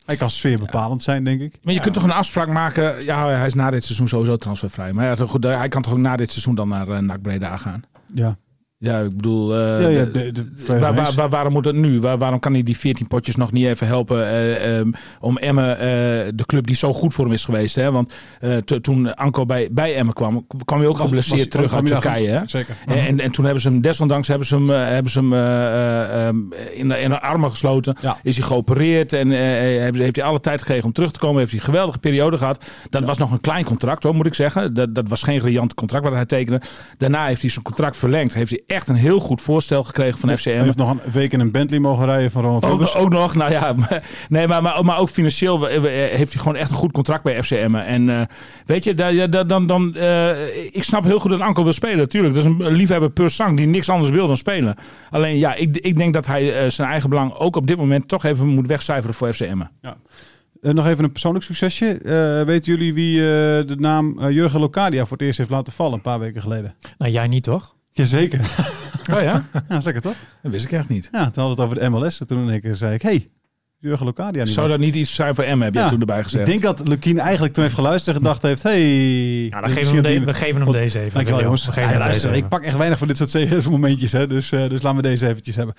Hij 0.04 0.16
kan 0.16 0.30
sfeerbepalend 0.30 1.02
zijn, 1.02 1.24
denk 1.24 1.40
ik. 1.40 1.58
Maar 1.62 1.74
je 1.74 1.80
kunt 1.80 1.94
toch 1.94 2.02
een 2.02 2.10
afspraak 2.10 2.48
maken. 2.48 3.04
Ja, 3.04 3.28
hij 3.28 3.46
is 3.46 3.54
na 3.54 3.70
dit 3.70 3.84
seizoen 3.84 4.08
sowieso 4.08 4.36
transfervrij. 4.36 4.92
Maar 4.92 5.18
ja, 5.18 5.48
hij 5.48 5.68
kan 5.68 5.82
toch 5.82 5.92
ook 5.92 5.98
na 5.98 6.16
dit 6.16 6.30
seizoen 6.30 6.54
dan 6.54 6.68
naar 6.68 6.88
uh, 6.88 6.98
NAC 6.98 7.22
Breda 7.22 7.56
gaan. 7.56 7.82
Ja. 8.14 8.36
Ja, 8.78 9.00
ik 9.00 9.16
bedoel, 9.16 9.58
uh, 9.58 9.80
ja, 9.80 9.88
ja, 9.88 10.04
de, 10.04 10.10
de, 10.10 10.32
de, 10.32 10.78
waar, 10.78 10.94
waar, 10.94 11.12
waar, 11.12 11.28
waarom 11.28 11.52
moet 11.52 11.64
het 11.64 11.74
nu? 11.74 12.00
Waar, 12.00 12.18
waarom 12.18 12.38
kan 12.38 12.52
hij 12.52 12.62
die 12.62 12.76
14 12.76 13.06
potjes 13.06 13.36
nog 13.36 13.52
niet 13.52 13.66
even 13.66 13.86
helpen 13.86 14.18
uh, 14.18 14.78
um, 14.78 14.94
om 15.20 15.36
Emmen, 15.36 15.70
uh, 15.70 15.78
de 16.34 16.44
club 16.46 16.66
die 16.66 16.76
zo 16.76 16.92
goed 16.92 17.14
voor 17.14 17.24
hem 17.24 17.34
is 17.34 17.44
geweest? 17.44 17.74
Hè? 17.74 17.92
Want 17.92 18.14
toen 18.80 19.14
Anko 19.14 19.44
bij, 19.44 19.68
bij 19.72 19.94
Emmen 19.94 20.14
kwam, 20.14 20.46
kwam 20.64 20.78
hij 20.78 20.88
ook 20.88 20.98
geblesseerd 20.98 21.40
was, 21.40 21.48
terug 21.48 21.74
uit 21.74 21.86
Turkije. 21.86 22.28
Hè? 22.28 22.40
Zeker. 22.46 22.76
En, 22.86 22.98
en, 22.98 23.20
en, 23.20 23.30
toen 23.30 23.44
hebben 23.44 23.62
ze 23.62 23.68
hem, 23.68 23.80
desondanks 23.80 24.28
hebben 24.28 24.46
ze 24.46 24.54
hem, 24.54 24.68
hebben 24.68 25.12
ze 25.12 25.18
hem 25.18 25.32
um, 25.32 26.52
in, 26.74 26.88
de, 26.88 26.98
in 26.98 27.10
de 27.10 27.20
armen 27.20 27.50
gesloten. 27.50 27.96
Ja. 28.00 28.18
Is 28.22 28.36
hij 28.36 28.46
geopereerd 28.46 29.12
en 29.12 29.30
heeft, 29.30 29.98
heeft 29.98 30.16
hij 30.16 30.24
alle 30.24 30.40
tijd 30.40 30.60
gekregen 30.60 30.84
om 30.84 30.92
terug 30.92 31.10
te 31.10 31.18
komen. 31.18 31.38
Heeft 31.38 31.50
hij 31.50 31.60
een 31.60 31.66
geweldige 31.66 31.98
periode 31.98 32.38
gehad. 32.38 32.64
Dat 32.90 33.04
was 33.04 33.18
nog 33.18 33.30
een 33.30 33.40
klein 33.40 33.64
contract 33.64 34.02
hoor, 34.02 34.14
moet 34.14 34.26
ik 34.26 34.34
zeggen. 34.34 34.74
Dat, 34.74 34.94
dat 34.94 35.08
was 35.08 35.22
geen 35.22 35.40
riant 35.40 35.74
contract 35.74 36.04
wat 36.04 36.12
hij 36.12 36.26
tekende. 36.26 36.60
Daarna 36.98 37.26
heeft 37.26 37.40
hij 37.40 37.50
zijn 37.50 37.64
contract 37.64 37.96
verlengd. 37.96 38.34
Heeft 38.34 38.50
hij 38.50 38.64
echt 38.66 38.88
een 38.88 38.94
heel 38.94 39.18
goed 39.18 39.40
voorstel 39.40 39.84
gekregen 39.84 40.18
van 40.18 40.36
FCM. 40.36 40.50
Hij 40.50 40.62
heeft 40.62 40.76
nog 40.76 40.90
een 40.90 41.12
week 41.12 41.32
in 41.32 41.40
een 41.40 41.50
Bentley 41.50 41.80
mogen 41.80 42.04
rijden 42.04 42.30
van 42.30 42.42
Ronald 42.42 42.64
ook, 42.64 42.96
ook, 42.96 43.10
nog, 43.10 43.34
nou 43.34 43.52
ja. 43.52 43.72
Maar, 43.76 44.02
nee, 44.28 44.48
maar, 44.48 44.62
maar, 44.62 44.84
maar 44.84 44.98
ook 44.98 45.08
financieel 45.08 45.64
heeft 45.64 46.32
hij 46.32 46.42
gewoon 46.42 46.56
echt 46.56 46.70
een 46.70 46.76
goed 46.76 46.92
contract 46.92 47.22
bij 47.22 47.42
FCM. 47.42 47.74
En 47.74 48.08
uh, 48.08 48.22
weet 48.66 48.84
je, 48.84 48.94
dan, 48.94 49.46
dan, 49.46 49.66
dan, 49.66 49.92
uh, 49.96 50.56
ik 50.66 50.82
snap 50.82 51.04
heel 51.04 51.18
goed 51.18 51.30
dat 51.30 51.40
Anko 51.40 51.62
wil 51.62 51.72
spelen. 51.72 51.96
Natuurlijk, 51.96 52.34
dat 52.34 52.44
is 52.44 52.50
een 52.50 52.72
liefhebber 52.72 53.10
per 53.10 53.30
sang 53.30 53.56
die 53.56 53.66
niks 53.66 53.88
anders 53.88 54.10
wil 54.10 54.26
dan 54.26 54.36
spelen. 54.36 54.74
Alleen 55.10 55.38
ja, 55.38 55.54
ik, 55.54 55.76
ik 55.76 55.96
denk 55.96 56.14
dat 56.14 56.26
hij 56.26 56.64
uh, 56.64 56.70
zijn 56.70 56.88
eigen 56.88 57.10
belang 57.10 57.34
ook 57.34 57.56
op 57.56 57.66
dit 57.66 57.76
moment 57.76 58.08
toch 58.08 58.24
even 58.24 58.48
moet 58.48 58.66
wegcijferen 58.66 59.14
voor 59.14 59.32
FCM. 59.32 59.62
Ja. 59.80 59.96
Uh, 60.60 60.72
nog 60.72 60.86
even 60.86 61.04
een 61.04 61.12
persoonlijk 61.12 61.44
succesje. 61.44 61.98
Uh, 62.02 62.46
weten 62.46 62.72
jullie 62.72 62.94
wie 62.94 63.18
uh, 63.18 63.24
de 63.66 63.76
naam 63.78 64.30
Jurgen 64.30 64.60
Locadia 64.60 65.04
voor 65.04 65.16
het 65.16 65.26
eerst 65.26 65.38
heeft 65.38 65.50
laten 65.50 65.72
vallen 65.72 65.94
een 65.94 66.00
paar 66.00 66.18
weken 66.18 66.40
geleden? 66.40 66.74
Nou, 66.98 67.12
jij 67.12 67.26
niet 67.26 67.42
toch? 67.42 67.75
Jazeker. 67.96 68.40
Oh 69.12 69.22
ja? 69.22 69.44
ja, 69.68 69.76
is 69.76 69.84
lekker 69.84 70.02
toch? 70.02 70.16
Dat 70.42 70.52
wist 70.52 70.64
ik 70.64 70.72
echt 70.72 70.88
niet. 70.88 71.08
Ja, 71.12 71.30
toen 71.30 71.42
hadden 71.42 71.44
we 71.44 71.50
het 71.50 71.60
over 71.60 71.78
de 71.78 71.98
MLS. 71.98 72.20
En 72.20 72.26
toen 72.26 72.60
keer 72.60 72.74
zei 72.74 72.94
ik, 72.94 73.02
hey, 73.02 73.28
Jurgen 73.78 74.06
Locadia 74.06 74.44
niet 74.44 74.52
Zou 74.52 74.68
dat 74.68 74.78
niet 74.78 74.94
iets 74.94 75.14
zijn 75.14 75.34
voor 75.34 75.44
M, 75.56 75.60
heb 75.60 75.74
je 75.74 75.78
ja, 75.78 75.88
toen 75.88 76.00
erbij 76.00 76.22
gezegd? 76.22 76.48
Ik 76.48 76.60
denk 76.60 76.76
dat 76.76 76.88
Lukien 76.88 77.18
eigenlijk 77.18 77.54
toen 77.54 77.62
heeft 77.62 77.74
geluisterd 77.74 78.16
en 78.16 78.22
gedacht 78.22 78.42
heeft, 78.42 78.62
hey... 78.62 79.48
Nou, 79.50 79.62
dan 79.62 79.70
geven 79.70 80.02
we, 80.02 80.08
hem 80.08 80.20
de, 80.20 80.24
we 80.24 80.34
geven 80.34 80.62
hem 80.62 80.72
deze 80.72 80.98
even. 80.98 81.14
Dankjewel 81.14 81.42
jongens. 81.42 81.66
We 81.66 81.72
geven 81.72 81.90
ja, 81.90 81.98
luister, 81.98 82.32
ik 82.32 82.48
pak 82.48 82.62
echt 82.62 82.76
weinig 82.76 82.98
van 82.98 83.08
dit 83.08 83.16
soort 83.16 83.68
momentjes, 83.70 84.12
hè, 84.12 84.26
dus, 84.26 84.52
uh, 84.52 84.68
dus 84.68 84.82
laten 84.82 85.02
we 85.02 85.08
deze 85.08 85.28
eventjes 85.28 85.56
hebben. 85.56 85.74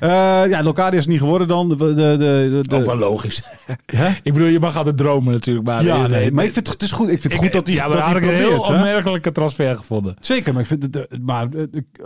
Uh, 0.00 0.08
ja, 0.48 0.62
Locadia 0.62 0.98
is 0.98 1.06
niet 1.06 1.18
geworden 1.18 1.48
dan. 1.48 1.68
De, 1.68 1.76
de, 1.76 1.94
de, 1.94 2.58
de, 2.62 2.76
Ook 2.76 2.84
wel 2.84 2.96
logisch. 2.96 3.42
ik 4.22 4.32
bedoel, 4.32 4.48
je 4.48 4.60
mag 4.60 4.76
altijd 4.76 4.96
dromen 4.96 5.32
natuurlijk. 5.32 5.66
Maar, 5.66 5.84
ja, 5.84 6.06
nee, 6.06 6.32
maar 6.32 6.44
ik 6.44 6.52
vind 6.52 6.66
het 6.66 6.82
is 6.82 6.92
goed. 6.92 7.08
Ik 7.08 7.20
vind 7.20 7.32
het 7.32 7.42
goed 7.42 7.52
dat 7.52 7.66
hij 7.66 7.76
Ja, 7.76 7.86
maar 7.86 7.96
dat 7.96 8.06
had 8.06 8.16
ik 8.16 8.22
een 8.22 8.34
heel 8.34 8.60
opmerkelijke 8.60 9.32
transfer 9.32 9.76
gevonden. 9.76 10.16
Zeker, 10.20 10.52
maar, 10.52 10.62
ik 10.62 10.68
vind 10.68 10.82
het, 10.82 11.18
maar 11.22 11.48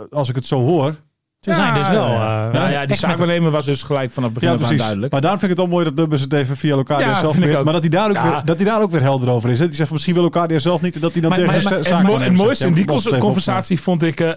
als 0.09 0.29
ik 0.29 0.35
het 0.35 0.45
zo 0.45 0.59
hoor... 0.59 0.95
Ze 1.45 1.51
ja, 1.51 1.55
zijn 1.55 1.73
dus 1.73 1.89
wel. 1.89 2.07
Uh, 2.07 2.47
ja, 2.53 2.67
ja, 2.67 2.85
die 2.85 2.97
zaakwaarnemer 2.97 3.51
was 3.51 3.65
dus 3.65 3.83
gelijk 3.83 4.11
vanaf 4.11 4.29
het 4.29 4.39
begin 4.39 4.57
ja, 4.57 4.63
af 4.63 4.71
aan 4.71 4.77
duidelijk. 4.77 5.11
Maar 5.11 5.21
daarom 5.21 5.39
vind 5.39 5.51
ik 5.51 5.57
het 5.57 5.67
wel 5.67 5.75
mooi 5.75 5.85
dat 5.85 5.97
Dubbers 5.97 6.21
het 6.21 6.33
even 6.33 6.57
via 6.57 6.75
Locadia 6.75 7.07
ja, 7.07 7.19
zelf 7.19 7.35
weer. 7.35 7.63
Maar 7.63 7.73
dat 7.73 7.81
hij, 7.81 7.89
daar 7.89 8.09
ook 8.09 8.15
ja. 8.15 8.29
weer, 8.29 8.41
dat 8.45 8.55
hij 8.55 8.65
daar 8.65 8.81
ook 8.81 8.91
weer 8.91 9.01
helder 9.01 9.29
over 9.29 9.49
is. 9.49 9.59
Hè? 9.59 9.65
Die 9.65 9.75
zegt 9.75 9.91
misschien 9.91 10.13
wil 10.13 10.23
Locadia 10.23 10.59
zelf 10.59 10.81
niet. 10.81 10.95
En 10.95 11.01
dat 11.01 11.11
hij 11.11 11.21
dan 11.21 11.29
maar, 11.29 11.39
tegen 11.39 11.63
maar, 11.63 11.79
Het, 11.79 12.03
mo 12.03 12.19
het 12.19 12.33
mooiste 12.33 12.67
in 12.67 12.73
die 12.73 12.85
conversatie 13.19 13.81
vond 13.81 14.03
ik. 14.03 14.19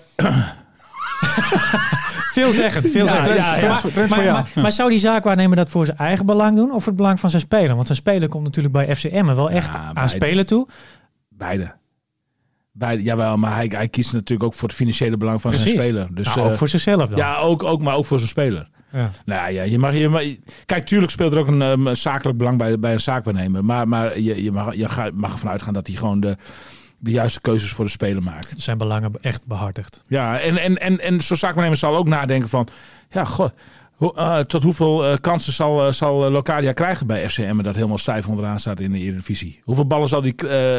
Veelzeggend, 2.32 2.90
veelzeggend. 2.90 3.28
Ja, 3.28 3.34
ja, 3.34 3.56
ja. 3.56 3.68
Maar, 3.68 4.08
maar, 4.08 4.32
maar, 4.32 4.50
maar, 4.54 4.72
zou 4.72 4.90
die 4.90 4.98
zaakwaarnemer 4.98 5.56
dat 5.56 5.70
voor 5.70 5.84
zijn 5.84 5.98
eigen 5.98 6.26
belang 6.26 6.56
doen 6.56 6.70
of 6.70 6.78
voor 6.82 6.92
het 6.92 6.96
belang 6.96 7.20
van 7.20 7.30
zijn 7.30 7.42
speler? 7.42 7.74
Want 7.74 7.86
zijn 7.86 7.98
speler 7.98 8.28
komt 8.28 8.44
natuurlijk 8.44 8.74
bij 8.74 8.96
FCM 8.96 9.34
wel 9.34 9.50
echt 9.50 9.76
aan 9.94 10.08
spelen 10.08 10.46
toe. 10.46 10.68
Beide. 11.28 11.77
Beide, 12.78 13.02
jawel, 13.02 13.36
maar 13.36 13.54
hij, 13.54 13.66
hij 13.74 13.88
kiest 13.88 14.12
natuurlijk 14.12 14.42
ook 14.42 14.54
voor 14.54 14.68
het 14.68 14.76
financiële 14.76 15.16
belang 15.16 15.40
van 15.40 15.50
Precies. 15.50 15.70
zijn 15.70 15.82
speler. 15.82 16.08
Dus, 16.10 16.34
nou, 16.34 16.48
ook 16.48 16.56
voor 16.56 16.68
zichzelf 16.68 17.08
dan. 17.08 17.18
Ja, 17.18 17.38
ook, 17.38 17.62
ook, 17.62 17.82
maar 17.82 17.94
ook 17.94 18.04
voor 18.04 18.18
zijn 18.18 18.30
speler. 18.30 18.68
Ja. 18.92 19.10
Nou 19.24 19.52
ja, 19.52 19.62
je 19.62 19.78
mag, 19.78 19.94
je 19.94 20.08
mag, 20.08 20.22
kijk, 20.66 20.86
tuurlijk 20.86 21.12
speelt 21.12 21.32
er 21.32 21.38
ook 21.38 21.48
een, 21.48 21.60
um, 21.60 21.94
zakelijk 21.94 22.38
belang 22.38 22.58
bij, 22.58 22.78
bij 22.78 22.92
een 22.92 23.00
zaakwaarnemer. 23.00 23.64
Maar, 23.64 23.88
maar 23.88 24.20
je, 24.20 24.42
je, 24.42 24.52
mag, 24.52 24.74
je 24.74 24.88
ga, 24.88 25.10
mag 25.14 25.32
ervan 25.32 25.50
uitgaan 25.50 25.74
dat 25.74 25.86
hij 25.86 25.96
gewoon 25.96 26.20
de, 26.20 26.36
de 26.98 27.10
juiste 27.10 27.40
keuzes 27.40 27.70
voor 27.70 27.84
de 27.84 27.90
speler 27.90 28.22
maakt. 28.22 28.54
Zijn 28.56 28.78
belangen 28.78 29.12
echt 29.20 29.46
behartigd. 29.46 30.02
Ja, 30.06 30.38
en, 30.38 30.56
en, 30.56 30.78
en, 30.78 31.00
en 31.00 31.20
zo'n 31.20 31.36
zaakwaarnemer 31.36 31.78
zal 31.78 31.96
ook 31.96 32.08
nadenken 32.08 32.48
van... 32.48 32.68
Ja, 33.10 33.24
god, 33.24 33.52
ho, 33.98 34.12
uh, 34.16 34.38
tot 34.38 34.62
hoeveel 34.62 35.10
uh, 35.10 35.16
kansen 35.20 35.52
zal, 35.52 35.86
uh, 35.86 35.92
zal 35.92 36.30
Locadia 36.30 36.72
krijgen 36.72 37.06
bij 37.06 37.28
FCM... 37.28 37.62
dat 37.62 37.74
helemaal 37.74 37.98
stijf 37.98 38.28
onderaan 38.28 38.58
staat 38.58 38.80
in 38.80 38.92
de 38.92 38.98
Eredivisie? 38.98 39.60
Hoeveel 39.64 39.86
ballen 39.86 40.08
zal 40.08 40.20
die, 40.20 40.34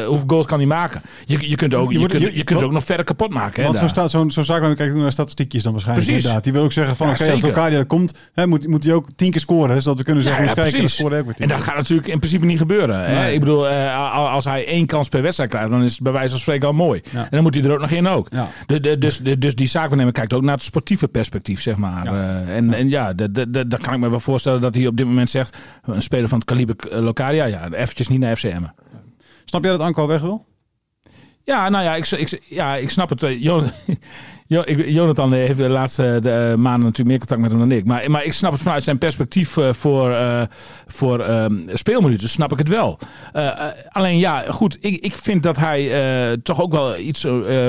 hoeveel 0.06 0.26
goals 0.26 0.46
kan 0.46 0.58
hij 0.58 0.66
maken? 0.66 1.02
Je, 1.24 1.48
je 1.48 1.56
kunt 1.56 1.74
ook, 1.74 1.92
je, 1.92 2.06
kunt, 2.06 2.34
je, 2.34 2.44
kunt 2.44 2.62
ook 2.62 2.72
nog 2.72 2.84
verder 2.84 3.04
kapot 3.04 3.30
maken. 3.30 3.64
Want 3.64 3.78
zo'n 3.78 4.08
zo, 4.08 4.28
zo 4.28 4.42
zaakwaarnemer 4.42 4.76
kijkt 4.76 4.94
naar 4.94 5.12
statistiekjes 5.12 5.62
dan 5.62 5.72
waarschijnlijk. 5.72 6.06
Precies. 6.06 6.24
Inderdaad. 6.24 6.44
Die 6.44 6.52
wil 6.52 6.62
ook 6.62 6.72
zeggen 6.72 6.96
van 6.96 7.06
Ja, 7.06 7.12
oké, 7.12 7.30
als 7.30 7.40
Locadia 7.40 7.84
komt... 7.84 8.12
Hè, 8.32 8.46
moet, 8.46 8.66
moet 8.66 8.84
hij 8.84 8.92
ook 8.92 9.06
tien 9.16 9.30
keer 9.30 9.40
scoren. 9.40 9.82
Zodat 9.82 9.98
we 9.98 10.04
kunnen 10.04 10.22
zeggen, 10.22 10.44
ja, 10.44 10.48
ja, 10.56 10.62
kijken, 10.62 10.90
scoren 10.90 11.34
En 11.36 11.48
dat 11.48 11.62
gaat 11.62 11.76
natuurlijk 11.76 12.08
in 12.08 12.18
principe 12.18 12.46
niet 12.46 12.58
gebeuren. 12.58 13.04
Hè? 13.04 13.14
Nee. 13.14 13.34
Ik 13.34 13.40
bedoel, 13.40 13.68
als 13.68 14.44
hij 14.44 14.66
één 14.66 14.86
kans 14.86 15.08
per 15.08 15.22
wedstrijd 15.22 15.50
krijgt... 15.50 15.70
dan 15.70 15.82
is 15.82 15.92
het 15.92 16.02
bij 16.02 16.12
wijze 16.12 16.30
van 16.30 16.38
spreken 16.38 16.66
al 16.66 16.74
mooi. 16.74 17.00
En 17.12 17.28
dan 17.30 17.42
moet 17.42 17.54
hij 17.54 17.64
er 17.64 17.72
ook 17.72 17.80
nog 17.80 17.90
in 17.90 18.08
ook. 18.08 18.28
Ja. 18.30 18.48
De, 18.66 18.80
de, 18.80 18.98
dus, 18.98 19.18
de, 19.18 19.38
dus 19.38 19.54
die 19.54 19.68
zaakwaarnemer 19.68 20.12
kijkt 20.12 20.32
ook 20.32 20.42
naar 20.42 20.54
het 20.54 20.62
sportieve 20.62 21.08
perspectief, 21.08 21.62
zeg 21.62 21.76
maar. 21.76 22.06
En, 22.46 22.74
en 22.74 22.88
ja, 22.88 23.09
daar 23.14 23.80
kan 23.80 23.94
ik 23.94 24.00
me 24.00 24.10
wel 24.10 24.20
voorstellen 24.20 24.60
dat 24.60 24.74
hij 24.74 24.86
op 24.86 24.96
dit 24.96 25.06
moment 25.06 25.30
zegt... 25.30 25.58
een 25.82 26.02
speler 26.02 26.28
van 26.28 26.38
het 26.38 26.48
kaliber 26.48 26.76
Locadia, 27.02 27.44
ja, 27.44 27.70
eventjes 27.72 28.08
niet 28.08 28.20
naar 28.20 28.36
FCM. 28.36 28.62
Snap 29.44 29.62
jij 29.62 29.72
dat 29.72 29.80
Anko 29.80 30.06
weg 30.06 30.20
wil? 30.20 30.48
Ja, 31.44 31.68
nou 31.68 31.84
ja, 31.84 31.94
ik, 31.94 32.10
ik, 32.10 32.42
ja, 32.48 32.76
ik 32.76 32.90
snap 32.90 33.08
het. 33.08 33.26
Jonathan 34.86 35.32
heeft 35.32 35.58
de 35.58 35.68
laatste 35.68 36.18
de, 36.20 36.54
maanden 36.58 36.84
natuurlijk 36.84 37.08
meer 37.08 37.18
contact 37.18 37.40
met 37.40 37.50
hem 37.50 37.60
dan 37.60 37.72
ik. 37.72 37.84
Maar, 37.84 38.10
maar 38.10 38.24
ik 38.24 38.32
snap 38.32 38.52
het 38.52 38.60
vanuit 38.60 38.82
zijn 38.82 38.98
perspectief 38.98 39.56
voor, 39.70 40.10
uh, 40.10 40.42
voor 40.86 41.28
um, 41.28 41.68
speelminuten, 41.72 42.28
snap 42.28 42.52
ik 42.52 42.58
het 42.58 42.68
wel. 42.68 42.98
Uh, 43.36 43.50
alleen 43.88 44.18
ja, 44.18 44.44
goed, 44.48 44.76
ik, 44.80 45.04
ik 45.04 45.16
vind 45.16 45.42
dat 45.42 45.56
hij 45.56 46.38
toch 46.42 46.60
ook 46.60 46.72
wel 46.72 46.98
iets 46.98 47.24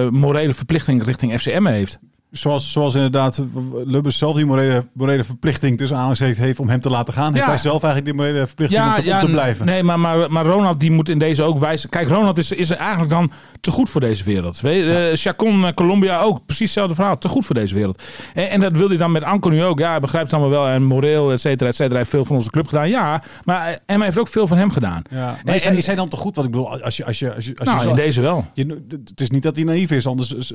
morele 0.10 0.54
verplichting 0.54 1.04
richting 1.04 1.40
FCM 1.40 1.66
heeft. 1.66 2.00
Zoals, 2.32 2.72
zoals 2.72 2.96
inderdaad 2.96 3.42
Lubbers 3.86 4.18
zelf 4.18 4.36
die 4.36 4.46
morele, 4.46 4.86
morele 4.94 5.24
verplichting 5.24 5.78
tussen 5.78 5.96
aanhalingstekens 5.96 6.40
heeft 6.40 6.60
om 6.60 6.70
hem 6.70 6.80
te 6.80 6.90
laten 6.90 7.14
gaan. 7.14 7.34
Heeft 7.34 7.46
hij 7.46 7.58
zelf 7.58 7.84
eigenlijk 7.84 8.06
die 8.06 8.14
morele 8.14 8.48
verplichting 8.48 8.82
om, 8.84 9.04
te, 9.04 9.12
om 9.14 9.20
te 9.20 9.32
blijven? 9.32 9.66
Nee, 9.66 9.84
maar, 9.84 10.00
maar, 10.00 10.32
maar 10.32 10.46
Ronald 10.46 10.80
die 10.80 10.92
moet 10.92 11.10
in 11.10 11.20
deze 11.20 11.44
ook 11.44 11.60
wijzen. 11.60 11.90
Kijk, 11.90 12.08
Ronald 12.08 12.38
is, 12.38 12.52
is 12.52 12.70
eigenlijk 12.70 13.10
dan 13.10 13.32
te 13.62 13.72
goed 13.72 13.90
voor 13.90 14.02
deze 14.02 14.24
wereld. 14.24 14.62
Weet 14.62 14.88
eh, 14.88 15.04
Chacon, 15.14 15.66
eh, 15.66 15.74
Colombia 15.74 16.22
ook. 16.22 16.46
Precies 16.46 16.66
hetzelfde 16.66 16.96
verhaal. 16.96 17.18
Te 17.18 17.28
goed 17.28 17.46
voor 17.46 17.56
deze 17.56 17.74
wereld. 17.74 18.04
En, 18.34 18.50
en 18.50 18.60
dat 18.60 18.72
wil 18.72 18.88
hij 18.88 18.98
dan 18.98 19.12
met 19.12 19.24
Anko 19.24 19.50
nu 19.50 19.64
ook. 19.64 19.80
Ja, 19.80 19.90
hij 19.90 20.00
begrijpt 20.00 20.32
het 20.32 20.40
allemaal 20.40 20.60
wel. 20.60 20.74
En 20.74 20.84
moreel, 20.84 21.32
et 21.32 21.42
cetera, 21.42 21.70
et 21.70 21.76
cetera. 21.76 21.90
Hij 21.90 21.98
heeft 21.98 22.10
veel 22.10 22.26
van 22.26 22.36
onze 22.36 22.50
club 22.50 22.68
gedaan. 22.68 22.90
Ja, 22.90 23.22
maar 23.44 23.68
eh, 23.68 23.76
Emma 23.86 24.06
heeft 24.06 24.20
ook 24.20 24.28
veel 24.28 24.48
van 24.48 24.58
hem 24.58 24.72
gedaan. 24.72 25.02
Ja, 25.10 25.18
maar 25.18 25.40
En- 25.46 25.56
is, 25.56 25.64
hij, 25.64 25.82
hij 25.86 25.96
dan 25.96 26.10
te 26.10 26.16
goed? 26.16 26.36
Wat 26.36 26.46
ik 26.46 26.52
bedoel, 26.52 26.82
als 26.82 26.98
je, 26.98 27.06
als 27.06 27.20
je, 27.20 27.36
als 27.36 27.46
je, 27.46 27.54
als 27.58 27.68
nou, 27.68 27.90
in 27.90 27.96
deze 27.96 28.22
wel. 28.22 28.46
je, 28.54 28.86
het 29.06 29.22
is 29.22 29.30
niet 29.30 29.44
dat 29.44 29.56
hij 29.56 29.66
naïef 29.66 29.92
is, 29.92 30.08
anders 30.08 30.54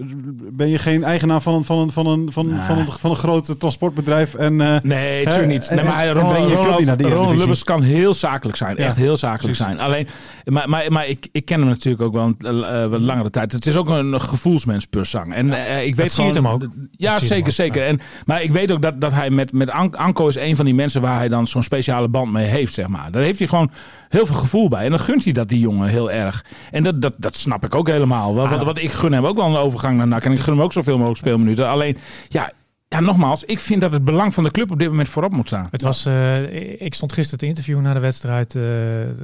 ben 0.53 0.69
je 0.69 0.79
geen 0.79 1.05
eigenaar 1.05 1.41
van 1.41 1.55
een, 1.55 1.65
van 1.66 1.79
een, 1.79 1.90
van 1.90 2.07
een, 2.07 2.33
van, 2.33 2.61
van 2.66 2.79
een, 2.79 2.87
van 2.87 3.11
een 3.11 3.16
groot 3.16 3.61
transportbedrijf. 3.61 4.35
En, 4.35 4.61
eh, 4.61 4.76
Nee, 4.83 5.24
natuurlijk 5.24 5.52
niet. 5.52 5.70
Nee, 5.70 5.85
maar 5.85 6.09
Ronald. 6.09 7.37
Lubbers 7.38 7.64
kan 7.64 7.83
heel 7.83 8.14
zakelijk 8.14 8.57
zijn. 8.57 8.76
Echt 8.76 8.96
heel 8.96 9.16
zakelijk 9.16 9.57
zijn. 9.57 9.81
Alleen, 9.81 10.07
maar, 10.44 10.68
maar, 10.68 10.92
maar 10.92 11.07
ik, 11.09 11.29
ik 11.33 11.44
ken 11.44 11.59
hem 11.61 11.68
natuurlijk 11.68 12.02
ook 12.02 12.12
wel 12.12 12.35
een 12.38 12.64
eh, 12.64 12.85
eh, 12.85 12.90
langere 12.92 13.31
tijd. 13.31 13.52
Het 13.52 13.66
is 13.66 13.76
ook 13.76 13.88
een 13.88 14.20
gevoelsmens 14.20 14.85
per 14.87 15.07
zang. 15.07 15.35
En 15.35 15.52
eh, 15.66 15.87
ik 15.87 15.94
weet 15.94 16.12
zie 16.12 16.22
je 16.24 16.29
het 16.29 16.38
gewoon- 16.38 16.61
hem 16.61 16.68
ook. 16.68 16.74
Ja, 16.96 17.20
zeker, 17.20 17.52
zeker. 17.52 17.87
En, 17.87 18.00
maar 18.24 18.42
ik 18.42 18.52
weet 18.52 18.72
ook 18.72 18.83
dat, 18.83 19.00
dat 19.00 19.12
hij 19.12 19.31
met, 19.31 19.52
met 19.52 19.70
An- 19.70 19.96
Anko 19.96 20.29
is 20.29 20.37
een 20.37 20.57
van 20.57 20.64
die 20.64 20.74
mensen 20.74 21.00
waar 21.00 21.16
hij 21.16 21.29
dan 21.29 21.46
zo'n 21.46 21.62
speciale 21.62 22.09
band 22.09 22.33
mee 22.33 22.46
heeft, 22.46 22.74
zeg 22.74 22.87
maar. 22.88 23.11
Daar 23.11 23.22
heeft 23.22 23.38
hij 23.38 23.48
gewoon 23.48 23.70
heel 24.09 24.27
veel 24.27 24.35
gevoel 24.35 24.69
bij. 24.69 24.85
En 24.85 24.90
dan 24.90 24.99
gunt 24.99 25.25
hij 25.25 25.33
dat 25.33 25.49
die 25.49 25.61
jongen 25.61 25.88
heel 25.88 26.11
erg. 26.11 26.45
En 26.71 26.83
dat, 26.83 27.03
dat, 27.03 27.14
dat 27.16 27.37
snap 27.37 27.64
ik 27.64 27.75
ook 27.75 27.88
helemaal. 27.88 28.35
Wat, 28.35 28.49
wat, 28.49 28.64
wat 28.64 28.79
ik 28.79 28.90
gun 28.90 29.12
hem 29.12 29.27
ook 29.27 29.37
wel 29.37 29.47
een 29.47 29.57
overgang 29.57 29.97
naar 29.97 30.07
NAC. 30.07 30.25
En 30.25 30.33
ik 30.33 30.38
gun 30.38 30.53
hem 30.53 30.62
ook 30.62 30.73
zoveel 30.73 30.97
mogelijk 30.97 31.19
speelminuten. 31.19 31.69
Alleen, 31.69 31.99
ja, 32.29 32.53
ja, 32.88 33.01
nogmaals, 33.01 33.45
ik 33.45 33.61
vind 33.61 33.81
dat 33.81 33.92
het 33.92 34.05
belang 34.05 34.35
van 34.35 34.45
de 34.45 34.51
club 34.51 34.71
op 34.71 34.79
dit 34.79 34.88
moment 34.88 35.09
voorop 35.09 35.33
moet 35.33 35.47
staan. 35.47 35.69
Het 35.71 35.83
was, 35.83 36.07
eh, 36.07 36.81
ik 36.81 36.95
stond 36.95 37.12
gisteren 37.12 37.38
te 37.38 37.47
interviewen 37.47 37.83
na 37.83 37.95
de 37.95 38.01
wedstrijd 38.01 38.55
eh, 38.55 38.62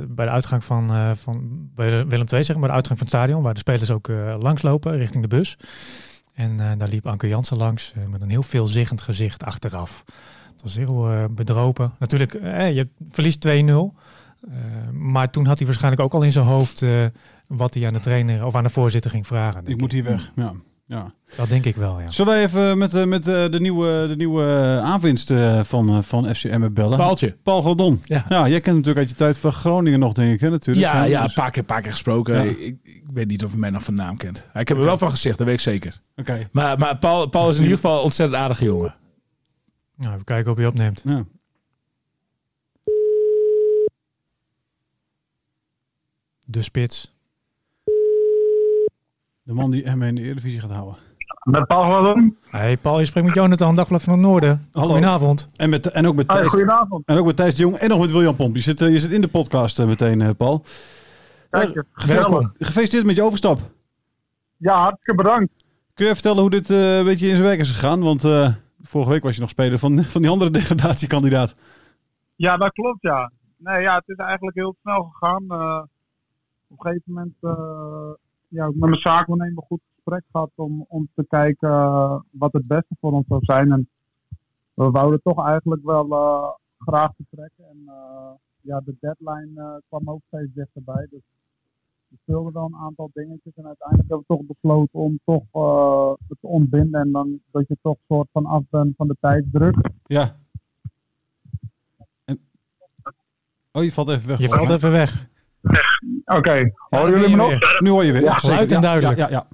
bij 0.09 0.25
de 0.25 0.31
uitgang 0.31 0.64
van, 0.64 0.90
eh, 0.90 1.11
van 1.14 1.68
bij 1.75 2.07
Willem 2.07 2.27
II, 2.33 2.45
zeg 2.45 2.57
maar, 2.57 2.68
de 2.68 2.75
uitgang 2.75 2.99
van 2.99 3.07
het 3.07 3.16
stadion, 3.16 3.42
waar 3.42 3.53
de 3.53 3.59
spelers 3.59 3.90
ook 3.90 4.09
langslopen 4.38 4.97
richting 4.97 5.23
de 5.23 5.37
bus. 5.37 5.57
En 6.35 6.57
daar 6.79 6.88
liep 6.88 7.07
Anke 7.07 7.29
Jansen 7.29 7.57
langs 7.57 7.92
met 8.09 8.21
een 8.21 8.31
heel 8.31 8.42
veelzeggend 8.42 9.01
gezicht 9.01 9.45
achteraf. 9.45 10.05
Het 10.53 10.62
was 10.62 10.77
heel 10.77 11.29
bedropen. 11.31 11.92
Natuurlijk, 11.99 12.33
je 12.53 12.88
verliest 13.11 13.40
2-0. 13.40 13.95
Eh, 14.48 14.55
maar 14.92 15.31
toen 15.31 15.46
had 15.46 15.59
hij 15.59 15.66
waarschijnlijk 15.66 16.02
ook 16.02 16.14
al 16.14 16.22
in 16.22 16.33
zijn 16.33 16.46
hoofd 16.46 16.83
eh, 16.83 16.90
wat 17.46 17.74
hij 17.74 17.87
aan 17.87 17.92
de 17.92 18.00
trainer 18.00 18.44
of 18.44 18.55
aan 18.55 18.62
de 18.62 18.70
voorzitter 18.70 19.11
ging 19.11 19.26
vragen. 19.26 19.66
ik 19.66 19.81
moet 19.81 19.92
hier 19.92 20.05
weg. 20.05 20.33
Ja. 20.37 20.52
Ja. 20.92 21.14
Dat 21.37 21.48
denk 21.48 21.64
ik 21.64 21.76
wel, 21.76 22.00
ja. 22.00 22.11
Zullen 22.11 22.33
wij 22.33 22.42
even 22.42 22.78
met, 22.78 22.94
eh, 22.94 23.05
met 23.05 23.24
de 23.24 23.59
nieuwe, 23.59 24.07
de 24.09 24.16
nieuwe 24.16 24.44
aanwinst 24.85 25.31
eh, 25.31 25.61
van, 25.62 26.05
van 26.05 26.35
FC 26.35 26.44
Emmen 26.44 26.72
bellen? 26.74 26.98
Paaltje. 26.98 27.37
Paul 27.42 27.62
Goldon. 27.62 28.00
Ja. 28.02 28.24
Ja, 28.28 28.48
jij 28.48 28.61
kent 28.61 28.66
hem 28.66 28.74
natuurlijk 28.74 28.98
uit 28.98 29.09
je 29.09 29.14
tijd 29.14 29.38
van 29.38 29.52
Groningen 29.52 29.98
nog, 29.98 30.12
denk 30.12 30.33
ik, 30.33 30.40
hè, 30.40 30.50
natuurlijk. 30.50 30.87
Ja, 30.87 31.05
ja, 31.05 31.24
een 31.24 31.33
paar 31.35 31.50
keer, 31.50 31.62
paar 31.62 31.81
keer 31.81 31.90
gesproken. 31.90 32.35
Ja. 32.35 32.42
Ik, 32.42 32.76
ik 32.83 33.05
weet 33.12 33.28
niet 33.28 33.44
of 33.44 33.50
hij 33.50 33.61
mij 33.61 33.70
nog 33.70 33.83
van 33.83 33.94
naam 33.94 34.16
kent. 34.16 34.48
Ik 34.55 34.68
heb 34.68 34.78
er 34.78 34.85
wel 34.85 34.98
van 34.98 35.11
gezegd, 35.11 35.38
dat 35.38 35.46
weet 35.46 35.57
ik 35.57 35.62
zeker. 35.62 36.00
Oké. 36.16 36.48
Maar, 36.52 36.78
maar 36.78 36.96
Paul, 36.98 37.28
Paul 37.28 37.50
is 37.50 37.57
in 37.57 37.62
ieder 37.62 37.76
geval 37.76 37.96
een 37.96 38.05
ontzettend 38.05 38.40
aardige 38.40 38.64
jongen. 38.64 38.94
Nou, 39.96 40.12
even 40.12 40.24
kijken 40.24 40.50
of 40.50 40.57
hij 40.57 40.66
opneemt. 40.66 41.02
Ja. 41.05 41.24
De 46.44 46.62
spits. 46.62 47.12
De 49.42 49.52
man 49.52 49.70
die 49.70 49.85
Emmen 49.85 50.09
in 50.09 50.14
de 50.14 50.22
Eredivisie 50.22 50.61
gaat 50.61 50.70
houden. 50.70 50.96
Met 51.42 51.66
Paul 51.66 51.83
Gladon. 51.83 52.37
Hey 52.50 52.76
Paul, 52.76 52.98
je 52.98 53.05
spreekt 53.05 53.26
met 53.26 53.37
Jonathan, 53.37 53.74
Dagblad 53.74 54.02
van 54.02 54.12
het 54.12 54.22
Noorden. 54.22 54.68
Hallo. 54.72 54.88
Goedenavond. 54.88 55.48
En, 55.57 55.70
met, 55.70 55.87
en 55.90 56.07
ook 56.07 56.14
met 56.14 56.26
Hoi, 56.26 56.38
Thijs. 56.40 56.52
goedenavond. 56.52 57.07
En 57.07 57.16
ook 57.18 57.26
met 57.26 57.37
Thijs 57.37 57.55
de 57.55 57.62
Jong 57.62 57.76
en 57.76 57.88
nog 57.88 58.00
met 58.00 58.11
William 58.11 58.37
Pomp. 58.37 58.57
Je 58.57 58.62
zit, 58.62 58.81
eh, 58.81 58.90
je 58.90 59.00
zit 59.00 59.11
in 59.11 59.20
de 59.20 59.28
podcast 59.28 59.78
eh, 59.78 59.87
meteen, 59.87 60.20
eh, 60.20 60.31
Paul. 60.37 60.64
Kijk. 61.50 61.85
Welkom. 62.07 62.52
Gefeliciteerd 62.59 63.07
met 63.07 63.16
je 63.16 63.22
overstap. 63.22 63.61
Ja, 64.57 64.78
hartstikke 64.78 65.14
bedankt. 65.22 65.64
Kun 65.94 66.07
je 66.07 66.12
vertellen 66.12 66.40
hoe 66.40 66.50
dit 66.50 66.70
eh, 66.70 66.96
een 66.98 67.05
beetje 67.05 67.28
in 67.28 67.37
zijn 67.37 67.48
werk 67.48 67.61
is 67.61 67.70
gegaan? 67.70 68.00
Want 68.02 68.24
eh, 68.24 68.52
vorige 68.83 69.11
week 69.11 69.22
was 69.22 69.35
je 69.35 69.40
nog 69.40 69.50
speler 69.50 69.78
van, 69.78 70.05
van 70.14 70.22
die 70.22 70.31
andere 70.31 70.50
degradatiekandidaat. 70.50 71.55
Ja, 72.37 72.57
dat 72.57 72.72
klopt, 72.72 73.02
ja. 73.02 73.31
Nee, 73.57 73.81
ja, 73.81 73.94
het 73.94 74.09
is 74.09 74.16
eigenlijk 74.16 74.57
heel 74.57 74.76
snel 74.83 75.02
gegaan. 75.02 75.44
Op 76.72 76.85
een 76.85 76.90
gegeven 76.90 77.12
moment, 77.12 77.35
eh 77.40 78.12
ja, 78.48 78.66
met 78.66 78.76
mijn 78.76 78.94
zaakwaarnemer 78.94 79.62
goed 79.62 79.80
gesprek 79.94 80.24
gehad 80.30 80.50
om, 80.54 80.85
om 80.88 81.08
te 81.14 81.24
kijken 81.28 81.70
eh, 81.70 82.20
wat 82.30 82.52
het 82.52 82.66
beste 82.66 82.96
voor 83.00 83.12
ons 83.12 83.26
zou 83.28 83.44
zijn. 83.44 83.72
En 83.72 83.88
we 84.74 84.90
wouden 84.90 85.22
toch 85.22 85.46
eigenlijk 85.46 85.85
wel 85.85 86.11
eh, 86.11 86.48
graag 86.78 87.11
vertrekken. 87.16 87.64
En 87.64 87.82
eh, 87.87 88.30
ja, 88.61 88.80
de 88.85 88.94
deadline 89.00 89.61
eh, 89.61 89.74
kwam 89.88 90.08
ook 90.08 90.20
steeds 90.26 90.50
dichterbij. 90.54 91.06
Dus 91.11 91.20
we 92.08 92.16
speelden 92.22 92.52
wel 92.52 92.64
een 92.64 92.85
aantal 92.87 93.11
dingetjes. 93.12 93.52
En 93.54 93.66
uiteindelijk 93.66 94.08
hebben 94.08 94.26
we 94.26 94.35
toch 94.37 94.46
besloten 94.46 94.98
om 94.98 95.18
toch 95.24 95.44
eh, 95.52 96.12
het 96.28 96.38
te 96.40 96.46
ontbinden. 96.46 97.00
En 97.00 97.12
dan 97.12 97.40
dat 97.50 97.68
je 97.68 97.76
toch 97.82 97.96
soort 98.08 98.28
van 98.32 98.46
af 98.46 98.62
bent 98.70 98.96
van 98.96 99.08
de 99.08 99.16
tijdsdruk. 99.20 99.90
Ja. 100.04 100.37
En... 102.24 102.40
Oh, 103.72 103.82
je 103.82 103.92
valt 103.92 104.08
even 104.08 104.28
weg. 104.28 104.38
Je 104.38 104.48
valt 104.48 104.70
even 104.70 104.90
weg. 104.90 105.30
Oké, 106.25 106.70
horen 106.88 107.11
ben 107.11 107.20
jullie 107.20 107.29
me 107.29 107.37
nog? 107.37 107.48
weer. 107.48 107.77
Nu 107.79 107.90
hoor 107.90 108.05
je 108.05 108.12
weer. 108.12 108.22
Ja, 108.22 108.38
zeker. 108.38 108.61
en 108.61 108.68
Ja, 108.68 108.81
duidelijk. 108.81 109.16
Ja, 109.18 109.25
ja, 109.29 109.31
ja. 109.31 109.46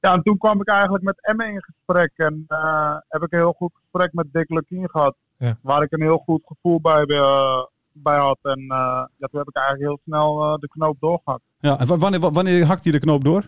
Ja, 0.00 0.12
en 0.12 0.22
toen 0.22 0.38
kwam 0.38 0.60
ik 0.60 0.68
eigenlijk 0.68 1.04
met 1.04 1.18
Emme 1.20 1.46
in 1.46 1.62
gesprek. 1.62 2.12
En 2.16 2.44
eh, 2.48 2.96
heb 3.08 3.22
ik 3.22 3.32
een 3.32 3.38
heel 3.38 3.52
goed 3.52 3.72
gesprek 3.74 4.12
met 4.12 4.26
Dick 4.32 4.50
Lukien 4.50 4.88
gehad. 4.90 5.14
Ja. 5.36 5.56
Waar 5.60 5.82
ik 5.82 5.92
een 5.92 6.00
heel 6.02 6.18
goed 6.18 6.42
gevoel 6.46 6.80
bij, 6.80 7.02
eh, 7.04 7.62
bij 7.92 8.18
had. 8.18 8.38
En 8.42 8.58
eh, 8.60 9.04
ja, 9.16 9.26
toen 9.30 9.38
heb 9.38 9.48
ik 9.48 9.56
eigenlijk 9.56 9.86
heel 9.88 9.98
snel 10.04 10.44
eh, 10.44 10.58
de 10.58 10.68
knoop 10.68 10.96
doorgehakt. 11.00 11.42
Ja, 11.58 11.78
en 11.78 11.86
wa- 11.86 11.96
wanneer, 11.96 12.20
wa- 12.20 12.30
wanneer 12.30 12.64
hakt 12.66 12.82
hij 12.82 12.92
de 12.92 12.98
knoop 12.98 13.24
door? 13.24 13.44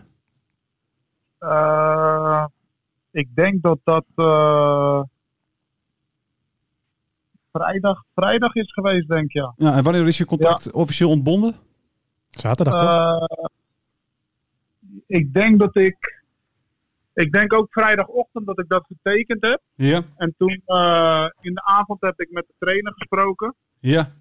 Eh, 1.39 2.45
ik 3.11 3.35
denk 3.35 3.61
dat 3.61 3.79
dat 3.83 4.05
eh, 4.15 5.01
vrijdag, 7.55 8.03
vrijdag 8.15 8.55
is 8.55 8.73
geweest, 8.73 9.07
denk 9.07 9.23
ik. 9.23 9.33
Ja. 9.33 9.53
Ja, 9.57 9.75
en 9.75 9.83
wanneer 9.83 10.07
is 10.07 10.17
je 10.17 10.25
contract 10.25 10.71
officieel 10.71 11.09
ontbonden? 11.09 11.55
Zaterdag 12.29 12.79
toch? 12.79 12.91
Eh, 12.91 13.45
ik 15.07 15.33
denk 15.33 15.59
dat 15.59 15.75
ik. 15.75 16.23
Ik 17.13 17.31
denk 17.31 17.53
ook 17.53 17.67
vrijdagochtend 17.69 18.45
dat 18.45 18.59
ik 18.59 18.67
dat 18.67 18.85
getekend 18.87 19.45
heb. 19.45 19.61
Ja. 19.75 20.01
En 20.17 20.33
toen 20.37 20.61
eh, 20.65 21.25
in 21.39 21.53
de 21.53 21.63
avond 21.63 22.01
heb 22.01 22.19
ik 22.19 22.31
met 22.31 22.45
de 22.47 22.53
trainer 22.59 22.93
gesproken. 22.95 23.55
Ja. 23.79 24.11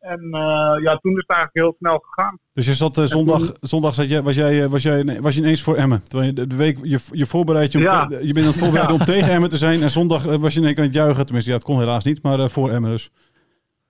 En 0.00 0.20
eh, 0.32 0.82
ja, 0.82 0.96
toen 0.96 1.12
is 1.12 1.24
het 1.26 1.28
eigenlijk 1.36 1.50
heel 1.52 1.74
snel 1.78 1.98
gegaan. 2.08 2.38
Dus 2.52 2.66
je 2.66 2.74
zat 2.74 2.98
eh, 2.98 3.04
zondag, 3.04 3.40
zondag 3.60 3.94
zat 3.94 4.08
jij, 4.08 4.22
was, 4.22 4.34
jij, 4.34 4.62
eh, 4.62 4.68
was, 4.70 4.82
jij, 4.82 5.02
nee, 5.02 5.20
was 5.20 5.34
je 5.34 5.40
ineens 5.40 5.62
voor 5.62 5.76
Emmen. 5.76 6.02
Terwijl 6.02 6.32
je 6.34 6.46
de, 6.46 6.56
week, 6.56 6.78
je, 6.82 6.98
je 7.12 7.26
voorbereidt 7.26 7.72
je, 7.72 7.78
om 7.78 7.84
Ja. 7.84 8.06
te- 8.06 8.26
je 8.26 8.32
bent 8.32 8.46
aan 8.46 8.52
het 8.52 8.60
voorbereiden 8.60 8.96
om 9.00 9.04
tegen 9.04 9.32
Emmen 9.32 9.48
te 9.50 9.56
zijn. 9.58 9.82
En 9.82 9.90
zondag 9.90 10.24
was 10.24 10.54
je 10.54 10.60
in 10.60 10.66
één 10.66 10.74
keer 10.74 10.82
aan 10.84 10.90
het 10.90 10.98
juichen. 10.98 11.24
Tenminste, 11.24 11.50
ja, 11.50 11.56
het 11.56 11.66
kon 11.66 11.78
helaas 11.78 12.04
niet, 12.04 12.22
maar 12.22 12.38
eh, 12.40 12.48
voor 12.48 12.70
Emmen 12.70 12.90
dus. 12.90 13.10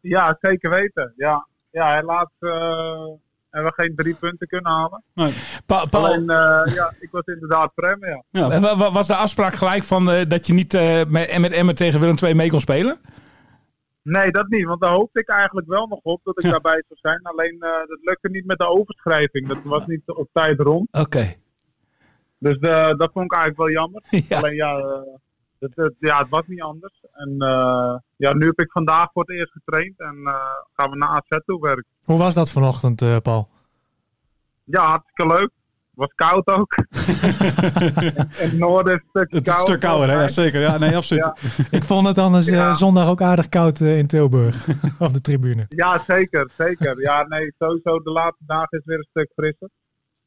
Ja, 0.01 0.37
zeker 0.41 0.71
weten. 0.71 1.13
Ja, 1.17 1.47
ja 1.71 1.95
helaas 1.95 2.29
eh, 2.39 2.51
hebben 3.51 3.73
we 3.77 3.83
geen 3.83 3.93
drie 3.97 4.15
punten 4.15 4.47
kunnen 4.49 4.73
halen. 4.73 5.03
Pa- 5.67 5.85
Paul, 5.85 6.05
Alleen, 6.07 6.31
eh, 6.31 6.75
ja, 6.75 6.93
ik 7.01 7.09
was 7.11 7.25
inderdaad 7.25 7.75
prem, 7.75 7.99
ja. 8.07 8.23
Ja. 8.31 8.61
wa- 8.61 8.77
wa- 8.77 8.93
was 8.93 9.07
de 9.07 9.15
afspraak 9.15 9.55
gelijk 9.55 9.83
van 9.85 10.11
eh, 10.11 10.21
dat 10.29 10.47
je 10.47 10.53
niet 10.53 10.75
eh, 10.75 11.01
met, 11.09 11.39
met 11.39 11.53
Emmen 11.53 11.75
tegen 11.75 12.01
Willem 12.01 12.17
II 12.23 12.35
mee 12.35 12.51
kon 12.51 12.61
spelen? 12.61 12.99
Nee, 14.07 14.31
dat 14.31 14.49
niet. 14.49 14.65
Want 14.65 14.81
daar 14.81 14.93
hoopte 14.93 15.21
ik 15.21 15.29
eigenlijk 15.29 15.67
wel 15.67 15.87
nog 15.87 16.01
op 16.03 16.21
dat 16.25 16.45
ik 16.45 16.51
daarbij 16.55 16.85
zou 16.89 16.99
zijn. 17.03 17.23
Alleen 17.23 17.55
uh, 17.55 17.61
dat 17.61 17.99
lukte 18.01 18.29
niet 18.29 18.47
met 18.47 18.59
de 18.59 18.69
overschrijving. 18.69 19.47
Dat 19.47 19.63
was 19.63 19.87
niet 19.87 20.03
op 20.07 20.29
tijd 20.33 20.61
rond. 20.61 20.89
Oké. 20.91 21.35
Dus 22.39 22.57
uh, 22.61 22.93
dat 22.95 23.11
vond 23.13 23.25
ik 23.25 23.35
eigenlijk 23.35 23.57
wel 23.57 23.71
jammer. 23.71 24.03
Ja. 24.29 24.37
Alleen 24.37 24.55
ja, 24.55 24.79
uh, 24.79 25.01
het, 25.59 25.73
het, 25.75 25.95
ja, 25.99 26.19
het 26.19 26.29
was 26.29 26.43
niet 26.47 26.63
anders. 26.63 27.05
En 27.13 27.35
uh, 27.39 27.97
ja, 28.17 28.35
nu 28.35 28.47
heb 28.47 28.61
ik 28.61 28.71
vandaag 28.71 29.13
voor 29.13 29.23
het 29.23 29.37
eerst 29.37 29.53
getraind. 29.53 30.01
En 30.01 30.17
gaan 30.73 30.91
we 30.91 30.97
naar 30.97 31.09
AZ 31.09 31.39
toe 31.45 31.61
werken. 31.61 31.87
Hoe 32.05 32.19
was 32.19 32.35
dat 32.35 32.51
vanochtend, 32.51 33.23
Paul? 33.23 33.49
Ja, 34.65 34.85
hartstikke 34.87 35.27
leuk. 35.37 35.51
Het 35.97 36.05
was 36.17 36.29
koud 36.29 36.47
ook. 36.47 36.75
in 38.43 38.49
het 38.49 38.59
noorden 38.59 38.95
is 38.95 39.01
het 39.13 39.33
een 39.33 39.41
stuk 39.41 39.45
koud. 39.45 39.45
Het 39.45 39.47
is 39.47 39.53
een 39.55 39.61
stuk 39.67 39.81
kouder, 39.81 40.09
hè? 40.09 40.21
Ja, 40.21 40.29
zeker. 40.29 40.61
Ja, 40.61 40.79
nee, 40.79 40.97
absoluut. 40.97 41.25
Ja. 41.25 41.67
Ik 41.71 41.85
vond 41.85 42.07
het 42.07 42.19
anders 42.19 42.47
Ja. 42.47 42.69
uh, 42.69 42.75
zondag 42.75 43.09
ook 43.09 43.21
aardig 43.21 43.49
koud 43.49 43.81
uh, 43.81 43.99
in 43.99 44.07
Tilburg. 44.07 44.67
op 44.99 45.13
de 45.13 45.21
tribune. 45.21 45.65
Ja, 45.69 46.03
zeker. 46.07 46.51
Zeker. 46.57 47.01
Ja, 47.01 47.27
nee, 47.27 47.55
sowieso 47.59 47.99
de 48.03 48.11
laatste 48.11 48.45
dagen 48.47 48.79
is 48.79 48.85
weer 48.85 48.99
een 48.99 49.07
stuk 49.11 49.33
frisser. 49.35 49.69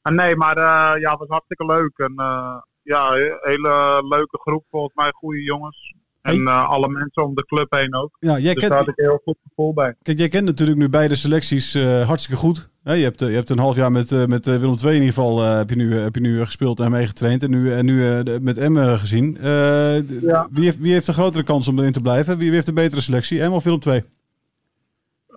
En 0.01 0.15
nee, 0.15 0.35
maar 0.35 0.57
uh, 0.57 1.01
ja, 1.01 1.09
het 1.09 1.19
was 1.19 1.27
hartstikke 1.27 1.65
leuk. 1.65 1.97
En 1.97 2.13
uh, 2.17 2.55
ja, 2.81 3.11
hele 3.39 4.03
leuke 4.09 4.37
groep. 4.37 4.65
Volgens 4.69 4.95
mij 4.95 5.11
goede 5.11 5.43
jongens. 5.43 5.95
En 6.21 6.47
eh, 6.47 6.69
alle 6.69 6.87
mensen 6.89 7.23
om 7.25 7.35
de 7.35 7.45
club 7.45 7.71
heen 7.71 7.95
ook. 7.95 8.17
Ja, 8.19 8.37
jij 8.37 8.41
dus 8.53 8.53
kent, 8.53 8.69
daar 8.69 8.79
had 8.79 8.87
ik 8.87 8.97
een 8.99 9.05
heel 9.05 9.21
goed 9.23 9.37
gevoel 9.47 9.73
bij. 9.73 9.95
kijk, 10.01 10.17
jij 10.17 10.29
kent 10.29 10.45
natuurlijk 10.45 10.77
nu 10.77 10.89
beide 10.89 11.15
selecties 11.15 11.73
eh, 11.73 12.07
hartstikke 12.07 12.39
goed. 12.41 12.69
Hè, 12.83 12.93
je, 12.93 13.03
hebt, 13.03 13.21
eh, 13.21 13.29
je 13.29 13.35
hebt 13.35 13.49
een 13.49 13.59
half 13.59 13.75
jaar 13.75 13.91
met, 13.91 14.11
eh, 14.11 14.25
met 14.25 14.45
Willem 14.45 14.75
II 14.83 14.87
in 14.87 14.93
ieder 14.93 15.07
geval 15.07 15.43
eh, 15.43 15.55
heb 15.57 15.69
je 15.69 15.75
nu, 15.75 15.95
heb 15.97 16.15
je 16.15 16.21
nu 16.21 16.45
gespeeld 16.45 16.79
en 16.79 16.91
meegetraind. 16.91 17.43
En 17.43 17.49
nu, 17.49 17.73
en 17.73 17.85
nu 17.85 18.19
eh, 18.19 18.39
met 18.41 18.57
Emmen 18.57 18.99
gezien. 18.99 19.37
Eh, 19.37 20.09
Ja. 20.21 20.47
wie, 20.51 20.63
heeft, 20.65 20.77
wie 20.79 20.93
heeft 20.93 21.05
de 21.05 21.13
grotere 21.13 21.43
kans 21.43 21.67
om 21.67 21.79
erin 21.79 21.91
te 21.91 22.01
blijven? 22.01 22.33
Wie, 22.37 22.45
wie 22.45 22.53
heeft 22.53 22.65
de 22.65 22.73
betere 22.73 23.01
selectie? 23.01 23.41
Emmen 23.41 23.57
of 23.57 23.63
Willem 23.63 23.79
II? 23.85 24.03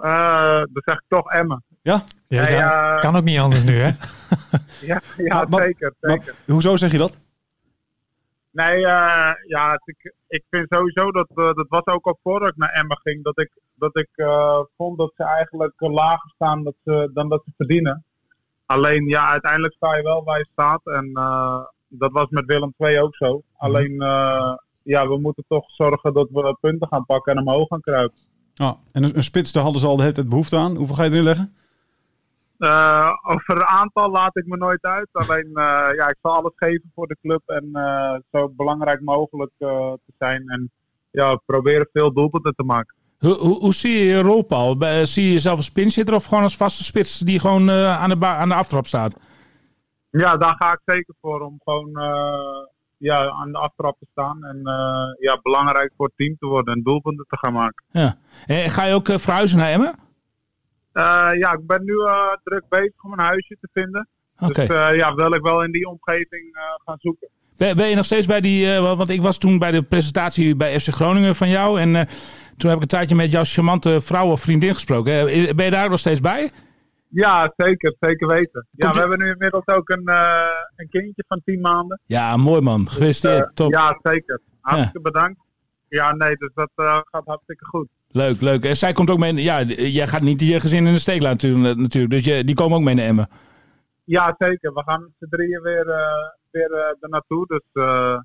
Eh 0.02 0.56
dan 0.56 0.82
zeg 0.84 0.94
ik 0.94 1.02
toch 1.08 1.30
Emmen. 1.32 1.62
Ja? 1.82 2.04
Ja, 2.28 2.98
kan 2.98 3.16
ook 3.16 3.24
niet 3.24 3.38
anders 3.38 3.64
nu, 3.64 3.72
hè? 3.72 3.90
Ja, 4.80 5.00
ja 5.16 5.46
Maar- 5.48 5.62
zeker. 5.62 5.94
zeker. 6.00 6.24
Maar, 6.26 6.54
hoezo 6.54 6.76
zeg 6.76 6.92
je 6.92 6.98
dat? 6.98 7.18
Nee, 8.50 8.74
eh, 8.86 9.30
ja, 9.46 9.80
ik, 9.84 10.12
ik 10.36 10.44
vind 10.50 10.66
sowieso 10.68 11.10
dat, 11.10 11.28
eh, 11.28 11.52
dat 11.52 11.66
was 11.68 11.86
ook 11.86 12.06
al 12.06 12.18
voordat 12.22 12.48
ik 12.48 12.56
naar 12.56 12.72
Emmen 12.72 12.98
ging, 13.02 13.22
dat 13.22 13.40
ik, 13.40 13.50
dat 13.74 13.98
ik 13.98 14.08
eh, 14.12 14.60
vond 14.76 14.98
dat 14.98 15.12
ze 15.16 15.24
eigenlijk 15.24 15.74
eh, 15.76 15.92
lager 15.92 16.30
staan 16.34 16.64
dat 16.64 16.74
ze, 16.84 17.10
dan 17.14 17.28
dat 17.28 17.42
ze 17.44 17.52
verdienen. 17.56 18.04
Alleen, 18.66 19.08
ja, 19.08 19.28
uiteindelijk 19.28 19.74
sta 19.74 19.96
je 19.96 20.02
wel 20.02 20.24
waar 20.24 20.38
je 20.38 20.48
staat 20.52 20.80
en 20.84 21.12
dat 21.92 22.12
was 22.12 22.26
met 22.28 22.44
Willem 22.44 22.74
II 22.78 23.00
ook 23.00 23.16
zo. 23.16 23.42
Alleen, 23.56 24.00
eh, 24.02 24.54
ja, 24.82 25.08
we 25.08 25.18
moeten 25.18 25.44
toch 25.48 25.70
zorgen 25.70 26.12
dat 26.12 26.28
we 26.30 26.56
punten 26.60 26.88
gaan 26.88 27.04
pakken 27.06 27.32
en 27.32 27.46
omhoog 27.46 27.68
gaan 27.68 27.80
kruipen. 27.80 28.18
Ja. 28.54 28.76
En 28.92 29.02
een, 29.02 29.16
een 29.16 29.22
spits, 29.22 29.52
daar 29.52 29.62
hadden 29.62 29.80
ze 29.80 29.86
al 29.86 29.96
de 29.96 30.02
hele 30.02 30.14
tijd 30.14 30.28
behoefte 30.28 30.56
aan. 30.56 30.76
Hoeveel 30.76 30.94
ga 30.94 31.04
je 31.04 31.10
erin 31.10 31.22
leggen? 31.22 31.54
Eh, 32.62 33.10
over 33.22 33.56
een 33.56 33.64
aantal 33.64 34.10
laat 34.10 34.36
ik 34.36 34.46
me 34.46 34.56
nooit 34.56 34.82
uit. 34.82 35.08
Alleen, 35.12 35.50
eh, 35.54 35.88
ja, 35.96 36.08
ik 36.08 36.16
zal 36.22 36.34
alles 36.34 36.52
geven 36.56 36.90
voor 36.94 37.06
de 37.06 37.16
club 37.22 37.42
en 37.46 37.68
eh, 37.72 38.14
zo 38.32 38.48
belangrijk 38.48 39.00
mogelijk 39.00 39.50
te 39.58 40.12
zijn. 40.18 40.48
En 40.48 40.70
ja, 41.10 41.40
proberen 41.46 41.88
veel 41.92 42.12
doelpunten 42.12 42.54
te 42.54 42.62
maken. 42.62 42.94
Hoe, 43.18 43.34
hoe, 43.34 43.58
hoe 43.58 43.74
zie 43.74 43.98
je 43.98 44.04
je 44.04 44.20
rol, 44.20 44.42
Paul? 44.42 44.76
Zie 45.06 45.24
je 45.24 45.32
jezelf 45.32 45.56
als 45.56 45.70
pinchitter 45.70 46.14
of 46.14 46.24
gewoon 46.24 46.42
als 46.42 46.56
vaste 46.56 46.84
spits 46.84 47.18
die 47.18 47.40
gewoon 47.40 47.70
aan, 47.70 48.08
de 48.08 48.26
aan 48.26 48.48
de 48.48 48.54
aftrap 48.54 48.86
staat? 48.86 49.16
Ja, 50.10 50.36
daar 50.36 50.54
ga 50.58 50.72
ik 50.72 50.80
zeker 50.84 51.14
voor 51.20 51.40
om 51.40 51.60
gewoon 51.64 51.90
ja, 52.96 53.28
aan 53.30 53.52
de 53.52 53.58
aftrap 53.58 53.98
te 53.98 54.06
staan. 54.10 54.44
En 54.44 54.60
ja, 55.20 55.40
belangrijk 55.42 55.92
voor 55.96 56.06
het 56.06 56.16
team 56.16 56.36
te 56.38 56.46
worden 56.46 56.74
en 56.74 56.82
doelpunten 56.82 57.26
te 57.28 57.36
gaan 57.36 57.52
maken. 57.52 57.84
Ja. 57.90 58.16
En 58.46 58.70
ga 58.70 58.86
je 58.86 58.94
ook 58.94 59.06
verhuizen 59.06 59.58
naar 59.58 59.70
Emmen? 59.70 59.94
Eh, 60.92 61.28
ja, 61.38 61.52
ik 61.52 61.66
ben 61.66 61.84
nu 61.84 61.94
eh, 62.06 62.36
druk 62.44 62.64
bezig 62.68 63.04
om 63.04 63.12
een 63.12 63.18
huisje 63.24 63.56
te 63.60 63.68
vinden. 63.72 64.08
Dus 64.38 64.56
eh, 64.56 64.96
ja, 64.96 65.14
wil 65.14 65.32
ik 65.34 65.42
wel 65.42 65.62
in 65.64 65.72
die 65.72 65.86
omgeving 65.88 66.56
gaan 66.84 66.96
zoeken. 66.98 67.28
Ben, 67.56 67.76
ben 67.76 67.88
je 67.88 67.94
nog 67.96 68.04
steeds 68.04 68.26
bij 68.26 68.40
die... 68.40 68.80
want 68.80 69.10
ik 69.10 69.22
was 69.22 69.38
toen 69.38 69.58
bij 69.58 69.70
de 69.70 69.82
presentatie 69.82 70.56
bij 70.56 70.80
FC 70.80 70.88
Groningen 70.88 71.34
van 71.34 71.48
jou. 71.48 71.80
En 71.80 71.92
toen 72.56 72.68
heb 72.68 72.76
ik 72.76 72.82
een 72.82 72.88
tijdje 72.88 73.14
met 73.14 73.32
jouw 73.32 73.44
charmante 73.44 74.00
vrouw 74.00 74.26
of 74.30 74.40
vriendin 74.40 74.74
gesproken. 74.74 75.24
Ben 75.56 75.64
je 75.64 75.70
daar 75.70 75.90
nog 75.90 75.98
steeds 75.98 76.20
bij? 76.20 76.50
Ja, 77.08 77.52
zeker. 77.56 77.96
Zeker 78.00 78.28
weten. 78.28 78.66
Ja, 78.70 78.88
we 78.88 78.94
je- 78.94 79.00
hebben 79.00 79.18
nu 79.18 79.30
inmiddels 79.30 79.66
ook 79.66 79.88
een, 79.88 80.08
een 80.76 80.88
kindje 80.90 81.24
van 81.28 81.40
10 81.44 81.60
maanden. 81.60 82.00
Ja, 82.06 82.36
mooi 82.36 82.60
man. 82.60 82.88
Gefeliciteerd. 82.88 83.44
Eh, 83.44 83.50
Top. 83.54 83.70
Ja, 83.72 83.98
zeker. 84.02 84.40
Hartstikke 84.60 85.00
bedankt. 85.00 85.38
Ja, 85.98 86.12
nee, 86.14 86.36
dus 86.36 86.50
dat 86.54 86.70
eh, 86.74 86.98
gaat 87.04 87.26
hartstikke 87.26 87.64
goed. 87.64 87.88
Leuk, 88.08 88.40
leuk. 88.40 88.64
En 88.64 88.76
zij 88.76 88.92
komt 88.92 89.10
ook 89.10 89.18
mee... 89.18 89.34
Ja, 89.34 89.62
jij 89.62 90.06
gaat 90.06 90.20
niet 90.20 90.40
je 90.40 90.60
gezin 90.60 90.86
in 90.86 90.92
de 90.92 90.98
steek 90.98 91.22
laten 91.22 91.50
natuurlijk. 91.50 91.80
natuurlijk. 91.80 92.12
Dus 92.12 92.24
je, 92.24 92.44
die 92.44 92.54
komen 92.54 92.76
ook 92.76 92.84
mee 92.84 92.94
naar 92.94 93.04
Emmen. 93.04 93.28
Ja, 94.04 94.34
zeker. 94.38 94.72
We 94.72 94.82
gaan 94.86 95.00
met 95.00 95.10
z'n 95.18 95.36
drieën 95.36 95.62
weer, 95.62 95.88
eh 95.88 96.40
weer 96.52 96.96
er 97.00 97.08
naartoe. 97.08 97.46
Dus 97.46 97.84
eh, 97.84 98.18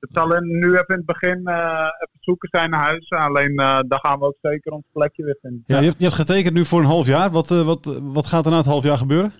het 0.00 0.10
zal 0.12 0.34
in, 0.34 0.58
nu 0.58 0.72
even 0.72 0.86
in 0.86 0.96
het 0.96 1.06
begin 1.06 1.46
eh, 1.46 1.88
even 2.00 2.18
zoeken 2.20 2.48
zijn 2.52 2.70
naar 2.70 2.80
huis. 2.80 3.10
Alleen 3.10 3.56
eh, 3.56 3.78
daar 3.86 4.00
gaan 4.02 4.18
we 4.18 4.24
ook 4.24 4.38
zeker 4.40 4.72
ons 4.72 4.84
plekje 4.92 5.24
weer 5.24 5.38
vinden. 5.40 5.62
Ja, 5.66 5.78
je, 5.78 5.84
hebt, 5.84 5.98
je 5.98 6.04
hebt 6.04 6.16
getekend 6.16 6.54
nu 6.54 6.64
voor 6.64 6.80
een 6.80 6.86
half 6.86 7.06
jaar. 7.06 7.30
Wat, 7.30 7.50
eh, 7.50 7.66
wat, 7.66 8.00
wat 8.02 8.26
gaat 8.26 8.44
er 8.44 8.50
na 8.50 8.56
het 8.56 8.66
half 8.66 8.84
jaar 8.84 8.96
gebeuren? 8.96 9.32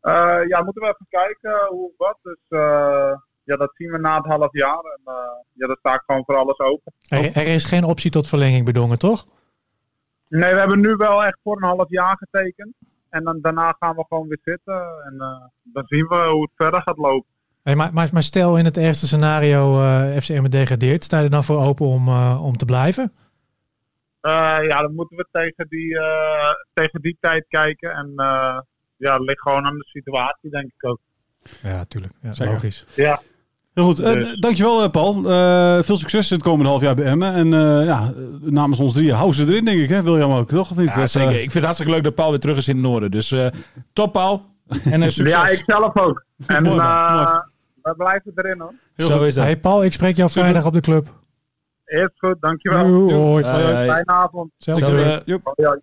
Eh, 0.00 0.40
ja, 0.48 0.62
moeten 0.62 0.82
we 0.82 0.88
even 0.88 1.06
kijken 1.08 1.66
hoe 1.68 1.90
wat. 1.96 2.18
Dus 2.22 2.44
eh, 2.48 3.12
ja, 3.46 3.56
dat 3.56 3.70
zien 3.74 3.90
we 3.90 3.98
na 3.98 4.16
het 4.16 4.26
half 4.26 4.52
jaar. 4.52 4.78
En 4.78 5.00
eh, 5.04 5.14
ja, 5.52 5.66
daar 5.66 5.76
sta 5.78 5.94
ik 5.94 6.02
gewoon 6.06 6.24
voor 6.24 6.36
alles 6.36 6.58
open. 6.58 6.92
Er, 7.08 7.36
er 7.36 7.46
is 7.46 7.64
geen 7.64 7.84
optie 7.84 8.10
tot 8.10 8.28
verlenging 8.28 8.64
bedongen, 8.64 8.98
toch? 8.98 9.26
Nee, 10.28 10.52
we 10.52 10.58
hebben 10.58 10.80
nu 10.80 10.94
wel 10.94 11.24
echt 11.24 11.38
voor 11.42 11.56
een 11.56 11.68
half 11.68 11.90
jaar 11.90 12.16
getekend. 12.16 12.74
En 13.08 13.24
dan, 13.24 13.40
daarna 13.40 13.76
gaan 13.78 13.96
we 13.96 14.04
gewoon 14.08 14.28
weer 14.28 14.40
zitten. 14.44 14.74
En 15.04 15.14
eh, 15.18 15.44
dan 15.62 15.84
zien 15.86 16.06
we 16.06 16.28
hoe 16.30 16.42
het 16.42 16.52
verder 16.56 16.82
gaat 16.82 16.96
lopen. 16.96 17.30
Hey, 17.62 17.76
maar, 17.76 17.92
maar, 17.92 18.08
maar 18.12 18.22
stel 18.22 18.58
in 18.58 18.64
het 18.64 18.76
ergste 18.76 19.06
scenario 19.06 19.82
uh, 19.82 20.16
FCM 20.16 20.48
degradeert, 20.48 21.04
sta 21.04 21.18
je 21.18 21.24
er 21.24 21.30
dan 21.30 21.44
voor 21.44 21.62
open 21.62 21.86
om, 21.86 22.08
uh, 22.08 22.44
om 22.44 22.56
te 22.56 22.64
blijven? 22.64 23.12
Uh, 24.22 24.58
ja, 24.62 24.80
dan 24.80 24.94
moeten 24.94 25.16
we 25.16 25.26
tegen 25.30 25.66
die, 25.68 25.94
uh, 25.94 26.50
tegen 26.72 27.00
die 27.00 27.16
tijd 27.20 27.44
kijken. 27.48 27.90
En 27.90 28.12
uh, 28.16 28.58
ja, 28.96 29.12
het 29.12 29.22
ligt 29.22 29.40
gewoon 29.40 29.66
aan 29.66 29.76
de 29.76 29.84
situatie, 29.84 30.50
denk 30.50 30.72
ik 30.76 30.88
ook. 30.88 31.00
Ja, 31.62 31.84
tuurlijk. 31.84 32.12
Ja, 32.22 32.44
logisch. 32.44 32.86
Ja. 32.94 33.20
Heel 33.76 33.84
goed. 33.84 34.00
Uh, 34.00 34.34
dankjewel, 34.34 34.82
uh, 34.82 34.88
Paul. 34.88 35.16
Uh, 35.16 35.82
veel 35.82 35.96
succes 35.96 36.30
in 36.30 36.36
het 36.36 36.46
komende 36.46 36.68
half 36.68 36.80
jaar 36.80 36.94
bij 36.94 37.04
Emmen. 37.04 37.32
En 37.34 37.46
uh, 37.46 37.84
ja, 37.84 38.12
namens 38.40 38.80
ons 38.80 38.92
drieën, 38.92 39.14
hou 39.14 39.32
ze 39.32 39.46
erin, 39.46 39.64
denk 39.64 39.80
ik. 39.80 39.88
Hè? 39.88 40.02
William 40.02 40.32
ook, 40.32 40.48
toch? 40.48 40.70
Of 40.70 40.76
niet? 40.76 40.94
Ja, 40.94 41.06
zeker. 41.06 41.32
Ik 41.32 41.38
vind 41.38 41.52
het 41.52 41.62
hartstikke 41.62 41.92
leuk 41.92 42.04
dat 42.04 42.14
Paul 42.14 42.30
weer 42.30 42.40
terug 42.40 42.56
is 42.56 42.68
in 42.68 42.76
het 42.76 42.84
noorden. 42.84 43.10
Dus 43.10 43.30
uh, 43.30 43.46
top, 43.92 44.12
Paul. 44.12 44.44
En 44.84 45.02
uh, 45.02 45.08
succes. 45.08 45.30
Ja, 45.30 45.48
ik 45.48 45.62
zelf 45.66 45.98
ook. 45.98 46.24
En 46.46 46.62
Mooi, 46.62 46.76
we 47.82 47.94
blijven 47.96 48.32
erin, 48.34 48.60
hoor. 48.60 48.72
Heel 48.94 49.06
Zo 49.06 49.16
goed. 49.16 49.26
is 49.26 49.34
dat. 49.34 49.44
Hey 49.44 49.56
Paul, 49.56 49.84
ik 49.84 49.92
spreek 49.92 50.16
jou 50.16 50.30
vrijdag 50.30 50.64
op 50.64 50.72
de 50.72 50.80
club. 50.80 51.08
Eerst 51.84 52.14
goed, 52.18 52.36
dankjewel. 52.40 53.10
Hoi. 53.10 53.44
Fijne 53.44 54.06
avond. 54.06 54.50
Zelfde. 54.58 54.84
Hetzelfde. 54.84 55.22
Joep. 55.24 55.40
Hoi, 55.44 55.68
hoi. 55.68 55.80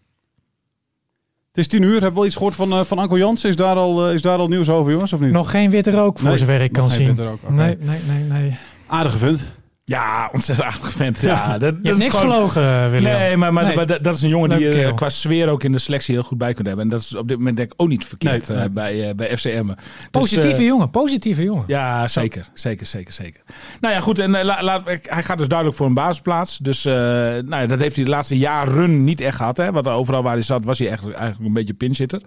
Het 1.53 1.61
is 1.61 1.67
tien 1.67 1.81
uur. 1.81 1.91
Hebben 1.91 2.13
we 2.13 2.19
al 2.19 2.25
iets 2.25 2.35
gehoord 2.35 2.55
van, 2.55 2.73
uh, 2.73 2.81
van 2.83 2.99
Anko 2.99 3.17
Jans? 3.17 3.43
Is 3.43 3.55
daar, 3.55 3.75
al, 3.75 4.07
uh, 4.07 4.13
is 4.13 4.21
daar 4.21 4.37
al 4.37 4.47
nieuws 4.47 4.69
over, 4.69 4.91
jongens? 4.91 5.13
Of 5.13 5.19
niet? 5.19 5.31
Nog 5.31 5.51
geen 5.51 5.69
witte 5.69 5.91
rook, 5.91 6.19
voor 6.19 6.27
Nee, 6.27 6.37
zover 6.37 6.61
ik 6.61 6.71
kan 6.71 6.89
zien. 6.89 7.17
rook. 7.17 7.49
Nee, 7.49 7.77
nee, 7.79 7.99
nee, 8.07 8.23
nee. 8.23 8.57
Aardige 8.87 9.17
vent. 9.17 9.51
Ja, 9.85 10.29
ontzettend 10.33 10.67
aardig 10.67 10.91
vent. 10.91 11.21
Ja, 11.21 11.57
dat, 11.57 11.75
Je 11.75 11.81
dat 11.81 11.97
is 11.97 12.03
niks 12.03 12.15
gewoon... 12.15 12.33
gelogen, 12.33 12.91
William. 12.91 13.17
Nee, 13.17 13.37
maar, 13.37 13.53
maar, 13.53 13.63
Nee. 13.63 13.75
maar 13.75 13.85
dat 13.85 14.03
dat 14.03 14.13
is 14.15 14.21
een 14.21 14.29
jongen 14.29 14.49
die 14.49 14.59
je 14.59 14.69
kerel. 14.71 14.93
qua 14.93 15.09
sfeer 15.09 15.49
ook 15.49 15.63
in 15.63 15.71
de 15.71 15.79
selectie 15.79 16.13
heel 16.15 16.23
goed 16.23 16.37
bij 16.37 16.53
kunt 16.53 16.67
hebben. 16.67 16.85
En 16.85 16.91
dat 16.91 16.99
is 16.99 17.15
op 17.15 17.27
dit 17.27 17.37
moment 17.37 17.57
denk 17.57 17.71
ik 17.73 17.81
ook 17.81 17.87
niet 17.87 18.05
verkeerd 18.05 18.47
Nee, 18.47 18.57
eh, 18.57 18.69
bij, 18.69 19.09
eh, 19.09 19.15
bij 19.15 19.37
FCM. 19.37 19.65
Dus, 19.67 19.75
Positieve 20.11 20.55
eh, 20.61 20.65
jongen, 20.65 20.89
positieve 20.89 21.43
jongen. 21.43 21.63
Ja, 21.67 22.07
zeker. 22.07 22.49
Zeker, 22.53 22.85
zeker, 22.85 23.13
zeker. 23.13 23.41
Nou 23.81 23.93
ja, 23.93 23.99
goed. 23.99 24.19
En 24.19 24.35
eh, 24.35 24.43
la- 24.63 24.81
hij 25.01 25.23
gaat 25.23 25.37
dus 25.37 25.47
duidelijk 25.47 25.77
voor 25.77 25.87
een 25.87 25.93
basisplaats. 25.93 26.57
Dus 26.57 26.85
eh, 26.85 26.93
nou 26.93 27.55
ja, 27.55 27.65
dat 27.65 27.79
heeft 27.79 27.95
hij 27.95 28.03
de 28.05 28.09
laatste 28.09 28.37
jaren 28.37 29.03
niet 29.03 29.21
echt 29.21 29.37
gehad. 29.37 29.57
Hè? 29.57 29.71
Want 29.71 29.87
overal 29.87 30.23
waar 30.23 30.33
hij 30.33 30.41
zat 30.41 30.65
was 30.65 30.79
hij 30.79 30.89
echt, 30.89 31.03
eigenlijk 31.11 31.39
een 31.45 31.53
beetje 31.53 31.73
pinchitter. 31.73 32.21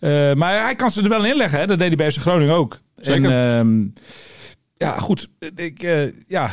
Eh 0.00 0.32
maar 0.34 0.62
hij 0.62 0.74
kan 0.76 0.90
ze 0.90 1.02
er 1.02 1.08
wel 1.08 1.24
in 1.24 1.36
leggen. 1.36 1.58
Hè? 1.58 1.66
Dat 1.66 1.78
deed 1.78 1.88
hij 1.88 1.96
bij 1.96 2.12
FC 2.12 2.18
Groningen 2.20 2.54
ook. 2.54 2.78
Zeker. 2.96 3.30
En, 3.30 3.58
ehm, 3.58 3.86
ja, 4.76 4.98
goed. 4.98 5.28
Ik, 5.54 5.82
eh, 5.82 6.02
ja... 6.28 6.50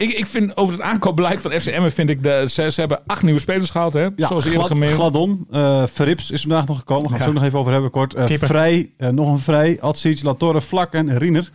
Ik, 0.00 0.12
ik 0.12 0.26
vind 0.26 0.56
over 0.56 0.74
het 0.74 0.82
aankoopbeleid 0.82 1.40
van 1.40 1.50
FCM 1.50 1.90
vind 1.90 2.10
ik 2.10 2.22
de, 2.22 2.44
ze, 2.50 2.70
ze 2.70 2.80
hebben 2.80 3.00
acht 3.06 3.22
nieuwe 3.22 3.40
spelers 3.40 3.70
gehaald, 3.70 3.92
hè? 3.92 4.00
Ja, 4.16 4.26
Zoals 4.26 4.44
eerder 4.44 4.58
Glad, 4.58 4.66
gemeen. 4.66 4.92
Gladon. 4.94 5.46
eh 5.50 5.82
Verrips 5.86 6.30
is 6.30 6.40
vandaag 6.40 6.66
nog 6.66 6.78
gekomen. 6.78 7.02
Gaan 7.10 7.12
we 7.12 7.16
het 7.16 7.24
Ja. 7.24 7.28
ook 7.30 7.34
nog 7.38 7.44
even 7.48 7.58
over 7.58 7.72
hebben 7.72 7.90
kort. 7.90 8.14
Eh, 8.14 8.38
vrij. 8.38 8.92
eh, 8.96 9.08
nog 9.08 9.28
een 9.28 9.38
Vrij. 9.38 9.80
Atsic, 9.80 10.22
Latorre, 10.22 10.60
Vlak 10.60 10.92
en 10.92 11.18
Riener. 11.18 11.50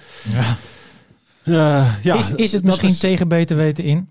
Ja. 1.43 1.87
Ja, 2.01 2.15
is, 2.15 2.31
is 2.35 2.51
het 2.51 2.63
misschien 2.63 2.89
is- 2.89 2.99
tegen 2.99 3.27
beter 3.27 3.57
weten 3.57 3.83
in? 3.83 4.09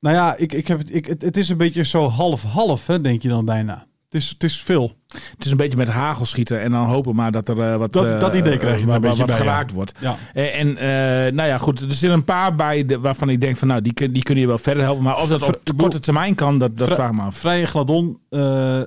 Nou 0.00 0.14
ja, 0.16 0.36
ik, 0.36 0.52
ik 0.52 0.68
heb 0.68 0.78
het, 0.78 0.94
ik, 0.94 1.06
het, 1.06 1.22
het 1.22 1.36
is 1.36 1.48
een 1.48 1.56
beetje 1.56 1.84
zo 1.84 2.08
half-half, 2.08 2.86
hè, 2.86 3.00
denk 3.00 3.22
je 3.22 3.28
dan 3.28 3.44
bijna. 3.44 3.86
Het 4.10 4.22
is, 4.22 4.28
het 4.28 4.42
is 4.44 4.60
veel. 4.62 4.92
Het 5.36 5.44
is 5.44 5.50
een 5.50 5.56
beetje 5.56 5.76
met 5.76 5.88
hagel 5.88 6.24
schieten 6.26 6.60
en 6.60 6.70
dan 6.70 6.86
hopen 6.86 7.14
maar 7.14 7.32
dat 7.32 7.48
er 7.48 7.60
eh, 7.60 7.76
wat, 7.76 7.92
Dat- 7.92 8.04
eh, 8.06 8.20
dat 8.20 8.34
idee 8.34 8.56
krijg 8.58 8.80
je 8.80 8.86
wat, 8.86 8.94
een 8.94 9.00
beetje 9.00 9.16
wat 9.16 9.26
bij, 9.26 9.36
ja. 9.36 9.42
geraakt 9.42 9.72
wordt. 9.72 9.92
Ja. 9.98 10.16
Eh, 10.34 10.60
En 10.60 10.76
eh, 10.76 11.32
nou 11.32 11.48
ja, 11.48 11.58
goed, 11.58 11.80
er 11.80 11.90
zitten 11.90 12.10
een 12.10 12.24
paar 12.24 12.54
bij 12.54 12.86
de, 12.86 12.98
waarvan 13.00 13.28
ik 13.28 13.40
denk 13.40 13.56
van 13.56 13.68
nou, 13.68 13.82
die, 13.82 13.92
kun- 13.92 14.12
die 14.12 14.22
kunnen 14.22 14.42
je 14.42 14.48
wel 14.48 14.58
verder 14.58 14.82
helpen. 14.82 15.02
Maar 15.02 15.16
of 15.22 15.28
dat 15.28 15.42
op 15.42 15.58
korte 15.76 16.00
termijn 16.00 16.34
kan, 16.34 16.58
dat, 16.58 16.76
dat 16.78 16.86
Vra- 16.86 16.96
vraag 16.96 17.10
ik 17.10 17.16
me 17.16 17.22
af. 17.22 17.36
Vrije 17.36 17.66
Gladon, 17.66 18.18
eh, 18.30 18.80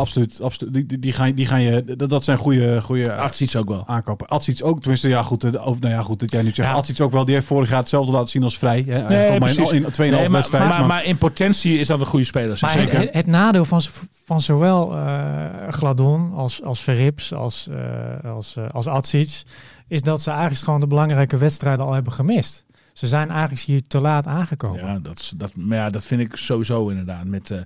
absoluut. 0.00 0.40
absoluut. 0.40 0.74
Die, 0.74 0.86
die, 0.86 0.98
die, 0.98 1.12
gaan, 1.12 1.32
die 1.32 1.46
gaan 1.46 1.62
je, 1.62 1.84
dat, 1.96 2.08
dat 2.08 2.24
zijn 2.24 2.38
goede, 2.38 2.82
goede 2.82 3.30
ook 3.56 3.68
wel. 3.68 3.86
aankopen. 3.86 4.28
Atsic 4.28 4.64
ook, 4.64 4.80
tenminste, 4.80 5.08
ja 5.08 5.22
goed, 5.22 5.44
eh, 5.44 5.66
of, 5.66 5.80
nou 5.80 5.94
ja, 5.94 6.02
goed 6.02 6.20
dat 6.20 6.30
jij 6.30 6.42
nu 6.42 6.50
zegt. 6.52 6.96
Ja. 6.96 7.04
Ook 7.04 7.12
wel, 7.12 7.24
die 7.24 7.34
heeft 7.34 7.46
vorig 7.46 7.68
jaar 7.68 7.78
hetzelfde 7.78 8.12
laten 8.12 8.28
zien 8.28 8.42
als 8.42 8.58
Vrij. 8.58 8.84
Hè. 8.86 9.02
Maar 9.02 9.32
in, 9.32 9.38
precies. 9.38 9.72
in 9.72 9.82
2,5 9.82 9.96
Nee, 9.96 10.10
maar, 10.10 10.30
wedstrijden. 10.30 10.70
maar, 10.70 10.86
maar 10.86 11.04
in 11.04 11.18
potentie 11.18 11.78
is 11.78 11.86
dat 11.86 12.00
een 12.00 12.06
goede 12.06 12.24
speler. 12.24 12.58
Maar 12.60 12.70
zeker. 12.70 12.98
het, 12.98 13.12
het 13.12 13.26
nadeel 13.26 13.64
van, 13.64 13.82
van 14.24 14.40
zowel 14.40 14.96
eh, 14.96 15.44
Gladon 15.68 16.32
als, 16.34 16.62
als 16.62 16.80
Verrips 16.80 17.32
als, 17.32 17.68
eh 17.68 18.30
als, 18.30 18.56
als 18.72 19.14
is 19.88 20.02
dat 20.02 20.22
ze 20.22 20.30
eigenlijk 20.30 20.64
gewoon 20.64 20.80
de 20.80 20.86
belangrijke 20.86 21.36
wedstrijden 21.36 21.84
al 21.84 21.92
hebben 21.92 22.12
gemist. 22.12 22.64
Ze 22.92 23.06
zijn 23.06 23.30
eigenlijk 23.30 23.60
hier 23.60 23.82
te 23.86 24.00
laat 24.00 24.26
aangekomen. 24.26 24.84
Ja, 24.84 24.98
dat, 24.98 25.32
dat, 25.36 25.56
maar 25.56 25.78
ja, 25.78 25.90
dat 25.90 26.04
vind 26.04 26.20
ik 26.20 26.36
sowieso 26.36 26.88
inderdaad. 26.88 27.24
Met, 27.24 27.50
eh, 27.50 27.58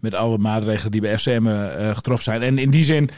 met 0.00 0.14
alle 0.14 0.38
maatregelen 0.38 0.92
die 0.92 1.00
bij 1.00 1.18
FCM 1.18 1.46
eh, 1.46 1.94
getroffen 1.94 2.24
zijn. 2.24 2.42
En 2.42 2.58
in 2.58 2.70
die 2.70 2.84
zin 2.84 3.10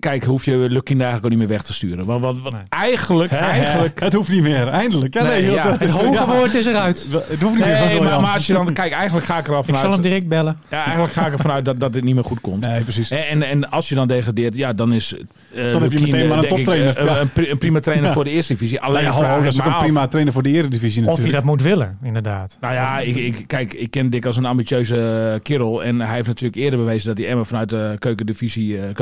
kijk, 0.00 0.24
hoef 0.24 0.44
je 0.44 0.56
Lukien 0.56 0.96
eigenlijk 0.96 1.24
ook 1.24 1.30
niet 1.30 1.38
meer 1.38 1.48
weg 1.48 1.62
te 1.62 1.72
sturen. 1.72 2.04
Want, 2.04 2.22
want, 2.22 2.42
want 2.42 2.54
Nee. 2.54 2.62
eigenlijk, 2.68 3.32
eigenlijk... 3.32 4.00
Het 4.00 4.12
hoeft 4.12 4.28
niet 4.30 4.42
meer, 4.42 4.68
eindelijk. 4.68 5.14
Ja, 5.14 5.22
nee, 5.22 5.32
Nee, 5.32 5.44
joh, 5.44 5.54
ja, 5.54 5.70
het, 5.70 5.80
Het 5.80 5.90
hoge 5.90 6.26
woord 6.26 6.54
is 6.54 6.66
eruit. 6.66 7.06
Het 7.10 7.40
hoeft 7.40 7.54
niet 7.56 7.64
meer. 7.64 7.76
van 7.76 7.86
Nee, 7.86 8.00
maar, 8.00 8.20
maar 8.20 8.32
als 8.34 8.46
je 8.46 8.52
dan... 8.52 8.72
Kijk, 8.72 8.92
eigenlijk 8.92 9.26
ga 9.26 9.38
ik 9.38 9.46
er 9.46 9.52
al 9.54 9.58
Ik 9.58 9.64
zal 9.66 9.74
vanuit... 9.76 9.92
hem 9.92 10.02
direct 10.02 10.28
bellen. 10.28 10.56
Ja, 10.70 10.84
eigenlijk 10.84 11.12
ga 11.12 11.26
ik 11.26 11.32
ervan 11.32 11.50
uit 11.50 11.64
dat, 11.64 11.80
dat 11.80 11.92
dit 11.92 12.04
niet 12.04 12.14
meer 12.14 12.24
goed 12.24 12.40
komt. 12.40 12.66
Nee, 12.66 12.80
precies. 12.82 13.10
En, 13.10 13.26
en, 13.28 13.42
en 13.42 13.70
als 13.70 13.88
je 13.88 13.94
dan 13.94 14.08
degradeert, 14.08 14.56
ja, 14.56 14.72
dan 14.72 14.92
is 14.92 15.12
uh, 15.54 15.72
Dan 15.72 15.82
heb 15.82 15.92
je 15.92 16.00
meteen 16.00 16.28
maar 16.28 16.38
een 16.38 16.48
toptrainer. 16.48 17.04
Ja. 17.04 17.20
een, 17.20 17.28
pri- 17.32 17.50
een 17.50 17.58
prima 17.58 17.80
trainer 17.80 18.06
Ja. 18.08 18.12
voor 18.14 18.24
de 18.24 18.30
eerste 18.30 18.52
divisie. 18.52 18.80
Alleen 18.80 19.02
Nou 19.04 19.22
ja, 19.24 19.34
dat 19.40 19.52
is 19.52 19.60
ook 19.60 19.66
een 19.66 19.72
af- 19.72 19.82
prima 19.82 20.06
trainer 20.08 20.32
voor 20.32 20.42
de 20.42 20.48
eredivisie 20.50 21.00
Of 21.00 21.04
je 21.04 21.10
natuurlijk. 21.10 21.34
dat 21.34 21.44
moet 21.44 21.62
willen, 21.62 21.98
inderdaad. 22.02 22.56
Nou 22.60 22.74
ja, 22.74 22.98
ik, 22.98 23.16
ik, 23.16 23.44
kijk, 23.46 23.74
ik 23.74 23.90
ken 23.90 24.10
Dick 24.10 24.26
als 24.26 24.36
een 24.36 24.44
ambitieuze 24.44 25.40
kerel. 25.42 25.84
En 25.84 26.00
hij 26.00 26.14
heeft 26.14 26.26
natuurlijk 26.26 26.56
eerder 26.56 26.78
bewezen 26.78 27.08
dat 27.08 27.18
hij 27.18 27.28
Emmen 27.28 27.46
vanuit 27.46 27.68
de 27.68 27.96
keukendivisie, 27.98 28.78
eh 28.80 28.94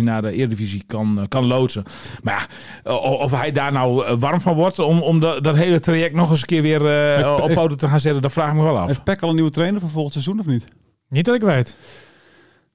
naar 0.00 0.22
de 0.22 0.32
eredivisie 0.32 0.82
kan, 0.86 1.18
eh, 1.20 1.24
kan 1.28 1.44
loodsen. 1.44 1.84
Maar 2.22 2.48
ja, 2.84 2.94
of 2.94 3.30
hij 3.30 3.52
daar 3.52 3.72
nou 3.72 4.04
eh, 4.06 4.14
warm 4.18 4.40
van 4.40 4.54
wordt 4.54 4.78
om, 4.78 5.00
om 5.02 5.20
dat, 5.20 5.44
dat 5.44 5.56
hele 5.56 5.80
traject 5.80 6.14
nog 6.14 6.30
eens 6.30 6.40
een 6.40 6.46
keer 6.46 6.62
weer 6.62 6.82
Heeft- 7.14 7.40
op 7.40 7.54
poten 7.54 7.78
te 7.78 7.88
gaan 7.88 8.00
zetten, 8.00 8.22
dat 8.22 8.32
vraag 8.32 8.48
ik 8.50 8.56
me 8.56 8.62
wel 8.62 8.78
af. 8.78 8.86
Heeft 8.86 9.04
Peck 9.04 9.22
al 9.22 9.28
een 9.28 9.34
nieuwe 9.34 9.50
trainer 9.50 9.80
voor 9.80 9.90
volgend 9.90 10.12
seizoen 10.12 10.40
of 10.40 10.46
niet? 10.46 10.64
Niet 11.08 11.24
dat 11.24 11.34
ik 11.34 11.40
weet. 11.42 11.76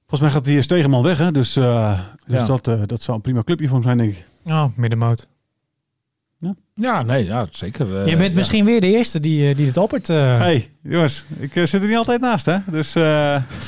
Volgens 0.06 0.20
mij 0.20 0.30
gaat 0.30 0.44
die 0.44 0.62
Stegeman 0.62 1.02
weg, 1.02 1.18
hè? 1.18 1.32
Dus, 1.32 1.56
eh, 1.56 2.00
dus 2.26 2.38
Ja. 2.40 2.44
dat, 2.46 2.68
eh, 2.68 2.80
dat 2.86 3.02
zou 3.02 3.16
een 3.16 3.22
prima 3.22 3.42
clubje 3.42 3.66
voor 3.66 3.74
hem 3.76 3.84
zijn, 3.84 3.98
denk 3.98 4.10
ik. 4.12 4.24
Oh, 4.44 4.64
middenmoot. 4.76 5.26
Ja, 6.38 6.54
nee, 7.06 7.24
ja, 7.24 7.46
zeker. 7.50 7.96
eh, 8.00 8.06
Je 8.06 8.16
bent 8.16 8.30
ja. 8.30 8.36
misschien 8.36 8.64
weer 8.64 8.80
de 8.80 8.86
eerste 8.96 9.20
die, 9.20 9.48
eh, 9.48 9.56
die 9.56 9.64
dit 9.64 9.76
oppert. 9.76 10.08
eh. 10.08 10.38
hey, 10.38 10.68
jongens, 10.82 11.24
ik 11.38 11.56
eh, 11.56 11.64
zit 11.66 11.82
er 11.82 11.88
niet 11.88 11.96
altijd 11.96 12.20
naast, 12.20 12.46
hè? 12.46 12.56
Dus 12.66 12.94
eh, 12.94 13.02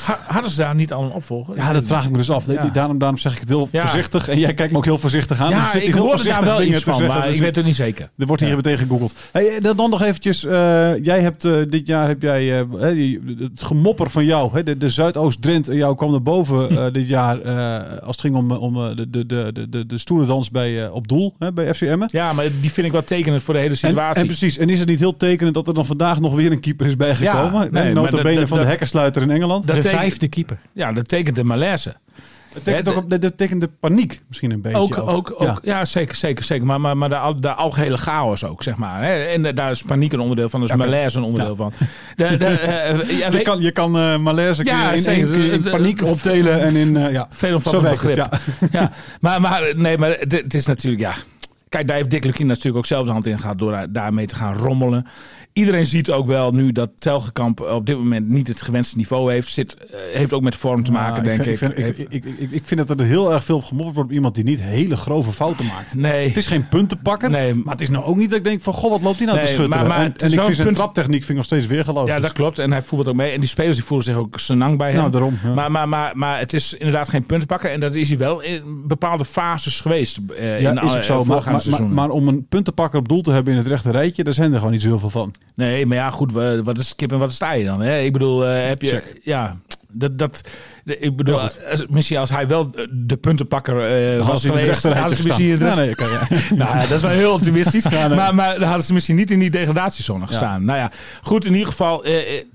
Ha- 0.05 0.19
Hadden 0.27 0.51
ze 0.51 0.57
daar 0.57 0.75
niet 0.75 0.93
al 0.93 1.03
een 1.03 1.11
opvolger? 1.11 1.55
ja, 1.55 1.73
dat 1.73 1.85
vraag 1.85 2.05
ik 2.05 2.11
me 2.11 2.17
dus 2.17 2.29
af. 2.29 2.45
Ja. 2.45 2.69
Daarom, 2.73 2.97
daarom 2.97 3.17
zeg 3.17 3.33
ik 3.33 3.39
het 3.39 3.49
heel 3.49 3.67
Ja. 3.71 3.81
voorzichtig. 3.81 4.27
En 4.27 4.39
jij 4.39 4.53
kijkt 4.53 4.71
me 4.71 4.77
ook 4.77 4.85
heel 4.85 4.97
voorzichtig 4.97 5.39
aan. 5.39 5.47
Dus 5.47 5.55
Ja, 5.57 5.63
er 5.63 5.69
zitten 5.71 5.89
ik 5.89 5.95
hoorde 5.95 6.23
daar 6.23 6.43
wel 6.43 6.61
iets 6.61 6.77
te 6.77 6.83
van, 6.83 6.93
zeggen, 6.93 7.17
maar 7.17 7.27
dus 7.27 7.35
ik 7.35 7.41
weet 7.41 7.55
het 7.55 7.65
niet 7.65 7.75
zeker. 7.75 8.09
Er 8.17 8.25
wordt 8.25 8.41
hier 8.41 8.49
Ja. 8.51 8.55
meteen 8.55 8.77
gegoogeld. 8.77 9.13
Hey, 9.31 9.59
dan, 9.59 9.77
dan 9.77 9.89
nog 9.89 10.01
eventjes. 10.01 10.45
eh, 10.45 11.03
jij 11.03 11.21
hebt 11.21 11.45
eh, 11.45 11.53
dit 11.67 11.87
jaar 11.87 12.07
heb 12.07 12.21
jij 12.21 12.59
eh, 12.59 12.65
hè, 12.77 12.93
die- 12.93 13.19
het 13.39 13.63
gemopper 13.63 14.09
van 14.09 14.25
jou. 14.25 14.53
Hè, 14.53 14.63
de, 14.63 14.77
de 14.77 14.89
Zuidoost-Drent 14.89 15.67
en 15.69 15.75
jou 15.75 15.95
kwam 15.95 16.11
naar 16.11 16.21
boven 16.21 16.69
eh, 16.69 16.93
dit 17.01 17.07
jaar. 17.07 17.41
eh, 17.41 17.97
als 17.99 18.15
het 18.15 18.19
ging 18.19 18.35
om, 18.35 18.51
om 18.51 18.77
eh, 18.89 18.95
de, 18.95 19.09
de, 19.09 19.25
de, 19.25 19.69
de, 19.69 19.85
de 19.85 19.97
stoelendans 19.97 20.49
bij, 20.51 20.83
eh, 20.85 20.93
op 20.93 21.07
doel 21.07 21.35
hè, 21.39 21.51
bij 21.53 21.73
FC 21.73 21.81
Emmen. 21.81 22.09
Ja, 22.11 22.33
maar 22.33 22.45
die 22.61 22.71
vind 22.71 22.85
ik 22.85 22.91
wel 22.91 23.00
tekenend 23.03 23.43
voor 23.43 23.53
de 23.53 23.59
hele 23.59 23.75
situatie. 23.75 24.21
en 24.21 24.27
precies. 24.27 24.57
En 24.57 24.69
is 24.69 24.79
het 24.79 24.87
niet 24.87 24.99
heel 24.99 25.17
tekenend 25.17 25.55
dat 25.55 25.67
er 25.67 25.73
dan 25.73 25.85
vandaag 25.85 26.19
nog 26.19 26.33
weer 26.35 26.51
een 26.51 26.59
keeper 26.59 26.85
is 26.85 26.95
bijgekomen? 26.95 27.51
Ja, 27.53 27.59
nee, 27.59 27.69
nee, 27.71 27.83
maar 27.83 27.93
Nota 27.93 28.09
dat- 28.09 28.23
bene 28.23 28.39
dat- 28.39 28.47
van 28.47 28.57
de 28.57 28.63
dat- 28.63 28.71
hekkersluiter 28.71 29.21
in 29.21 29.31
Engeland. 29.31 29.67
de 29.67 29.73
dat 29.73 29.81
teken- 29.81 29.97
vijfde 29.97 30.27
keeper. 30.27 30.57
ja, 30.73 30.91
dat 30.93 31.07
tekent 31.07 31.35
de 31.35 31.43
malaise. 31.43 31.95
Dat 32.53 32.63
tekent, 32.63 32.87
ook, 32.95 33.09
dat 33.09 33.21
dat 33.21 33.37
tekent 33.37 33.61
de 33.61 33.69
paniek 33.79 34.21
misschien 34.27 34.51
een 34.51 34.61
beetje. 34.61 34.77
Ook, 34.77 34.97
ook, 34.97 35.33
ook, 35.37 35.41
Ja. 35.41 35.57
ja. 35.61 35.85
zeker, 35.85 36.15
zeker, 36.15 36.43
zeker. 36.43 36.65
Maar, 36.65 36.81
maar, 36.81 36.97
maar 36.97 37.09
de, 37.09 37.17
al- 37.17 37.39
de 37.39 37.53
algehele 37.53 37.97
chaos 37.97 38.43
ook, 38.45 38.63
zeg 38.63 38.75
maar. 38.75 39.03
Hè? 39.03 39.13
En 39.23 39.45
eh, 39.45 39.55
daar 39.55 39.71
is 39.71 39.81
paniek 39.81 40.13
een 40.13 40.19
onderdeel 40.19 40.49
van, 40.49 40.59
dus 40.61 40.69
Oké. 40.69 40.77
malaise 40.77 41.17
een 41.17 41.23
onderdeel 41.23 41.55
van. 41.55 41.73
De, 42.15 42.37
de, 42.37 42.45
eh, 42.45 43.19
ja, 43.19 43.25
Je 43.25 43.31
weet- 43.31 43.43
kan, 43.43 43.59
je 43.59 43.71
kan 43.71 43.97
eh 43.97 44.17
malaise 44.17 44.63
Ja, 44.65 44.91
in, 44.91 44.97
zeker. 45.01 45.53
in, 45.53 45.61
paniek 45.61 45.97
de- 45.99 46.05
opdelen 46.05 46.61
en 46.61 46.75
in... 46.75 46.97
eh, 46.97 47.11
ja. 47.11 47.27
veel 47.29 47.59
het, 47.63 47.81
begrip. 47.81 48.15
ja. 48.15 48.29
Ja, 48.71 48.91
maar, 49.21 49.41
maar 49.41 49.71
nee, 49.75 49.97
maar 49.97 50.09
het, 50.19 50.31
het 50.31 50.53
is 50.53 50.65
natuurlijk, 50.65 51.01
ja. 51.01 51.13
Kijk, 51.71 51.87
daar 51.87 51.95
heeft 51.97 52.09
Dick 52.09 52.23
Lukien 52.23 52.47
natuurlijk 52.47 52.77
ook 52.77 52.85
zelf 52.85 53.05
de 53.05 53.11
hand 53.11 53.25
in 53.25 53.39
gehad 53.39 53.59
door 53.59 53.71
daar- 53.71 53.91
daarmee 53.91 54.25
te 54.25 54.35
gaan 54.35 54.55
rommelen. 54.55 55.05
Iedereen 55.53 55.85
ziet 55.85 56.11
ook 56.11 56.25
wel 56.27 56.51
nu 56.51 56.71
dat 56.71 56.89
Telgekamp 57.01 57.59
op 57.61 57.85
dit 57.85 57.97
moment 57.97 58.29
niet 58.29 58.47
het 58.47 58.61
gewenste 58.61 58.97
niveau 58.97 59.31
heeft. 59.31 59.47
Zit, 59.47 59.73
eh, 59.77 59.97
heeft 60.13 60.33
ook 60.33 60.41
met 60.41 60.55
vorm 60.55 60.83
te 60.83 60.91
maken, 60.91 61.15
Ja, 61.15 61.29
denk 61.29 61.43
ik. 61.45 61.57
vind, 61.57 61.77
Ik, 61.77 61.95
vind, 61.95 62.13
ik, 62.13 62.51
ik, 62.51 62.61
vind 62.65 62.87
dat 62.87 62.99
er 62.99 63.05
heel 63.05 63.33
erg 63.33 63.43
veel 63.43 63.55
op 63.55 63.63
gemopperd 63.63 63.95
wordt 63.95 64.09
op 64.09 64.15
iemand 64.15 64.35
die 64.35 64.43
niet 64.43 64.61
hele 64.61 64.97
grove 64.97 65.31
fouten 65.31 65.65
maakt. 65.65 65.95
nee, 65.95 66.27
Het 66.27 66.37
is 66.37 66.47
geen 66.47 66.67
puntenpakker, 66.67 67.29
nee, 67.29 67.53
maar 67.55 67.73
het 67.73 67.81
is 67.81 67.89
nou 67.89 68.05
ook 68.05 68.15
niet 68.15 68.29
dat 68.29 68.37
ik 68.39 68.45
denk 68.45 68.61
van, 68.61 68.73
goh, 68.73 68.91
wat 68.91 69.01
loopt 69.01 69.17
hij 69.17 69.25
nou 69.25 69.37
Nee, 69.37 69.47
te 69.47 69.53
schutteren? 69.53 69.79
maar- 69.87 69.87
maar 69.97 70.05
en 70.05 70.11
het 70.11 70.21
en 70.21 70.31
ik 70.33 70.41
vind 70.41 70.55
zijn 70.55 70.73
traptechniek 70.73 71.17
vind 71.19 71.29
ik 71.29 71.35
nog 71.35 71.45
steeds 71.45 71.67
weer 71.67 71.83
geloof. 71.83 72.07
ja, 72.07 72.19
dat 72.19 72.33
klopt. 72.33 72.59
En 72.59 72.71
hij 72.71 72.81
voetbalt 72.81 73.09
ook 73.09 73.15
mee. 73.15 73.31
En 73.31 73.39
die 73.39 73.49
spelers 73.49 73.75
die 73.75 73.85
voelen 73.85 74.05
zich 74.05 74.15
ook 74.15 74.39
senang 74.39 74.77
bij 74.77 74.87
hem. 74.91 74.97
Nou, 74.99 75.11
daarom. 75.11 75.37
ja. 75.43 75.53
Maar, 75.53 75.71
maar, 75.71 75.89
maar, 75.89 76.11
maar 76.15 76.39
het 76.39 76.53
is 76.53 76.73
inderdaad 76.73 77.09
geen 77.09 77.25
puntenpakker. 77.25 77.71
En 77.71 77.79
dat 77.79 77.95
is 77.95 78.07
hij 78.09 78.17
wel 78.17 78.41
in 78.41 78.83
bepaalde 78.87 79.25
fases 79.25 79.79
geweest. 79.79 80.19
eh, 80.37 80.61
ja, 80.61 80.69
in 80.69 80.75
is 80.75 80.81
alle- 80.81 80.97
ook 80.97 81.03
zo. 81.03 81.23
Maar, 81.25 81.43
maar, 81.51 81.60
maar, 81.65 81.83
maar 81.83 82.09
om 82.09 82.27
een 82.27 82.45
puntenpakker 82.47 82.99
op 82.99 83.07
doel 83.07 83.21
te 83.21 83.31
hebben 83.31 83.53
in 83.53 83.59
het 83.59 83.67
rechte 83.67 83.91
rijtje, 83.91 84.23
daar 84.23 84.33
zijn 84.33 84.51
er 84.51 84.57
gewoon 84.57 84.71
niet 84.71 84.81
zo 84.81 84.87
heel 84.87 84.99
veel 84.99 85.09
van. 85.09 85.33
Nee, 85.55 85.85
maar 85.85 85.97
ja, 85.97 86.09
goed. 86.09 86.31
Wat 86.63 86.77
is 86.77 86.95
kip 86.95 87.11
en 87.11 87.19
wat 87.19 87.29
is 87.29 87.37
je 87.57 87.63
dan? 87.65 87.81
Hè? 87.81 87.99
Ik 87.99 88.13
bedoel, 88.13 88.45
eh, 88.47 88.67
heb 88.67 88.81
je... 88.81 88.87
Check. 88.87 89.19
Ja, 89.23 89.57
dat... 89.91 90.17
dat 90.17 90.41
ik 90.85 91.15
bedoel, 91.15 91.39
als, 91.39 91.51
misschien 91.89 92.17
als 92.17 92.29
hij 92.29 92.47
wel 92.47 92.69
eh, 92.75 92.85
de 92.91 93.17
puntenpakker 93.17 93.81
eh 93.81 94.27
was 94.27 94.45
geweest... 94.45 94.83
hadden 94.83 95.17
ze 95.17 95.23
misschien 95.23 95.45
Ja, 95.47 95.55
rest- 95.57 95.77
nee, 95.77 95.95
kan, 95.95 96.09
ja. 96.09 96.27
Nou, 96.65 96.79
dat 96.79 96.91
is 96.91 97.01
wel 97.01 97.11
heel 97.11 97.33
optimistisch. 97.33 97.83
Ja, 97.89 98.07
nee. 98.07 98.17
maar, 98.17 98.35
maar 98.35 98.53
dan 98.59 98.67
hadden 98.67 98.85
ze 98.85 98.93
misschien 98.93 99.15
niet 99.15 99.31
in 99.31 99.39
die 99.39 99.49
degradatiezone 99.49 100.25
gestaan. 100.27 100.65
Nou 100.65 100.79
ja, 100.79 100.91
goed, 101.21 101.45
in 101.45 101.51
ieder 101.53 101.67
geval. 101.67 102.03
eh, 102.03 102.37
eh, 102.37 102.45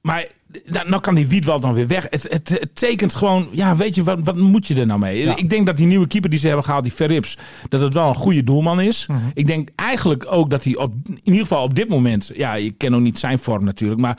maar 0.00 0.26
nou, 0.66 0.88
nou 0.88 1.00
kan 1.02 1.14
die 1.14 1.26
Wiedwald 1.26 1.62
dan 1.62 1.74
weer 1.74 1.86
weg. 1.86 2.06
Het, 2.10 2.26
het, 2.30 2.48
het 2.48 2.70
tekent 2.74 3.14
gewoon, 3.14 3.48
ja, 3.50 3.76
weet 3.76 3.94
je, 3.94 4.02
wat, 4.02 4.18
wat 4.22 4.36
moet 4.36 4.66
je 4.66 4.74
er 4.80 4.86
nou 4.86 5.00
mee? 5.00 5.24
Ja. 5.24 5.36
Ik 5.36 5.50
denk 5.50 5.66
dat 5.66 5.76
die 5.76 5.86
nieuwe 5.86 6.06
keeper 6.06 6.30
die 6.30 6.38
ze 6.38 6.46
hebben 6.46 6.64
gehaald, 6.64 6.82
die 6.84 6.92
Verrips, 6.92 7.38
dat 7.68 7.80
het 7.80 7.94
wel 7.94 8.08
een 8.08 8.14
goede 8.14 8.42
doelman 8.42 8.80
is. 8.80 9.06
Mhm. 9.06 9.18
Ik 9.34 9.46
denk 9.46 9.68
eigenlijk 9.76 10.26
ook 10.32 10.50
dat 10.50 10.64
hij 10.64 10.76
op, 10.76 10.92
in 11.08 11.18
ieder 11.24 11.40
geval 11.40 11.62
op 11.62 11.74
dit 11.74 11.88
moment, 11.88 12.30
ja, 12.34 12.54
je 12.54 12.70
ken 12.70 12.90
nog 12.90 13.00
niet 13.00 13.18
zijn 13.18 13.38
vorm 13.38 13.64
natuurlijk, 13.64 14.00
maar 14.00 14.18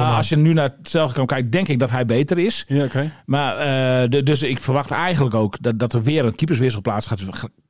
eh, 0.00 0.16
als 0.16 0.28
je 0.28 0.36
nu 0.36 0.52
naar 0.52 0.74
hetzelfde 0.78 1.14
kan 1.14 1.26
kijken, 1.26 1.50
denk 1.50 1.68
ik 1.68 1.78
dat 1.78 1.90
hij 1.90 2.04
beter 2.06 2.38
is. 2.38 2.64
Ja, 2.68 2.84
oké. 2.84 3.12
Maar, 3.26 3.56
eh, 3.56 4.08
de- 4.10 4.22
dus 4.22 4.42
ik 4.42 4.58
verwacht 4.58 4.90
eigenlijk 4.90 5.34
ook 5.34 5.56
dat, 5.60 5.78
dat 5.78 5.92
er 5.92 6.02
weer 6.02 6.24
een 6.24 6.34
keeperswissel 6.34 6.80
plaats 6.80 7.06
gaat, 7.06 7.22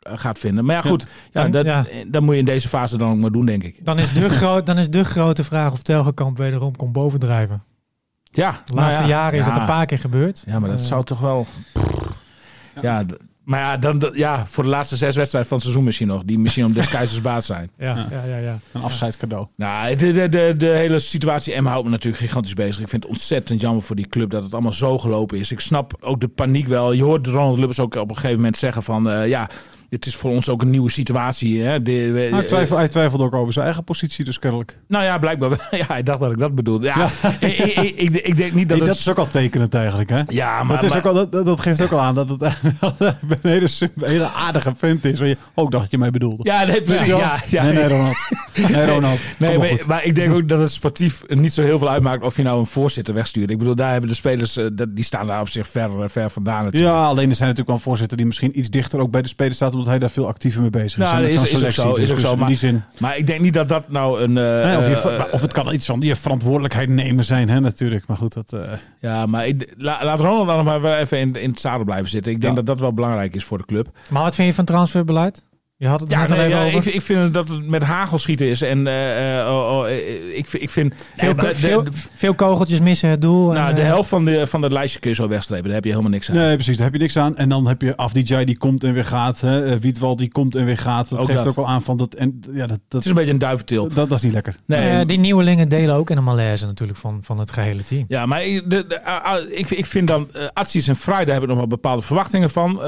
gaat 0.02 0.38
vinden. 0.38 0.64
Maar 0.64 0.74
ja, 0.76 0.82
goed, 0.82 1.06
ja, 1.32 1.48
dat, 1.48 1.64
ja. 1.64 1.86
dat 2.06 2.22
moet 2.22 2.32
je 2.34 2.38
in 2.40 2.44
deze 2.46 2.68
fase 2.68 2.96
dan 2.98 3.10
ook 3.10 3.18
maar 3.18 3.30
doen, 3.30 3.46
denk 3.46 3.62
ik. 3.62 3.84
Dan 3.84 3.98
is, 3.98 4.12
de 4.12 4.28
gro- 4.28 4.62
dan 4.62 4.78
is 4.78 4.90
de 4.90 5.04
grote 5.04 5.44
vraag 5.44 5.72
of 5.72 5.82
Telgekamp 5.82 6.36
wederom 6.36 6.76
komt 6.76 6.92
bovendrijven. 6.92 7.62
Ja, 8.32 8.50
De 8.64 8.74
laatste 8.74 9.00
nou 9.00 9.10
ja, 9.12 9.16
jaren 9.18 9.38
is 9.38 9.44
ja. 9.46 9.52
het 9.52 9.60
een 9.60 9.66
paar 9.66 9.86
keer 9.86 9.98
gebeurd. 9.98 10.42
Ja, 10.46 10.58
maar 10.58 10.70
dat 10.70 10.78
Eh, 10.78 10.84
zou 10.84 11.04
toch 11.04 11.20
wel... 11.20 11.46
Ja, 12.82 13.04
maar 13.44 13.60
ja, 13.60 13.76
dan, 13.76 14.10
ja, 14.14 14.46
voor 14.46 14.64
de 14.64 14.70
laatste 14.70 14.96
zes 14.96 15.16
wedstrijden 15.16 15.48
van 15.50 15.56
het 15.58 15.66
seizoen 15.66 15.86
misschien 15.86 16.06
nog. 16.06 16.22
Die 16.24 16.38
misschien 16.38 16.64
om 16.64 16.72
des 16.72 16.88
keizers 16.96 17.20
baas 17.20 17.46
zijn. 17.46 17.70
Ja, 17.78 18.06
ja, 18.10 18.24
ja. 18.24 18.36
ja. 18.36 18.58
Een 18.72 18.82
afscheidscadeau. 18.82 19.46
Nou, 19.56 19.96
de, 19.96 20.12
de, 20.12 20.28
de, 20.28 20.54
de 20.56 20.66
hele 20.66 20.98
situatie 20.98 21.54
Emma 21.54 21.70
houdt 21.70 21.84
me 21.84 21.90
natuurlijk 21.90 22.22
gigantisch 22.22 22.54
bezig. 22.54 22.80
Ik 22.82 22.88
vind 22.88 23.02
het 23.02 23.12
ontzettend 23.12 23.60
jammer 23.60 23.82
voor 23.82 23.96
die 23.96 24.06
club 24.08 24.30
dat 24.30 24.42
het 24.42 24.52
allemaal 24.52 24.72
zo 24.72 24.98
gelopen 24.98 25.38
is. 25.38 25.52
Ik 25.52 25.60
snap 25.60 25.92
ook 26.00 26.20
de 26.20 26.28
paniek 26.28 26.66
wel. 26.66 26.92
Je 26.92 27.02
hoort 27.02 27.26
Ronald 27.26 27.56
Lubbers 27.58 27.80
ook 27.80 27.94
op 27.94 28.08
een 28.08 28.14
gegeven 28.16 28.36
moment 28.36 28.56
zeggen 28.56 28.82
van... 28.82 29.10
eh, 29.10 29.28
ja, 29.28 29.48
het 29.92 30.06
is 30.06 30.16
voor 30.16 30.30
ons 30.30 30.48
ook 30.48 30.62
een 30.62 30.70
nieuwe 30.70 30.90
situatie. 30.90 31.62
Hè? 31.62 31.82
De, 31.82 32.10
we- 32.10 32.28
Maar 32.30 32.38
hij, 32.38 32.48
twijfel, 32.48 32.76
hij 32.76 32.88
twijfelde 32.88 33.24
ook 33.24 33.34
over 33.34 33.52
zijn 33.52 33.64
eigen 33.64 33.84
positie, 33.84 34.24
dus 34.24 34.38
kennelijk. 34.38 34.78
nou 34.88 35.04
ja, 35.04 35.18
blijkbaar. 35.18 35.50
Ja, 35.70 35.84
hij 35.88 36.02
dacht 36.02 36.20
dat 36.20 36.30
ik 36.32 36.38
dat 36.38 36.54
bedoelde. 36.54 36.86
Ja, 36.86 37.08
ik, 37.40 37.58
ik, 37.58 37.74
ik, 37.76 37.96
ik, 37.96 38.16
ik 38.26 38.36
denk 38.36 38.52
niet 38.52 38.68
dat 38.68 38.78
het... 38.78 38.86
dat 38.86 38.96
is 38.96 39.08
ook 39.08 39.18
al 39.18 39.26
tekenend 39.26 39.74
eigenlijk, 39.74 40.10
hè? 40.10 40.18
Ja, 40.26 40.62
maar... 40.62 40.76
dat, 40.76 40.84
is 40.84 40.90
maar- 41.02 41.06
ook 41.06 41.30
al, 41.30 41.44
dat, 41.44 41.60
geeft 41.60 41.82
ook 41.82 41.90
al 41.92 42.00
aan 42.00 42.14
dat 42.14 42.28
het 42.28 42.42
een 43.00 43.38
hele, 43.42 43.68
hele 44.00 44.30
aardige 44.30 44.72
vent 44.76 45.04
is. 45.04 45.18
Waar 45.18 45.28
je 45.28 45.36
ook 45.54 45.70
dacht 45.70 45.82
dat 45.82 45.92
je 45.92 45.98
mij 45.98 46.10
bedoelde. 46.10 46.42
Ja, 46.42 46.64
nee, 46.64 46.82
precies. 46.82 47.06
Ja. 47.06 47.40
Ja, 47.48 47.62
nee, 47.62 47.72
nee, 47.72 47.88
Ronald. 47.88 48.16
Nee, 48.68 48.86
Ronald. 48.86 49.18
Nee, 49.38 49.58
maar 49.86 50.04
ik 50.04 50.14
denk 50.14 50.34
ook 50.34 50.48
dat 50.48 50.60
het 50.60 50.72
sportief 50.72 51.22
niet 51.28 51.52
zo 51.52 51.62
heel 51.62 51.78
veel 51.78 51.90
uitmaakt 51.90 52.22
of 52.24 52.36
je 52.36 52.42
nou 52.42 52.58
een 52.58 52.66
voorzitter 52.66 53.14
wegstuurt. 53.14 53.50
Ik 53.50 53.58
bedoel, 53.58 53.74
daar 53.74 53.90
hebben 53.92 54.08
de 54.10 54.16
spelers, 54.16 54.56
eh, 54.56 54.66
die 54.88 55.04
staan 55.04 55.26
daar 55.26 55.40
op 55.40 55.48
zich 55.48 55.68
ver, 55.68 56.02
eh, 56.02 56.08
ver 56.08 56.30
vandaan 56.30 56.64
natuurlijk. 56.64 56.92
Ja, 56.92 57.04
alleen 57.04 57.28
er 57.28 57.34
zijn 57.36 57.48
natuurlijk 57.48 57.66
wel 57.66 57.76
een 57.76 57.82
voorzitter 57.82 58.16
die 58.16 58.26
misschien 58.26 58.58
iets 58.58 58.70
dichter 58.70 59.00
ook 59.00 59.10
bij 59.10 59.22
de 59.22 59.28
spelers 59.28 59.56
staat, 59.56 59.72
omdat 59.82 59.90
hij 59.90 59.98
daar 59.98 60.10
veel 60.10 60.26
actiever 60.26 60.60
mee 60.60 60.70
bezig 60.70 61.02
is. 61.02 61.10
Nou, 61.10 61.24
is- 61.24 61.34
is 61.52 61.64
ook 61.64 61.70
zo, 61.70 61.94
is 61.94 62.00
Dus- 62.00 62.10
ook 62.10 62.18
zo, 62.18 62.32
in 62.32 62.38
maar- 62.38 62.48
die 62.48 62.56
zin. 62.56 62.82
Maar 62.98 63.16
ik 63.16 63.26
denk 63.26 63.40
niet 63.40 63.54
dat 63.54 63.68
dat 63.68 63.88
nou 63.90 64.22
een... 64.22 64.38
eh, 64.38 64.64
Nee, 64.64 64.78
of, 64.78 64.86
je, 64.88 65.10
eh, 65.10 65.24
of 65.32 65.40
het 65.40 65.52
kan 65.52 65.72
iets 65.72 65.86
van 65.86 66.00
je 66.00 66.16
verantwoordelijkheid 66.16 66.88
nemen 66.88 67.24
zijn, 67.24 67.48
hè, 67.48 67.60
natuurlijk. 67.60 68.06
Maar 68.06 68.16
goed, 68.16 68.32
dat. 68.32 68.52
eh, 68.52 68.60
ja, 69.00 69.26
maar 69.26 69.46
ik, 69.46 69.74
la- 69.78 70.04
laat 70.04 70.18
Ronald 70.18 70.46
dan 70.46 70.56
nog 70.56 70.64
maar 70.64 70.80
wel 70.80 70.94
even 70.96 71.18
in, 71.18 71.34
in 71.34 71.50
het 71.50 71.60
zadel 71.60 71.84
blijven 71.84 72.08
zitten. 72.08 72.32
Ik 72.32 72.40
denk 72.40 72.52
Ja. 72.52 72.58
dat 72.62 72.66
dat 72.66 72.80
wel 72.80 72.92
belangrijk 72.92 73.34
is 73.34 73.44
voor 73.44 73.58
de 73.58 73.64
club. 73.64 73.88
Maar 74.08 74.22
wat 74.22 74.34
vind 74.34 74.48
je 74.48 74.54
van 74.54 74.64
transferbeleid? 74.64 75.42
Je 75.82 75.88
had 75.88 76.00
het 76.00 76.10
Ja, 76.10 76.20
net 76.20 76.30
al 76.30 76.36
nee, 76.36 76.46
even 76.46 76.58
ja, 76.58 76.64
over. 76.66 76.78
ik, 76.88 76.94
ik 76.94 77.02
vind 77.02 77.34
dat 77.34 77.48
het 77.48 77.66
met 77.68 77.82
hagel 77.82 78.18
schieten 78.18 78.46
is. 78.46 78.62
En 78.62 78.86
eh, 78.86 79.38
eh, 79.40 79.48
oh, 79.48 79.76
oh, 79.78 79.88
eh, 79.88 80.36
ik, 80.36 80.46
vind- 80.46 80.62
ik 80.62 80.70
vind... 80.70 80.94
veel, 81.16 81.36
de- 81.36 81.54
veel, 81.54 81.84
de- 81.84 81.90
veel 82.14 82.34
kogeltjes 82.34 82.80
missen 82.80 83.08
het 83.08 83.20
doel. 83.22 83.48
en, 83.50 83.54
nou, 83.60 83.74
de 83.74 83.82
helft 83.82 84.08
van, 84.08 84.24
de, 84.24 84.46
van 84.46 84.62
het 84.62 84.72
lijstje 84.72 85.00
kun 85.00 85.10
je 85.10 85.16
zo 85.16 85.28
wegstrepen. 85.28 85.64
Daar 85.64 85.74
heb 85.74 85.84
je 85.84 85.90
helemaal 85.90 86.10
niks 86.12 86.30
aan. 86.30 86.36
Nee, 86.36 86.54
precies. 86.54 86.76
Daar 86.76 86.84
heb 86.84 86.94
je 86.94 87.00
niks 87.00 87.16
aan. 87.16 87.36
En 87.36 87.48
dan 87.48 87.66
heb 87.66 87.82
je 87.82 87.96
Afdijay 87.96 88.44
die 88.44 88.58
komt 88.58 88.84
en 88.84 88.92
weer 88.92 89.04
gaat. 89.04 89.40
Hè. 89.40 89.78
Wietwald 89.78 90.18
die 90.18 90.30
komt 90.30 90.54
en 90.54 90.64
weer 90.64 90.78
gaat. 90.78 91.08
Dat 91.08 91.18
Ook 91.18 91.26
geeft 91.26 91.38
dat. 91.38 91.48
ook 91.48 91.56
wel 91.56 91.68
aan 91.68 91.82
van 91.82 91.96
dat. 91.96 92.14
En 92.14 92.40
ja, 92.52 92.60
dat, 92.60 92.70
Het 92.70 92.80
dat, 92.88 93.00
is 93.00 93.06
een 93.10 93.14
beetje 93.14 93.32
een 93.32 93.38
duiventil. 93.38 93.88
dat, 93.88 94.08
dat 94.08 94.18
is 94.18 94.24
niet 94.24 94.32
lekker. 94.32 94.54
Nee, 94.66 95.06
die 95.06 95.18
nieuwelingen 95.18 95.68
delen 95.68 95.94
ook 95.94 96.10
in 96.10 96.16
een 96.16 96.24
malaise 96.24 96.66
natuurlijk 96.66 96.98
van, 96.98 97.18
van 97.22 97.38
het 97.38 97.50
gehele 97.50 97.84
team. 97.84 98.04
Ja, 98.08 98.26
maar 98.26 98.44
ik, 98.44 98.70
de, 98.70 98.86
de, 98.86 99.46
ik, 99.50 99.70
ik 99.70 99.86
vind 99.86 100.06
dan, 100.08 100.28
uh, 100.36 100.42
Atsies 100.52 100.88
en 100.88 100.96
Vrij, 100.96 101.24
daar 101.24 101.34
heb 101.34 101.42
ik 101.42 101.48
nog 101.48 101.58
wel 101.58 101.66
bepaalde 101.66 102.02
verwachtingen 102.02 102.50
van. 102.50 102.70
Eh, 102.82 102.86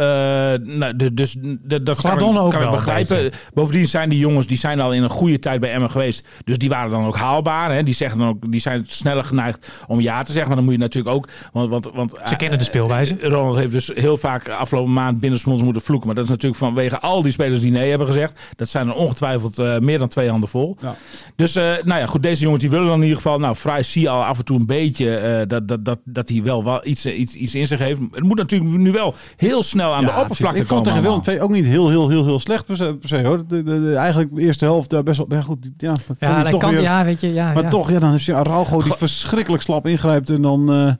nou, 0.63 0.97
de, 0.97 1.15
dus 1.15 1.37
de, 1.41 1.83
dat 1.83 2.01
kan, 2.01 2.11
Gladon 2.11 2.35
ik- 2.35 2.41
ook 2.41 2.53
wel, 2.53 2.79
begrijpen. 2.85 3.39
Bovendien 3.55 3.89
zijn 3.89 4.09
die 4.09 4.19
jongens 4.19 4.47
die 4.47 4.59
zijn 4.59 4.81
al 4.81 4.93
in 4.93 5.03
een 5.03 5.11
goede 5.11 5.39
tijd 5.39 5.61
bij 5.61 5.73
Emmen 5.73 5.91
geweest. 5.91 6.29
Dus 6.45 6.59
die 6.59 6.69
waren 6.69 6.91
dan 6.91 7.07
ook 7.07 7.17
haalbaar. 7.17 7.73
Hè. 7.75 7.83
Die, 7.83 7.95
zeggen 7.95 8.19
dan 8.19 8.29
ook, 8.29 8.51
die 8.51 8.61
zijn 8.61 8.85
sneller 8.87 9.25
geneigd 9.25 9.69
om 9.87 10.01
ja 10.01 10.19
te 10.23 10.33
zeggen. 10.33 10.47
Maar 10.47 10.57
dan 10.57 10.65
moet 10.65 10.75
je 10.75 10.81
natuurlijk 10.81 11.15
ook... 11.15 11.29
Want, 11.53 11.71
want, 11.71 11.91
want, 11.95 12.13
Ze 12.25 12.37
kennen 12.37 12.59
de 12.59 12.65
speelwijze. 12.65 13.17
eh, 13.17 13.29
Ronald 13.31 13.57
heeft 13.57 13.73
dus 13.73 13.91
heel 13.95 14.17
vaak 14.17 14.49
afgelopen 14.49 14.93
maand 14.93 15.21
binnensmonds 15.21 15.63
moeten 15.63 15.83
vloeken. 15.83 16.07
Maar 16.07 16.17
dat 16.17 16.25
is 16.25 16.31
natuurlijk 16.31 16.61
vanwege 16.61 17.01
al 17.01 17.23
die 17.23 17.33
spelers 17.33 17.61
die 17.61 17.71
nee 17.73 17.89
hebben 17.89 18.07
gezegd. 18.07 18.41
Dat 18.57 18.69
zijn 18.69 18.89
er 18.89 18.95
ongetwijfeld 18.95 19.59
eh, 19.59 19.79
meer 19.79 19.99
dan 19.99 20.09
twee 20.09 20.29
handen 20.31 20.49
vol. 20.49 20.77
Ja. 20.81 20.95
Dus 21.37 21.57
eh, 21.57 21.63
nou 21.65 22.01
ja, 22.01 22.07
goed, 22.07 22.23
deze 22.23 22.43
jongens 22.43 22.61
die 22.61 22.71
willen 22.71 22.87
dan 22.87 22.97
in 22.97 23.03
ieder 23.03 23.17
geval... 23.17 23.39
Nou, 23.39 23.57
Vrij 23.57 23.83
zie 23.83 24.03
je 24.03 24.09
al 24.09 24.25
af 24.25 24.39
en 24.39 24.45
toe 24.45 24.59
een 24.59 24.67
beetje 24.67 25.17
eh, 25.17 25.47
dat, 25.49 25.69
dat, 25.69 25.85
dat, 25.85 25.99
dat 26.05 26.29
hij 26.29 26.43
wel, 26.43 26.65
wel 26.65 26.81
iets, 26.87 27.05
eh, 27.05 27.19
iets, 27.19 27.35
iets 27.35 27.55
in 27.55 27.67
zich 27.67 27.79
heeft. 27.79 28.01
Het 28.11 28.23
moet 28.23 28.37
natuurlijk 28.37 28.71
nu 28.77 28.93
wel 28.93 29.15
heel 29.37 29.63
snel 29.63 29.93
aan 29.93 30.03
Ja, 30.05 30.15
de 30.15 30.21
oppervlakte 30.21 30.61
Ik 30.61 30.67
vond 30.67 30.85
komen. 30.87 31.03
tegen 31.03 31.11
Willem. 31.25 31.41
II 31.41 31.41
ook 31.41 31.51
niet 31.51 31.67
heel, 31.67 31.89
heel, 31.89 32.09
heel, 32.09 32.25
heel 32.25 32.41
slecht 32.41 32.67
per 32.77 32.87
se, 32.87 32.95
per 32.95 33.09
se, 33.09 33.23
hoor. 33.27 33.47
De, 33.47 33.63
de, 33.63 33.81
de- 33.81 33.95
eigenlijk 33.97 34.35
de 34.35 34.41
eerste 34.41 34.65
helft 34.65 34.91
daar 34.91 35.03
best 35.03 35.19
wel 35.19 35.27
ja, 35.31 35.41
goed. 35.41 35.71
Ja, 35.77 35.93
Ja, 36.19 36.51
kan, 36.51 36.71
weer- 36.71 36.81
ja, 36.81 37.05
weet 37.05 37.21
je, 37.21 37.33
ja. 37.33 37.53
maar 37.53 37.63
ja. 37.63 37.69
toch, 37.69 37.91
ja, 37.91 37.99
dan 37.99 38.11
heb 38.11 38.21
je 38.21 38.35
Araujo 38.35 38.83
die 38.83 38.93
verschrikkelijk 38.93 39.63
slap 39.63 39.87
ingrijpt 39.87 40.31
en 40.31 40.43
dan, 40.43 40.73
eh, 40.73 40.93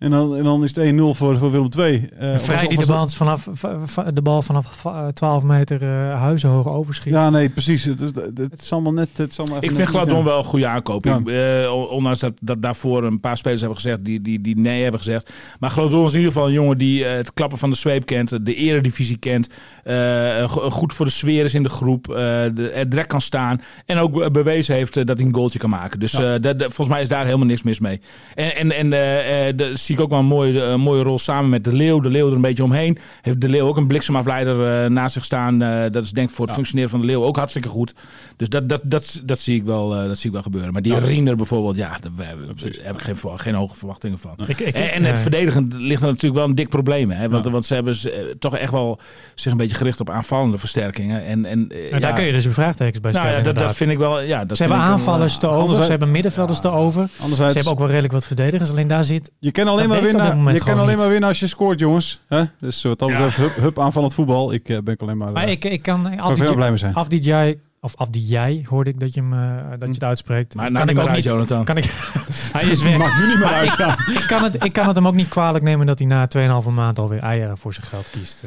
en 0.00 0.10
dan, 0.10 0.36
en 0.36 0.44
dan 0.44 0.64
is 0.64 0.74
het 0.76 0.92
1-0 0.94 0.96
voor, 0.98 1.38
voor 1.38 1.50
Willem 1.50 1.68
II. 1.78 2.08
Eh, 2.18 2.38
Vrij 2.38 2.66
die 2.66 2.78
de 2.78 2.86
bal 2.86 3.08
vanaf, 3.08 3.48
va- 3.52 3.78
va- 3.86 4.10
de 4.10 4.22
bal 4.22 4.42
vanaf 4.42 4.84
eh, 4.84 5.06
12 5.06 5.42
meter 5.42 5.82
eh 5.82 6.20
huizenhoog 6.20 6.68
overschiet. 6.68 7.12
Ja, 7.12 7.30
nee, 7.30 7.48
precies. 7.48 7.84
Het, 7.84 8.00
het, 8.00 8.14
het, 8.16 8.38
het 8.38 8.62
is 8.62 8.72
allemaal 8.72 8.92
net... 8.92 9.08
Het 9.14 9.30
is 9.30 9.38
allemaal 9.38 9.62
Ik 9.62 9.70
vind 9.72 9.88
Gladon 9.88 10.24
wel 10.24 10.38
een 10.38 10.44
goede 10.44 10.66
aankoop. 10.66 11.04
Ja. 11.04 11.16
Ik, 11.24 11.28
eh, 11.28 11.72
ondanks 11.90 12.18
dat, 12.18 12.32
dat 12.40 12.62
daarvoor 12.62 13.04
een 13.04 13.20
paar 13.20 13.36
spelers 13.36 13.60
hebben 13.60 13.78
gezegd 13.80 14.04
die, 14.04 14.20
die, 14.22 14.40
die 14.40 14.58
nee 14.58 14.82
hebben 14.82 15.00
gezegd. 15.00 15.30
Maar 15.58 15.70
Gladon 15.70 16.04
is 16.06 16.12
in 16.12 16.18
ieder 16.18 16.32
geval 16.32 16.46
een 16.48 16.54
jongen 16.54 16.78
die 16.78 17.04
eh, 17.04 17.16
het 17.16 17.34
klappen 17.34 17.58
van 17.58 17.70
de 17.70 17.76
zweep 17.76 18.06
kent. 18.06 18.46
De 18.46 18.54
eredivisie 18.54 19.16
kent. 19.18 19.48
eh, 19.84 20.50
go- 20.50 20.70
goed 20.70 20.92
voor 20.92 21.06
de 21.06 21.12
sfeer 21.12 21.44
is 21.44 21.54
in 21.54 21.62
de 21.62 21.68
groep. 21.68 22.08
eh, 22.08 22.14
de, 22.54 22.70
er 22.74 22.88
direct 22.88 23.08
kan 23.08 23.20
staan. 23.20 23.60
En 23.86 23.98
ook 23.98 24.12
be- 24.12 24.30
bewezen 24.30 24.74
heeft 24.74 24.96
eh, 24.96 25.04
dat 25.04 25.18
hij 25.18 25.26
een 25.26 25.34
goaltje 25.34 25.58
kan 25.58 25.70
maken. 25.70 26.00
Dus 26.00 26.12
eh, 26.14 26.20
dat- 26.20 26.42
dat- 26.42 26.62
volgens 26.62 26.88
mij 26.88 27.00
is 27.00 27.08
daar 27.08 27.24
helemaal 27.24 27.46
niks 27.46 27.62
mis 27.62 27.80
mee. 27.80 28.00
En, 28.34 28.56
en, 28.56 28.72
en 28.72 28.92
eh, 28.92 29.48
eh, 29.48 29.56
de, 29.56 29.72
zie 29.90 29.98
ik 29.98 30.04
ook 30.04 30.10
wel 30.10 30.18
een 30.18 30.36
mooie, 30.36 30.62
een 30.62 30.80
mooie 30.80 31.02
rol 31.02 31.18
samen 31.18 31.50
met 31.50 31.64
De 31.64 31.72
Leeuw. 31.72 32.00
De 32.00 32.08
Leeuw 32.08 32.26
er 32.28 32.34
een 32.34 32.40
beetje 32.40 32.64
omheen. 32.64 32.98
Heeft 33.20 33.40
De 33.40 33.48
Leeuw 33.48 33.66
ook 33.66 33.76
een 33.76 33.86
bliksemafleider 33.86 34.84
eh, 34.84 34.90
naast 34.90 35.12
zich 35.14 35.24
staan. 35.24 35.62
Eh, 35.62 35.90
dat 35.90 36.02
is 36.04 36.10
denk 36.10 36.28
ik 36.28 36.34
voor 36.34 36.44
het 36.46 36.54
functioneren 36.54 36.90
van 36.90 37.00
De 37.00 37.06
Leeuw 37.06 37.22
ook 37.24 37.36
hartstikke 37.36 37.68
goed. 37.68 37.94
Dus 38.36 38.48
dat, 38.48 38.68
dat, 38.68 38.80
dat, 38.84 39.20
dat, 39.24 39.38
zie, 39.38 39.56
ik 39.56 39.64
wel, 39.64 39.96
eh, 39.96 40.06
dat 40.06 40.18
zie 40.18 40.26
ik 40.26 40.32
wel 40.32 40.42
gebeuren. 40.42 40.72
Maar 40.72 40.82
die 40.82 40.98
Riener 40.98 41.36
bijvoorbeeld, 41.36 41.76
ja, 41.76 41.88
daar 41.88 42.26
heb, 42.26 42.38
daar 42.60 42.70
heb 42.82 43.00
ik 43.00 43.02
geen, 43.02 43.38
geen 43.38 43.54
hoge 43.54 43.76
verwachtingen 43.76 44.18
van. 44.18 44.34
Ik- 44.46 44.60
ik- 44.60 44.74
en 44.74 44.82
en 44.92 45.04
het 45.04 45.12
nee. 45.14 45.22
verdedigend 45.22 45.74
ligt 45.78 46.02
er 46.02 46.08
natuurlijk 46.08 46.34
wel 46.34 46.44
een 46.48 46.54
dik 46.54 46.68
probleem. 46.68 47.10
Hè? 47.10 47.28
Want, 47.28 47.48
want 47.48 47.64
ze 47.64 47.74
hebben 47.74 47.94
eh, 47.94 48.10
toch 48.38 48.56
echt 48.56 48.72
wel 48.72 48.98
zich 49.34 49.52
een 49.52 49.58
beetje 49.58 49.76
gericht 49.76 50.00
op 50.00 50.10
aanvallende 50.10 50.58
versterkingen. 50.58 51.24
En, 51.24 51.44
en, 51.44 51.68
eh, 51.68 51.90
Maar 51.90 52.00
daar 52.00 52.10
ja, 52.10 52.16
kun 52.16 52.24
je 52.24 52.32
dus 52.32 52.44
een 52.44 52.52
vraagtekens 52.52 53.00
bij 53.00 53.12
nou 53.12 53.24
stellen. 53.24 53.44
ja, 53.44 53.52
dat, 53.52 53.62
dat 53.64 53.76
vind 53.76 53.90
ik 53.90 53.98
wel. 53.98 54.20
Ja, 54.20 54.44
dat 54.44 54.56
ze 54.56 54.62
hebben 54.62 54.80
aanvallers 54.80 55.38
te 55.38 55.46
eh, 55.46 55.58
over, 55.58 55.84
ze 55.84 55.90
hebben 55.90 56.10
middenvelders 56.10 56.60
te 56.60 56.68
over. 56.70 57.08
Ze 57.34 57.42
hebben 57.42 57.66
ook 57.72 57.78
wel 57.78 57.88
redelijk 57.88 58.12
wat 58.12 58.26
verdedigers. 58.26 58.70
Alleen 58.70 58.86
daar 58.86 59.04
zit... 59.04 59.30
je 59.38 59.50
kan 59.50 59.68
alleen, 59.80 59.88
maar 59.88 60.32
winnen, 60.32 60.54
je 60.54 60.58
kan 60.60 60.74
alleen 60.78 60.88
niet. 60.88 60.98
maar 60.98 61.08
winnen 61.08 61.28
als 61.28 61.40
je 61.40 61.46
scoort, 61.46 61.78
jongens. 61.78 62.20
Hè? 62.28 62.42
Dus 62.60 62.82
wat 62.82 62.98
dat 62.98 63.08
Ja. 63.08 63.14
betreft, 63.24 63.36
hup, 63.36 63.54
hup 63.62 63.78
aanvallend 63.80 64.14
voetbal. 64.14 64.52
Ik 64.52 64.68
eh, 64.68 64.78
ben 64.84 64.94
ik 64.94 65.00
alleen 65.00 65.16
maar... 65.16 65.32
Maar 65.32 65.44
eh, 65.44 65.50
ik, 65.50 65.64
ik 65.64 65.82
kan... 65.82 66.02
kan 66.02 66.34
heel 66.34 66.46
die, 66.46 66.54
blij 66.54 66.68
mee 66.68 66.76
zijn. 66.78 66.94
af 66.94 67.08
die 67.08 67.20
jij... 67.20 67.58
Of 67.82 67.96
af 67.96 68.08
die 68.08 68.26
jij, 68.26 68.64
hoorde 68.68 68.90
ik 68.90 69.00
dat 69.00 69.14
je, 69.14 69.20
hem, 69.20 69.32
eh, 69.32 69.70
dat 69.78 69.88
je 69.88 69.94
het 69.94 70.04
uitspreekt. 70.04 70.54
Maar 70.54 70.64
kan 70.64 70.72
nou 70.72 70.86
niet 70.86 70.96
ik 70.96 71.02
ook 71.02 71.08
uit, 71.08 71.16
niet... 71.16 71.24
Jonathan. 71.24 71.64
Kan 71.64 71.76
ik, 71.76 71.84
hij 72.52 72.64
is 72.70 72.82
weg. 72.82 72.98
Maakt 72.98 73.18
nu 73.20 73.26
niet 73.26 73.38
meer 73.38 73.44
Maar 73.44 73.54
uit. 73.54 73.76
ja. 73.76 73.98
ik, 74.20 74.24
kan 74.26 74.42
het, 74.42 74.64
ik 74.64 74.72
kan 74.72 74.86
het 74.86 74.96
hem 74.96 75.06
ook 75.06 75.14
niet 75.14 75.28
kwalijk 75.28 75.64
nemen 75.64 75.86
dat 75.86 75.98
hij 75.98 76.08
na 76.08 76.28
2,5 76.64 76.68
maand 76.70 76.98
alweer 76.98 77.20
eieren 77.20 77.58
voor 77.58 77.74
zijn 77.74 77.86
geld 77.86 78.10
kiest. 78.10 78.44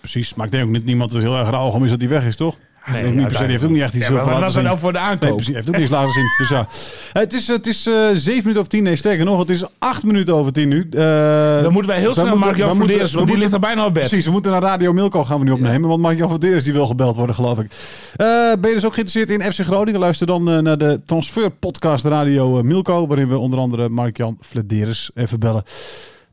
precies, 0.00 0.34
maar 0.34 0.46
ik 0.46 0.52
denk 0.52 0.64
ook 0.64 0.70
niet 0.70 0.84
niemand 0.84 1.12
het 1.12 1.22
heel 1.22 1.38
erg 1.38 1.50
rauw 1.50 1.68
om 1.70 1.84
is 1.84 1.90
dat 1.90 2.00
hij 2.00 2.08
weg 2.10 2.24
is, 2.26 2.36
toch? 2.36 2.56
Nee, 2.86 3.06
ook 3.06 3.14
niet 3.14 3.26
per 3.26 3.34
se, 3.36 3.42
die 3.42 3.50
heeft 3.50 3.64
ook 3.64 3.70
niet 3.70 3.80
echt 3.82 3.94
iets 3.94 4.06
Ja, 4.06 4.12
maar 4.12 4.24
wat 4.24 4.40
was 4.40 4.56
er 4.56 4.62
nou 4.62 4.78
voor 4.78 4.92
de 4.92 4.98
Nee, 4.98 5.08
aankoop? 5.08 5.40
Hij 5.44 5.54
heeft 5.54 5.68
ook 5.68 5.76
niets 5.76 5.90
laten 5.90 6.12
zien. 6.12 6.24
Dus 6.38 6.48
ja. 6.48 6.66
Het 7.12 7.32
is, 7.32 7.46
het 7.48 7.66
is 7.66 7.86
eh, 7.86 7.94
zeven 8.12 8.22
minuten 8.36 8.56
over 8.58 8.68
tien. 8.68 8.82
Nee, 8.82 8.96
sterker 8.96 9.24
nog, 9.24 9.38
het 9.38 9.50
is 9.50 9.64
acht 9.78 10.02
minuten 10.02 10.34
over 10.34 10.52
tien 10.52 10.68
nu. 10.68 10.86
Eh, 10.90 11.62
dan 11.62 11.72
moeten 11.72 11.90
wij 11.90 12.00
heel 12.00 12.14
snel 12.14 12.36
Mark-Jan 12.36 12.76
moeten- 12.76 12.96
we 12.96 12.98
want 12.98 13.10
die 13.10 13.18
moeten- 13.18 13.38
ligt 13.38 13.52
er 13.52 13.60
bijna 13.60 13.86
op 13.86 13.94
bed. 13.94 14.06
Precies, 14.06 14.24
we 14.26 14.30
moeten 14.30 14.52
naar 14.52 14.62
Radio 14.62 14.92
Milko 14.92 15.24
gaan 15.24 15.38
we 15.38 15.44
nu 15.44 15.50
opnemen. 15.50 15.88
Want 15.88 16.00
Mark-Jan 16.00 16.28
die 16.64 16.72
wil 16.72 16.86
gebeld 16.86 17.16
worden, 17.16 17.34
geloof 17.34 17.58
ik. 17.58 17.70
Eh, 18.16 18.26
ben 18.60 18.68
je 18.68 18.74
dus 18.74 18.84
ook 18.84 18.94
geïnteresseerd 18.94 19.30
in 19.30 19.52
FC 19.52 19.60
Groningen? 19.60 20.00
Luister 20.00 20.26
dan 20.26 20.62
naar 20.62 20.78
de 20.78 21.00
transfer 21.06 21.50
podcast 21.50 22.04
Radio 22.04 22.62
Milko. 22.62 23.06
Waarin 23.06 23.28
we 23.28 23.38
onder 23.38 23.58
andere 23.58 23.88
Mark-Jan 23.88 24.38
even 25.14 25.40
bellen. 25.40 25.62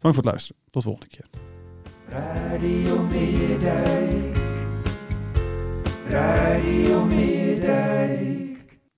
Dank 0.01 0.15
voor 0.15 0.23
het 0.23 0.25
luisteren. 0.25 0.61
Tot 0.71 0.83
de 0.83 0.87
volgende 0.89 1.15
keer. 1.15 1.25
Radio 2.09 3.07
Meerdijk. 3.11 4.30
Radio 6.11 7.05
Meerdijk. 7.05 8.40